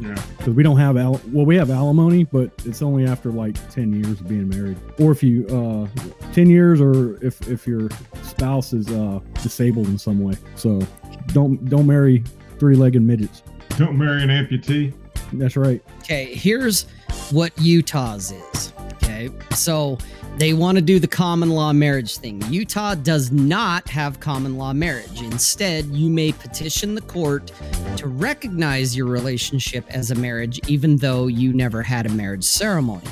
[0.02, 0.22] Yeah.
[0.38, 3.94] Because we don't have al- well, we have alimony, but it's only after like ten
[3.94, 5.88] years of being married, or if you uh,
[6.34, 7.90] ten years, or if if your
[8.24, 10.36] spouse is uh, disabled in some way.
[10.56, 10.82] So
[11.28, 12.24] don't don't marry
[12.60, 13.42] three-legged midgets.
[13.78, 14.94] Don't marry an amputee.
[15.34, 15.82] That's right.
[16.00, 16.86] Okay, here's
[17.32, 18.74] what Utah's is.
[19.28, 19.98] Okay, so
[20.38, 22.42] they want to do the common law marriage thing.
[22.50, 25.22] Utah does not have common law marriage.
[25.22, 27.52] Instead, you may petition the court
[27.98, 33.08] to recognize your relationship as a marriage, even though you never had a marriage ceremony.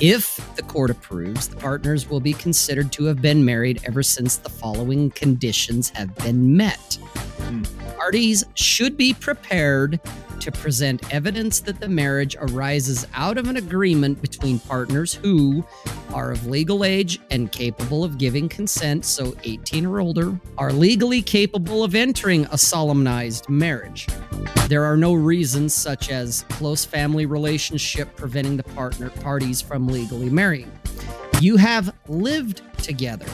[0.00, 4.36] If the court approves, the partners will be considered to have been married ever since
[4.36, 6.94] the following conditions have been met.
[7.42, 7.62] Hmm.
[7.96, 10.00] Parties should be prepared
[10.42, 15.64] to present evidence that the marriage arises out of an agreement between partners who
[16.12, 21.22] are of legal age and capable of giving consent, so 18 or older, are legally
[21.22, 24.08] capable of entering a solemnized marriage.
[24.66, 30.28] There are no reasons, such as close family relationship, preventing the partner parties from legally
[30.28, 30.72] marrying.
[31.40, 33.26] You have lived together.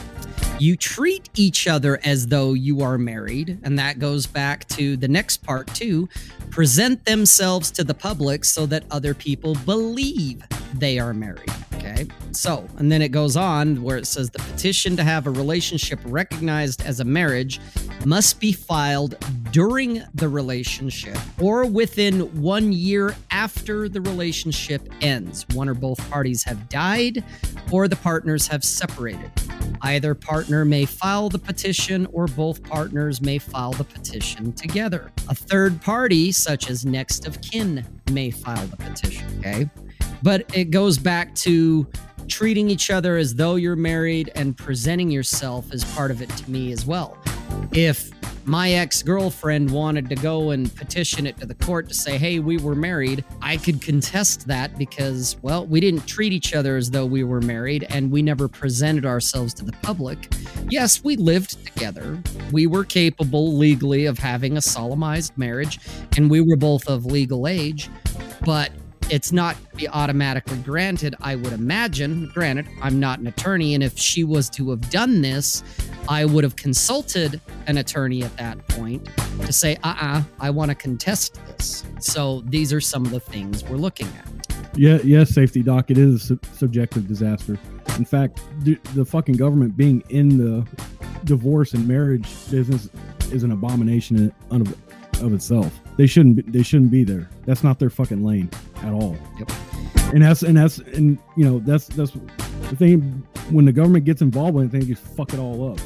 [0.59, 5.07] You treat each other as though you are married, and that goes back to the
[5.07, 6.09] next part too.
[6.49, 10.43] Present themselves to the public so that other people believe
[10.73, 11.49] they are married.
[11.75, 12.07] Okay.
[12.31, 15.99] So, and then it goes on where it says the petition to have a relationship
[16.05, 17.59] recognized as a marriage
[18.05, 19.15] must be filed
[19.51, 25.45] during the relationship or within one year after the relationship ends.
[25.53, 27.23] One or both parties have died
[27.71, 29.31] or the partners have separated.
[29.81, 35.11] Either partner may file the petition or both partners may file the petition together.
[35.29, 39.25] A third party, such as next of kin, may file the petition.
[39.39, 39.69] Okay.
[40.21, 41.87] But it goes back to
[42.27, 46.49] treating each other as though you're married and presenting yourself as part of it to
[46.49, 47.17] me as well.
[47.71, 48.11] If
[48.45, 52.39] my ex girlfriend wanted to go and petition it to the court to say, hey,
[52.39, 56.89] we were married, I could contest that because, well, we didn't treat each other as
[56.89, 60.33] though we were married and we never presented ourselves to the public.
[60.69, 62.21] Yes, we lived together.
[62.51, 65.79] We were capable legally of having a solemnized marriage
[66.17, 67.89] and we were both of legal age,
[68.45, 68.71] but
[69.09, 72.29] it's not be automatically granted, I would imagine.
[72.33, 75.63] Granted, I'm not an attorney, and if she was to have done this,
[76.07, 79.07] I would have consulted an attorney at that point
[79.41, 81.83] to say, uh uh-uh, uh I want to contest this.
[81.99, 84.27] So these are some of the things we're looking at.
[84.75, 87.57] Yeah, yes, safety doc, it is a su- subjective disaster.
[87.97, 90.67] In fact, the, the fucking government being in the
[91.25, 92.89] divorce and marriage business
[93.31, 94.61] is an abomination of,
[95.21, 95.79] of itself.
[95.97, 97.29] They shouldn't be, they shouldn't be there.
[97.45, 98.49] That's not their fucking lane
[98.83, 99.17] at all.
[99.37, 99.51] Yep.
[100.13, 104.21] And that's and that's and you know that's that's the thing when the government gets
[104.21, 105.79] involved in anything, you fuck it all up.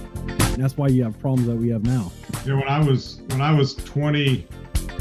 [0.53, 2.11] And that's why you have problems that we have now.
[2.45, 4.48] Yeah, when I was when I was 20,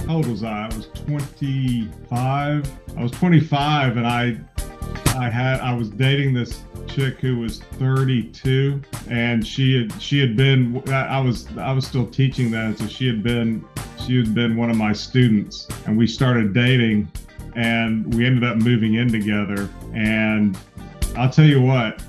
[0.06, 0.68] how old was I?
[0.70, 2.70] I was 25.
[2.96, 4.38] I was 25, and I
[5.16, 10.36] I had I was dating this chick who was 32, and she had she had
[10.36, 13.64] been I was I was still teaching then, so she had been
[14.04, 17.10] she had been one of my students, and we started dating,
[17.54, 19.68] and we ended up moving in together.
[19.94, 20.58] And
[21.16, 22.02] I'll tell you what,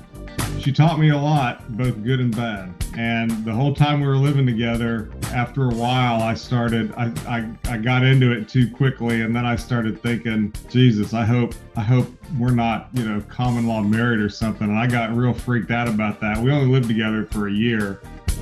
[0.60, 2.72] she taught me a lot, both good and bad.
[2.96, 7.50] And the whole time we were living together, after a while, I started, I, I,
[7.68, 9.22] I got into it too quickly.
[9.22, 12.08] And then I started thinking, Jesus, I hope, I hope
[12.38, 14.68] we're not, you know, common law married or something.
[14.68, 16.38] And I got real freaked out about that.
[16.38, 18.00] We only lived together for a year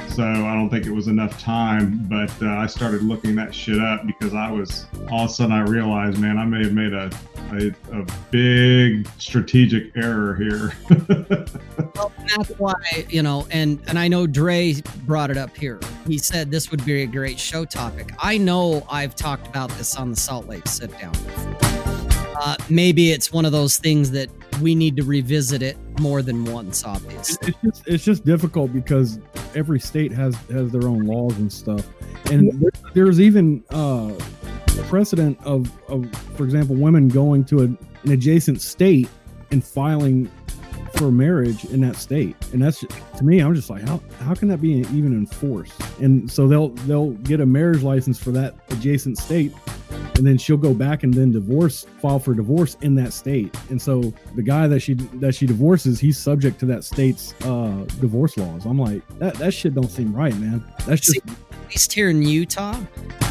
[0.09, 2.07] so I don't think it was enough time.
[2.09, 5.53] But uh, I started looking that shit up because I was all of a sudden
[5.53, 7.11] I realized, man, I may have made a
[7.53, 10.73] a, a big strategic error here.
[11.95, 12.75] well, that's why
[13.09, 14.75] you know, and and I know Dre
[15.05, 15.81] brought it up here.
[16.07, 18.13] He said this would be a great show topic.
[18.19, 21.15] I know I've talked about this on the Salt Lake sit down.
[22.35, 24.29] Uh, maybe it's one of those things that
[24.63, 26.85] we need to revisit it more than once.
[26.85, 29.19] Obviously, it's just, it's just difficult because
[29.55, 31.87] every state has has their own laws and stuff,
[32.31, 34.13] and there, there's even uh,
[34.93, 36.07] precedent of, of,
[36.37, 39.09] for example, women going to a, an adjacent state
[39.51, 40.31] and filing
[40.97, 42.37] for marriage in that state.
[42.53, 45.73] And that's to me i'm just like how, how can that be even enforced?
[46.01, 49.53] And so they'll they'll get a marriage license for that adjacent state
[50.17, 53.57] and then she'll go back and then divorce file for divorce in that state.
[53.71, 57.85] And so the guy that she that she divorces he's subject to that state's uh
[58.01, 58.67] divorce laws.
[58.67, 60.65] I'm like that that shit don't seem right man.
[60.87, 62.79] That's just See, at least here in utah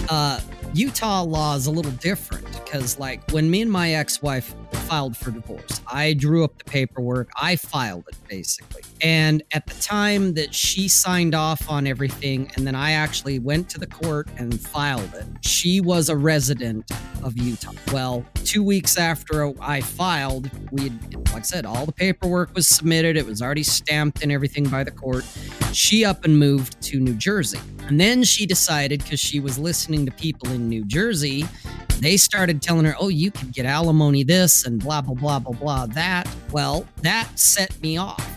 [0.10, 0.40] uh
[0.74, 5.32] utah law is a little different because like when me and my ex-wife filed for
[5.32, 8.82] divorce i drew up the paperwork i filed it basically.
[9.02, 13.70] And at the time that she signed off on everything and then i actually went
[13.70, 16.90] to the court and filed it she was a resident
[17.24, 17.72] of utah.
[17.92, 22.68] Well two weeks after i filed we had like i said all the paperwork was
[22.68, 25.26] submitted it was already stamped and everything by the court.
[25.74, 27.60] She up and moved to new jersey.
[27.88, 31.46] And then she decided because she was listening to people in new jersey
[32.02, 35.54] they started telling her, oh, you could get alimony this and blah, blah, blah, blah,
[35.54, 36.28] blah, that.
[36.52, 38.28] Well, that set me off.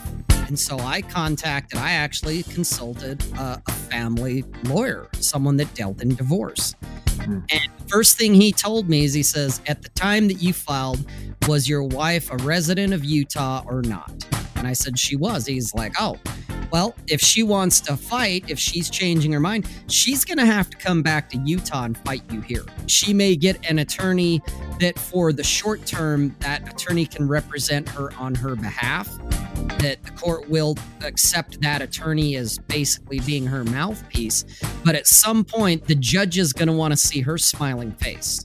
[0.46, 6.14] And so I contacted, I actually consulted a, a family lawyer, someone that dealt in
[6.14, 6.74] divorce.
[7.06, 7.44] Mm.
[7.50, 11.04] And first thing he told me is he says, at the time that you filed,
[11.48, 14.12] was your wife a resident of Utah or not?
[14.56, 15.46] And I said, she was.
[15.46, 16.18] He's like, oh,
[16.74, 20.68] Well, if she wants to fight, if she's changing her mind, she's going to have
[20.70, 22.64] to come back to Utah and fight you here.
[22.86, 24.42] She may get an attorney
[24.80, 29.08] that, for the short term, that attorney can represent her on her behalf.
[29.78, 34.44] That the court will accept that attorney as basically being her mouthpiece.
[34.84, 38.44] But at some point, the judge is going to want to see her smiling face.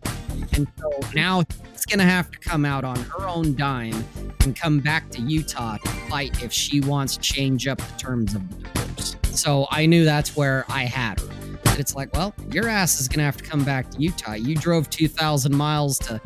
[0.54, 4.04] And so now it's going to have to come out on her own dime
[4.42, 8.36] and come back to Utah to fight if she wants to change up the terms
[8.36, 9.16] of the divorce.
[9.32, 11.39] So I knew that's where I had her.
[11.80, 14.34] And it's like, well, your ass is going to have to come back to Utah.
[14.34, 16.20] You drove 2,000 miles to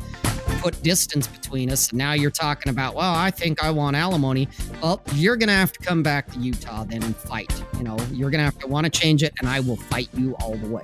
[0.58, 1.90] put distance between us.
[1.90, 4.48] And now you're talking about, well, I think I want alimony.
[4.82, 7.52] Well, you're going to have to come back to Utah then and fight.
[7.76, 10.08] You know, you're going to have to want to change it, and I will fight
[10.14, 10.82] you all the way.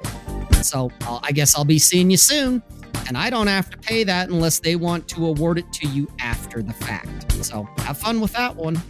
[0.63, 2.63] So uh, I guess I'll be seeing you soon.
[3.09, 6.07] And I don't have to pay that unless they want to award it to you
[6.21, 7.33] after the fact.
[7.45, 8.81] So have fun with that one.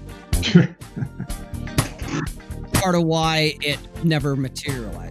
[2.74, 5.09] Part of why it never materialized.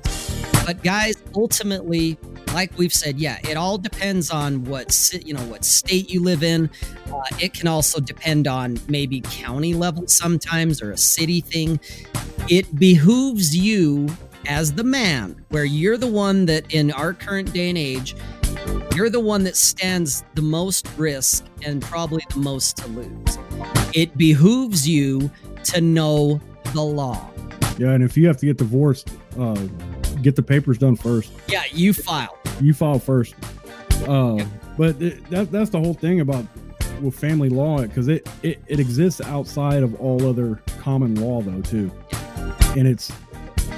[0.70, 2.16] But guys, ultimately,
[2.54, 6.44] like we've said, yeah, it all depends on what you know what state you live
[6.44, 6.70] in.
[7.12, 11.80] Uh, it can also depend on maybe county level sometimes or a city thing.
[12.52, 14.10] It behooves you
[14.46, 18.16] as the man, where you're the one that in our current day and age,
[18.94, 23.40] you're the one that stands the most risk and probably the most to lose.
[23.96, 25.32] It behooves you
[25.64, 26.40] to know
[26.74, 27.28] the law.
[27.80, 29.10] Yeah, and if you have to get divorced,
[29.40, 29.56] uh,
[30.22, 31.32] get the papers done first.
[31.48, 32.38] Yeah, you file.
[32.62, 33.36] You file first.
[34.08, 34.44] Uh,
[34.78, 36.46] But it, that, that's the whole thing about
[37.02, 41.62] with family law because it, it it exists outside of all other common law though
[41.62, 41.91] too,
[42.78, 43.12] and it's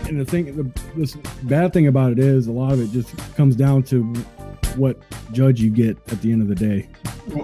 [0.07, 3.15] and the thing the this bad thing about it is a lot of it just
[3.35, 4.03] comes down to
[4.75, 5.01] what
[5.31, 6.87] judge you get at the end of the day.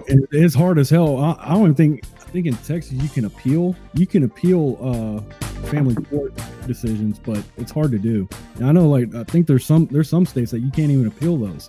[0.07, 1.17] And it's hard as hell.
[1.17, 3.75] I, I don't even think I think in Texas you can appeal.
[3.93, 6.33] You can appeal uh, family court
[6.65, 8.27] decisions, but it's hard to do.
[8.55, 11.07] And I know, like I think there's some there's some states that you can't even
[11.07, 11.67] appeal those.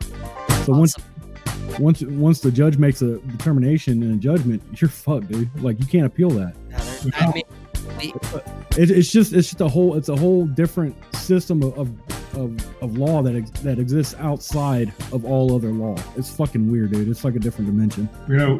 [0.64, 0.78] So awesome.
[0.78, 0.96] once
[1.78, 5.62] once once the judge makes a determination and a judgment, you're fucked, dude.
[5.62, 6.54] Like you can't appeal that.
[7.14, 7.44] I mean,
[8.76, 11.88] it, it's just it's just a whole it's a whole different system of, of
[12.34, 15.96] of, of law that ex- that exists outside of all other law.
[16.16, 17.08] It's fucking weird, dude.
[17.08, 18.08] It's like a different dimension.
[18.28, 18.58] You know,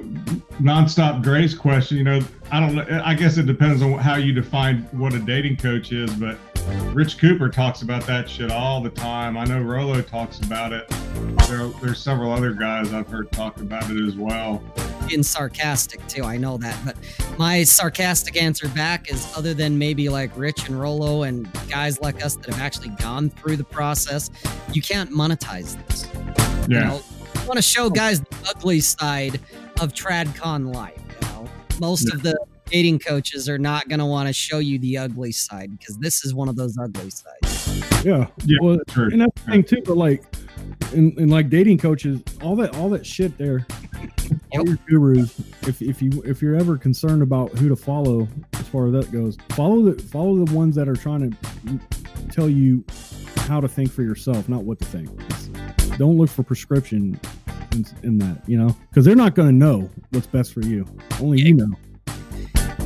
[0.61, 1.99] nonstop Dre's question.
[1.99, 2.21] You know,
[2.51, 3.03] I don't know.
[3.05, 6.39] I guess it depends on how you define what a dating coach is, but
[6.93, 9.37] Rich Cooper talks about that shit all the time.
[9.37, 10.89] I know Rollo talks about it.
[11.49, 14.63] There, there's several other guys I've heard talk about it as well.
[15.09, 16.79] Being sarcastic too, I know that.
[16.85, 16.97] But
[17.39, 22.25] my sarcastic answer back is other than maybe like Rich and Rollo and guys like
[22.25, 24.31] us that have actually gone through the process,
[24.73, 26.07] you can't monetize this.
[26.69, 26.81] Yeah.
[26.81, 27.03] You know,
[27.35, 29.41] I want to show guys the ugly side
[29.81, 31.01] of TradCon life.
[31.23, 31.49] You know,
[31.81, 32.17] most yeah.
[32.17, 35.77] of the dating coaches are not going to want to show you the ugly side
[35.79, 38.05] because this is one of those ugly sides.
[38.05, 39.09] Yeah, yeah, well, true.
[39.11, 39.83] and that's the thing too.
[39.85, 40.25] But like,
[40.93, 43.67] and, and like dating coaches, all that all that shit there,
[44.53, 45.39] all your gurus.
[45.63, 49.13] If if you if you're ever concerned about who to follow as far as that
[49.13, 51.81] goes, follow the follow the ones that are trying to
[52.31, 52.85] tell you
[53.37, 55.09] how to think for yourself, not what to think.
[55.99, 57.19] Don't look for prescription
[57.73, 60.87] in, in that, you know, because they're not going to know what's best for you.
[61.21, 61.75] Only you know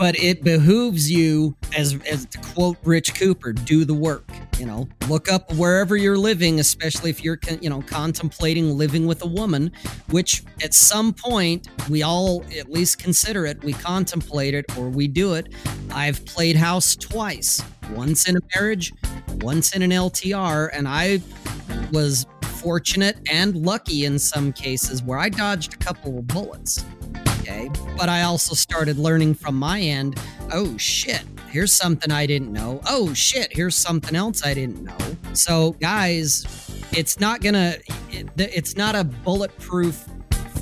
[0.02, 4.24] but it behooves you as as to quote rich cooper do the work
[4.58, 4.88] you know?
[5.08, 9.70] Look up wherever you're living especially if you're you know contemplating living with a woman
[10.10, 15.06] which at some point we all at least consider it we contemplate it or we
[15.06, 15.54] do it.
[15.92, 17.62] I've played house twice
[17.92, 18.92] once in a marriage
[19.40, 21.20] once in an ltr and i
[21.92, 22.26] was
[22.62, 26.84] fortunate and lucky in some cases where i dodged a couple of bullets
[27.42, 27.68] okay.
[27.96, 30.16] But I also started learning from my end
[30.52, 32.80] oh shit, here's something I didn't know.
[32.86, 34.96] Oh shit, here's something else I didn't know.
[35.32, 36.44] So, guys,
[36.92, 37.76] it's not gonna,
[38.10, 40.04] it, it's not a bulletproof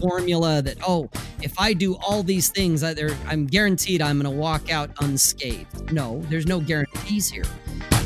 [0.00, 1.10] formula that, oh,
[1.42, 5.92] if I do all these things, I'm guaranteed I'm gonna walk out unscathed.
[5.92, 7.44] No, there's no guarantees here.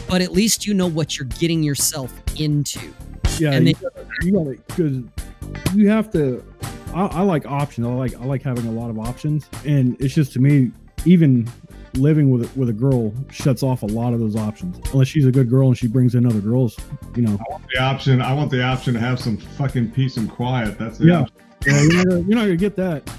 [0.08, 2.92] But at least you know what you're getting yourself into.
[3.38, 6.44] Yeah, and you, then, you gotta, because you have to
[6.94, 7.86] I, I like options.
[7.86, 10.70] I like I like having a lot of options, and it's just to me,
[11.04, 11.50] even
[11.94, 14.78] living with with a girl shuts off a lot of those options.
[14.92, 16.76] Unless she's a good girl and she brings in other girls,
[17.16, 17.32] you know.
[17.32, 18.22] I want the option.
[18.22, 20.78] I want the option to have some fucking peace and quiet.
[20.78, 21.20] That's the yeah.
[21.20, 21.36] Option.
[21.66, 23.10] yeah you're, not gonna, you're, not gonna, get that.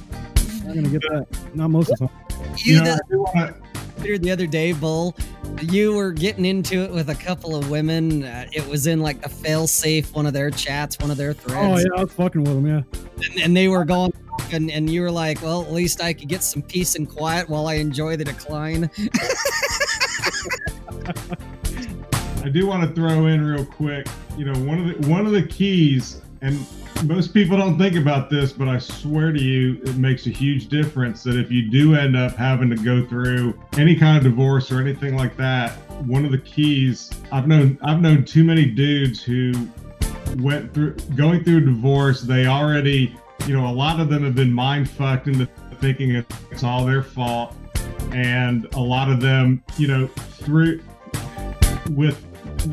[0.47, 1.55] You're not gonna get that.
[1.55, 2.17] Not most of the time.
[2.57, 3.53] You, you know,
[3.97, 5.15] the other day, Bull,
[5.61, 8.23] you were getting into it with a couple of women.
[8.23, 11.33] Uh, it was in like a fail safe, one of their chats, one of their
[11.33, 11.83] threads.
[11.83, 12.81] Oh yeah, I was fucking with them, yeah.
[13.23, 14.13] And, and they were going,
[14.51, 17.49] and, and you were like, well, at least I could get some peace and quiet
[17.49, 18.89] while I enjoy the decline.
[22.43, 24.07] I do want to throw in real quick.
[24.37, 26.65] You know, one of the one of the keys, and
[27.03, 30.67] most people don't think about this, but I swear to you, it makes a huge
[30.67, 34.71] difference that if you do end up having to go through any kind of divorce
[34.71, 35.73] or anything like that,
[36.05, 39.53] one of the keys I've known I've known too many dudes who
[40.37, 42.21] went through going through a divorce.
[42.21, 43.15] They already,
[43.47, 45.47] you know, a lot of them have been mind fucked into
[45.79, 47.55] thinking it's all their fault,
[48.11, 50.81] and a lot of them, you know, through
[51.91, 52.25] with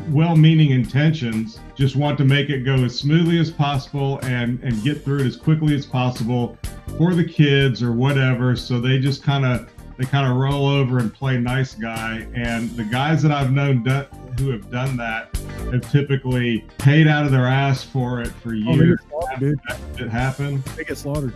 [0.09, 5.03] well-meaning intentions just want to make it go as smoothly as possible and and get
[5.03, 6.57] through it as quickly as possible
[6.97, 10.99] for the kids or whatever so they just kind of they kind of roll over
[10.99, 14.03] and play nice guy and the guys that i've known do,
[14.39, 15.35] who have done that
[15.71, 19.59] have typically paid out of their ass for it for Oh, years slaughtered, dude.
[20.01, 21.33] it happened They get slaughtered.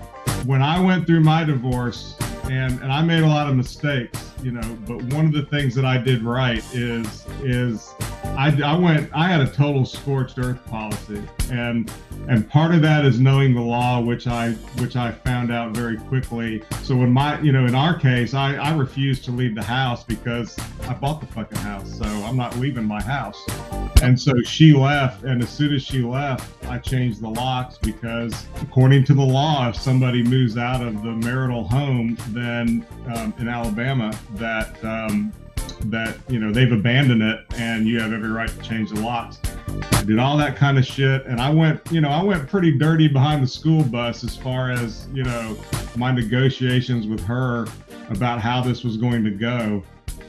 [0.48, 2.16] When I went through my divorce,
[2.46, 5.76] and and I made a lot of mistakes, you know, but one of the things
[5.76, 7.94] that I did right is is
[8.24, 11.22] I, I went I had a total scorched earth policy,
[11.52, 11.92] and
[12.30, 15.98] and part of that is knowing the law, which I which I found out very
[15.98, 16.64] quickly.
[16.84, 20.04] So when my you know in our case, I I refused to leave the house
[20.04, 23.44] because I bought the fucking house, so I'm not leaving my house.
[24.02, 28.46] And so she left, and as soon as she left, I changed the locks because,
[28.62, 32.86] according to the law, if somebody moves out of the marital home, then
[33.16, 35.34] um, in Alabama, that um,
[35.86, 39.40] that you know they've abandoned it, and you have every right to change the locks.
[39.92, 42.78] I did all that kind of shit, and I went, you know, I went pretty
[42.78, 45.58] dirty behind the school bus as far as you know
[45.96, 47.68] my negotiations with her
[48.10, 49.84] about how this was going to go,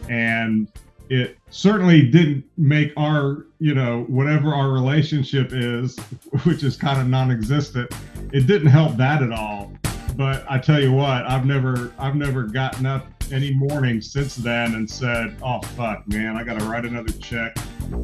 [0.08, 0.68] and
[1.10, 5.98] it certainly didn't make our you know whatever our relationship is
[6.44, 7.90] which is kind of non-existent
[8.32, 9.72] it didn't help that at all
[10.16, 14.74] but i tell you what i've never i've never gotten up any morning since then
[14.74, 17.56] and said oh fuck man i gotta write another check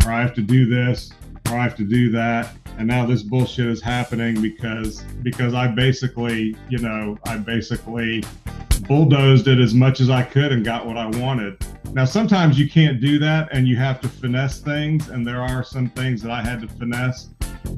[0.04, 1.10] or i have to do this
[1.48, 5.66] or i have to do that and now this bullshit is happening because because i
[5.66, 8.22] basically you know i basically
[8.88, 11.56] bulldozed it as much as i could and got what i wanted
[11.94, 15.62] now, sometimes you can't do that and you have to finesse things, and there are
[15.62, 17.28] some things that I had to finesse.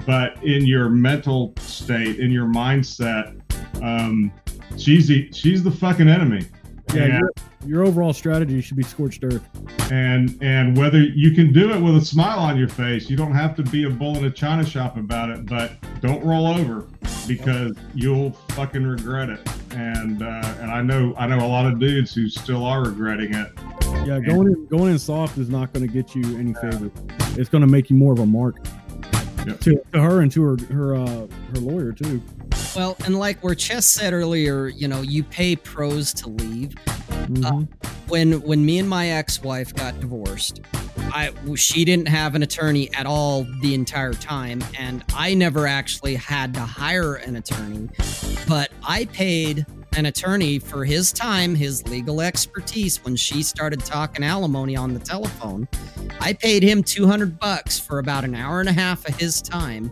[0.06, 3.38] But in your mental state, in your mindset,
[3.82, 4.32] um,
[4.78, 6.46] she's the, she's the fucking enemy.
[6.94, 7.30] Yeah, And- your,
[7.66, 9.42] your overall strategy should be scorched earth.
[9.90, 13.34] and and whether you can do it with a smile on your face you don't
[13.34, 16.86] have to be a bull in a china shop about it but don't roll over
[17.26, 19.40] because you'll fucking regret it
[19.72, 23.34] and uh, and i know i know a lot of dudes who still are regretting
[23.34, 23.48] it
[24.06, 26.90] Yeah, going in going in soft is not going to get you any favor.
[27.38, 28.56] It's going to make you more of a mark
[29.46, 29.60] Yep.
[29.60, 31.06] to, to her and to her her uh,
[31.52, 32.20] her lawyer too.
[32.76, 36.74] Well, and like where Chess said earlier, you know, you pay pros to leave.
[37.08, 37.68] Mhm.
[38.08, 40.60] When when me and my ex-wife got divorced,
[41.10, 46.16] I she didn't have an attorney at all the entire time, and I never actually
[46.16, 47.88] had to hire an attorney,
[48.46, 49.64] but I paid
[49.96, 55.00] an attorney for his time, his legal expertise when she started talking alimony on the
[55.00, 55.66] telephone.
[56.20, 59.90] I paid him 200 bucks for about an hour and a half of his time,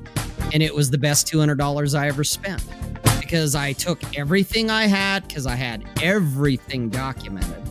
[0.52, 2.64] and it was the best $200 I ever spent
[3.20, 7.62] because I took everything I had because I had everything documented.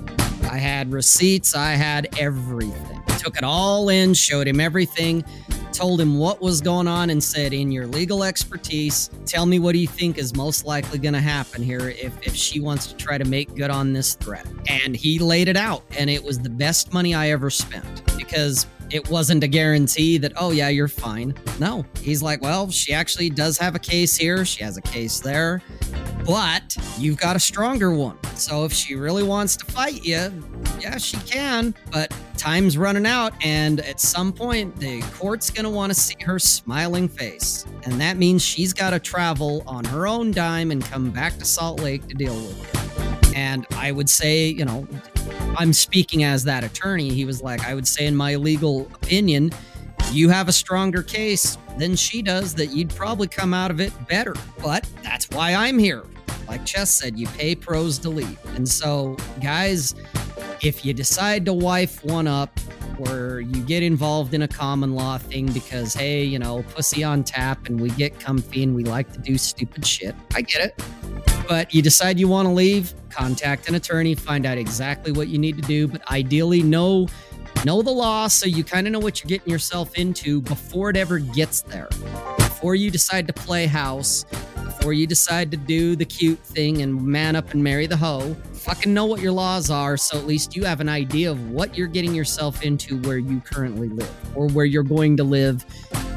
[0.49, 3.01] I had receipts, I had everything.
[3.19, 5.23] Took it all in, showed him everything,
[5.71, 9.73] told him what was going on, and said, In your legal expertise, tell me what
[9.73, 12.95] do you think is most likely going to happen here if, if she wants to
[12.95, 14.45] try to make good on this threat.
[14.67, 18.65] And he laid it out, and it was the best money I ever spent because
[18.89, 21.35] it wasn't a guarantee that, oh, yeah, you're fine.
[21.60, 25.19] No, he's like, well, she actually does have a case here, she has a case
[25.19, 25.61] there
[26.26, 28.18] but you've got a stronger one.
[28.35, 30.31] So if she really wants to fight you,
[30.80, 31.76] yeah, she can.
[31.91, 36.15] But time's running out, and at some point, the court's going to want to see
[36.22, 37.65] her smiling face.
[37.84, 41.45] And that means she's got to travel on her own dime and come back to
[41.45, 43.12] Salt Lake to deal with it.
[43.35, 44.88] And I would say, you know,
[45.57, 47.10] I'm speaking as that attorney.
[47.10, 49.51] He was like, I would say, in my legal opinion,
[50.11, 53.91] you have a stronger case than she does that you'd probably come out of it
[54.07, 54.35] better.
[54.61, 56.03] But that's why I'm here.
[56.47, 58.38] Like Chess said, you pay pros to leave.
[58.55, 59.95] And so, guys,
[60.61, 62.60] if you decide to wife one up
[62.99, 67.23] or you get involved in a common law thing because, hey, you know, pussy on
[67.23, 70.83] tap and we get comfy and we like to do stupid shit, I get it.
[71.47, 75.37] But you decide you want to leave, contact an attorney, find out exactly what you
[75.37, 77.07] need to do, but ideally know
[77.65, 80.97] know the law so you kind of know what you're getting yourself into before it
[80.97, 81.87] ever gets there.
[82.37, 84.25] Before you decide to play house,
[84.65, 88.35] before you decide to do the cute thing and man up and marry the hoe,
[88.64, 91.77] fucking know what your laws are, so at least you have an idea of what
[91.77, 95.64] you're getting yourself into where you currently live or where you're going to live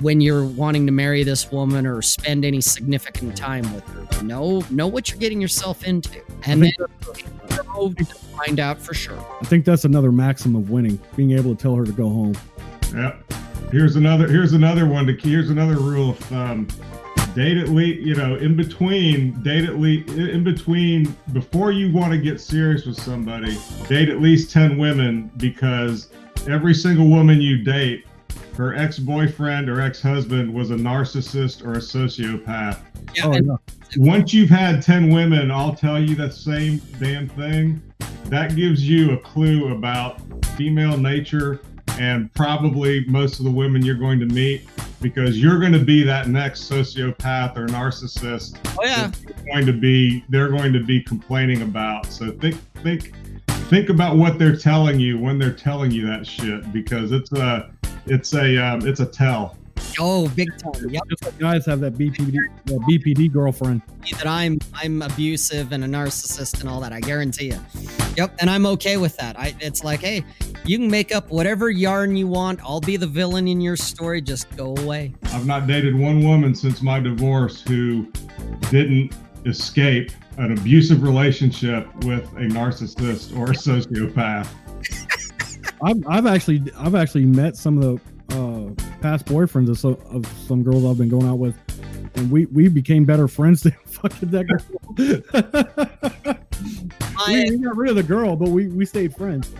[0.01, 4.23] when you're wanting to marry this woman or spend any significant time with her.
[4.23, 9.19] Know know what you're getting yourself into, and then go to find out for sure.
[9.41, 12.37] I think that's another maxim of winning, being able to tell her to go home.
[12.95, 13.33] Yep.
[13.73, 14.29] Here's another.
[14.29, 15.07] Here's another one.
[15.07, 16.69] To here's another rule of thumb.
[17.37, 22.11] Date at least, you know, in between, date at least, in between, before you want
[22.11, 23.59] to get serious with somebody,
[23.89, 26.09] date at least 10 women because
[26.49, 28.07] every single woman you date,
[28.57, 32.79] her ex boyfriend or ex husband was a narcissist or a sociopath.
[33.15, 33.57] Yeah, Oh, and yeah.
[33.99, 37.83] Once you've had 10 women all tell you that same damn thing,
[38.31, 40.23] that gives you a clue about
[40.57, 41.61] female nature
[41.99, 44.69] and probably most of the women you're going to meet
[45.01, 49.11] because you're going to be that next sociopath or narcissist oh yeah,
[49.47, 52.07] going to be they're going to be complaining about.
[52.07, 53.13] So think think
[53.69, 57.71] think about what they're telling you when they're telling you that shit because it's a
[58.07, 59.57] it's a um, it's a tell.
[59.99, 60.89] Oh big time.
[60.89, 61.03] Yep.
[61.09, 62.37] Just like guys have that BPD,
[62.67, 63.83] that BPD girlfriend.
[64.13, 66.93] that I'm I'm abusive and a narcissist and all that.
[66.93, 67.61] I guarantee you.
[68.17, 69.39] Yep, and I'm okay with that.
[69.39, 70.25] I it's like, hey,
[70.65, 72.61] you can make up whatever yarn you want.
[72.63, 74.21] I'll be the villain in your story.
[74.21, 75.15] Just go away.
[75.27, 78.11] I've not dated one woman since my divorce who
[78.71, 84.49] didn't escape an abusive relationship with a narcissist or a sociopath.
[85.83, 88.71] I've, I've actually I've actually met some of the uh,
[89.01, 91.57] past boyfriends of, so, of some girls I've been going out with,
[92.15, 94.65] and we we became better friends than fucking that girl.
[97.29, 99.53] we, we got rid of the girl, but we we stayed friends.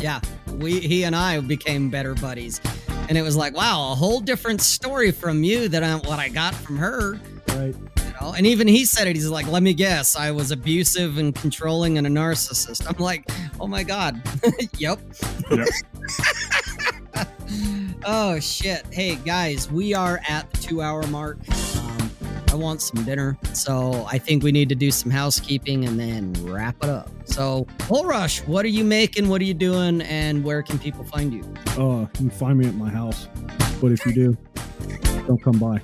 [0.00, 0.20] yeah,
[0.58, 2.60] we he and I became better buddies,
[3.08, 6.28] and it was like, wow, a whole different story from you than I, what I
[6.28, 7.20] got from her.
[7.48, 7.74] Right?
[7.74, 8.34] You know?
[8.36, 9.16] And even he said it.
[9.16, 12.86] He's like, let me guess, I was abusive and controlling and a narcissist.
[12.88, 13.28] I'm like,
[13.60, 14.20] oh my god,
[14.78, 14.98] yep.
[15.50, 15.68] Yep.
[18.04, 18.84] Oh shit!
[18.92, 21.38] Hey guys, we are at the two-hour mark.
[21.76, 22.10] Um,
[22.50, 26.32] I want some dinner, so I think we need to do some housekeeping and then
[26.44, 27.10] wrap it up.
[27.24, 29.28] So, Bull Rush, what are you making?
[29.28, 30.02] What are you doing?
[30.02, 31.42] And where can people find you?
[31.78, 33.28] Uh, you can find me at my house,
[33.80, 34.36] but if you do,
[35.26, 35.80] don't come by.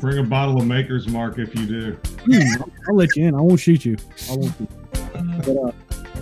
[0.00, 1.92] Bring a bottle of Maker's Mark if you do.
[2.24, 3.34] Hmm, I'll, I'll let you in.
[3.34, 3.96] I won't shoot you.
[4.30, 4.52] I won't.
[4.58, 4.68] Shoot.
[5.44, 5.72] But uh,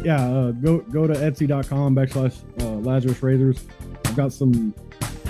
[0.05, 3.67] yeah, uh, go go to Etsy.com backslash uh, Lazarus Razors.
[4.15, 4.73] I've got some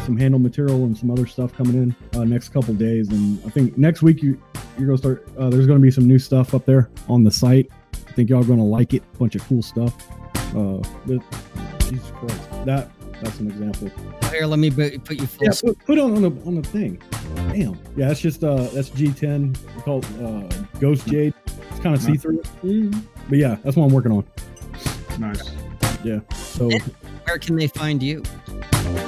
[0.04, 3.48] some handle material and some other stuff coming in uh, next couple days, and I
[3.48, 4.38] think next week you
[4.76, 5.26] you're gonna start.
[5.38, 7.70] Uh, there's gonna be some new stuff up there on the site.
[7.94, 9.02] I think y'all gonna like it.
[9.18, 9.94] Bunch of cool stuff.
[10.54, 11.22] Uh, but,
[11.88, 12.90] Jesus Christ, that
[13.22, 13.90] that's an example.
[14.30, 15.46] Here, let me bu- put you full.
[15.46, 17.00] Yeah, put, put it on the on the thing.
[17.36, 17.78] Damn.
[17.96, 20.42] Yeah, that's just uh that's G10 It's called uh
[20.78, 21.32] Ghost Jade.
[21.46, 22.42] It's kind of see through.
[23.30, 24.26] But yeah, that's what I'm working on.
[25.18, 25.52] Nice.
[26.04, 26.20] Yeah.
[26.34, 26.68] So
[27.24, 28.22] Where can they find you?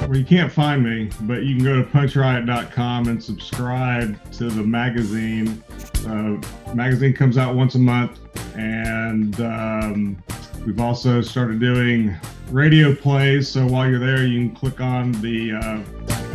[0.07, 4.63] Well, you can't find me, but you can go to punchriot.com and subscribe to the
[4.63, 5.61] magazine.
[6.07, 6.41] Uh,
[6.73, 8.17] magazine comes out once a month,
[8.55, 10.23] and um,
[10.65, 12.15] we've also started doing
[12.51, 13.49] radio plays.
[13.49, 15.77] So while you're there, you can click on the uh,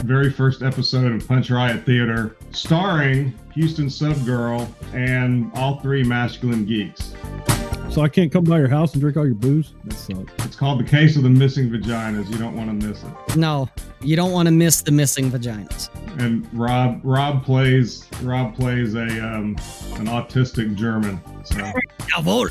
[0.03, 7.15] very first episode of Punch Riot Theater, starring Houston Subgirl and all three masculine geeks.
[7.93, 9.75] So I can't come by your house and drink all your booze.
[9.85, 10.33] That sucks.
[10.47, 12.31] It's called The Case of the Missing Vaginas.
[12.31, 13.37] You don't want to miss it.
[13.37, 13.69] No,
[14.01, 15.89] you don't want to miss the missing vaginas.
[16.21, 19.57] and Rob Rob plays Rob plays a um,
[19.97, 21.21] an autistic German.
[21.45, 21.57] So
[22.01, 22.51] Jawohl.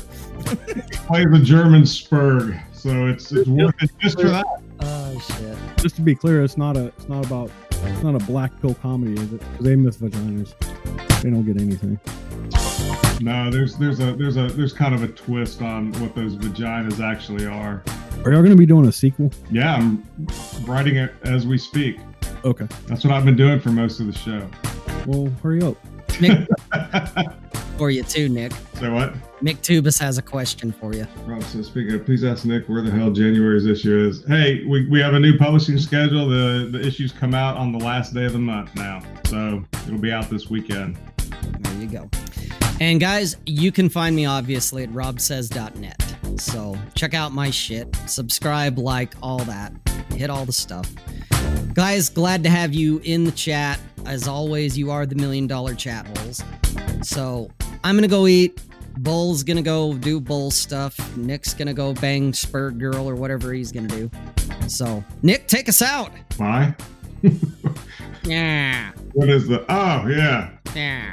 [1.06, 2.60] plays a German Spurg.
[2.72, 4.46] So it's it's worth it just for that.
[4.80, 5.56] Oh shit.
[5.78, 8.74] Just to be clear, it's not a it's not about it's not a black pill
[8.74, 9.40] comedy, is it?
[9.40, 10.54] 'Cause they miss vaginas.
[11.22, 11.98] They don't get anything.
[13.20, 16.98] No, there's there's a there's a there's kind of a twist on what those vaginas
[17.00, 17.82] actually are.
[18.24, 19.30] Are y'all gonna be doing a sequel?
[19.50, 20.06] Yeah, I'm
[20.64, 21.98] writing it as we speak.
[22.44, 22.66] Okay.
[22.86, 24.48] That's what I've been doing for most of the show.
[25.06, 25.76] Well, hurry up.
[26.20, 26.48] Nick
[27.78, 28.52] for you too, Nick.
[28.74, 29.14] so what?
[29.40, 31.06] Nick Tubus has a question for you.
[31.24, 34.24] Rob says, speaking of, please ask Nick where the hell January's issue is.
[34.26, 36.28] Hey, we, we have a new publishing schedule.
[36.28, 39.00] The the issues come out on the last day of the month now.
[39.26, 40.98] So it'll be out this weekend.
[41.60, 42.10] There you go.
[42.82, 46.16] And guys, you can find me obviously at robsays.net.
[46.40, 49.72] So check out my shit, subscribe, like, all that.
[50.12, 50.90] Hit all the stuff.
[51.74, 53.78] Guys, glad to have you in the chat.
[54.04, 56.42] As always, you are the million dollar chat holes.
[57.02, 57.52] So
[57.84, 58.60] I'm gonna go eat.
[58.98, 61.16] Bull's gonna go do bull stuff.
[61.16, 64.10] Nick's gonna go bang Spur Girl or whatever he's gonna do.
[64.66, 66.10] So, Nick, take us out.
[66.36, 66.74] Why?
[68.24, 68.92] Yeah.
[69.14, 69.64] What is the?
[69.68, 70.50] Oh yeah.
[70.76, 71.12] Yeah.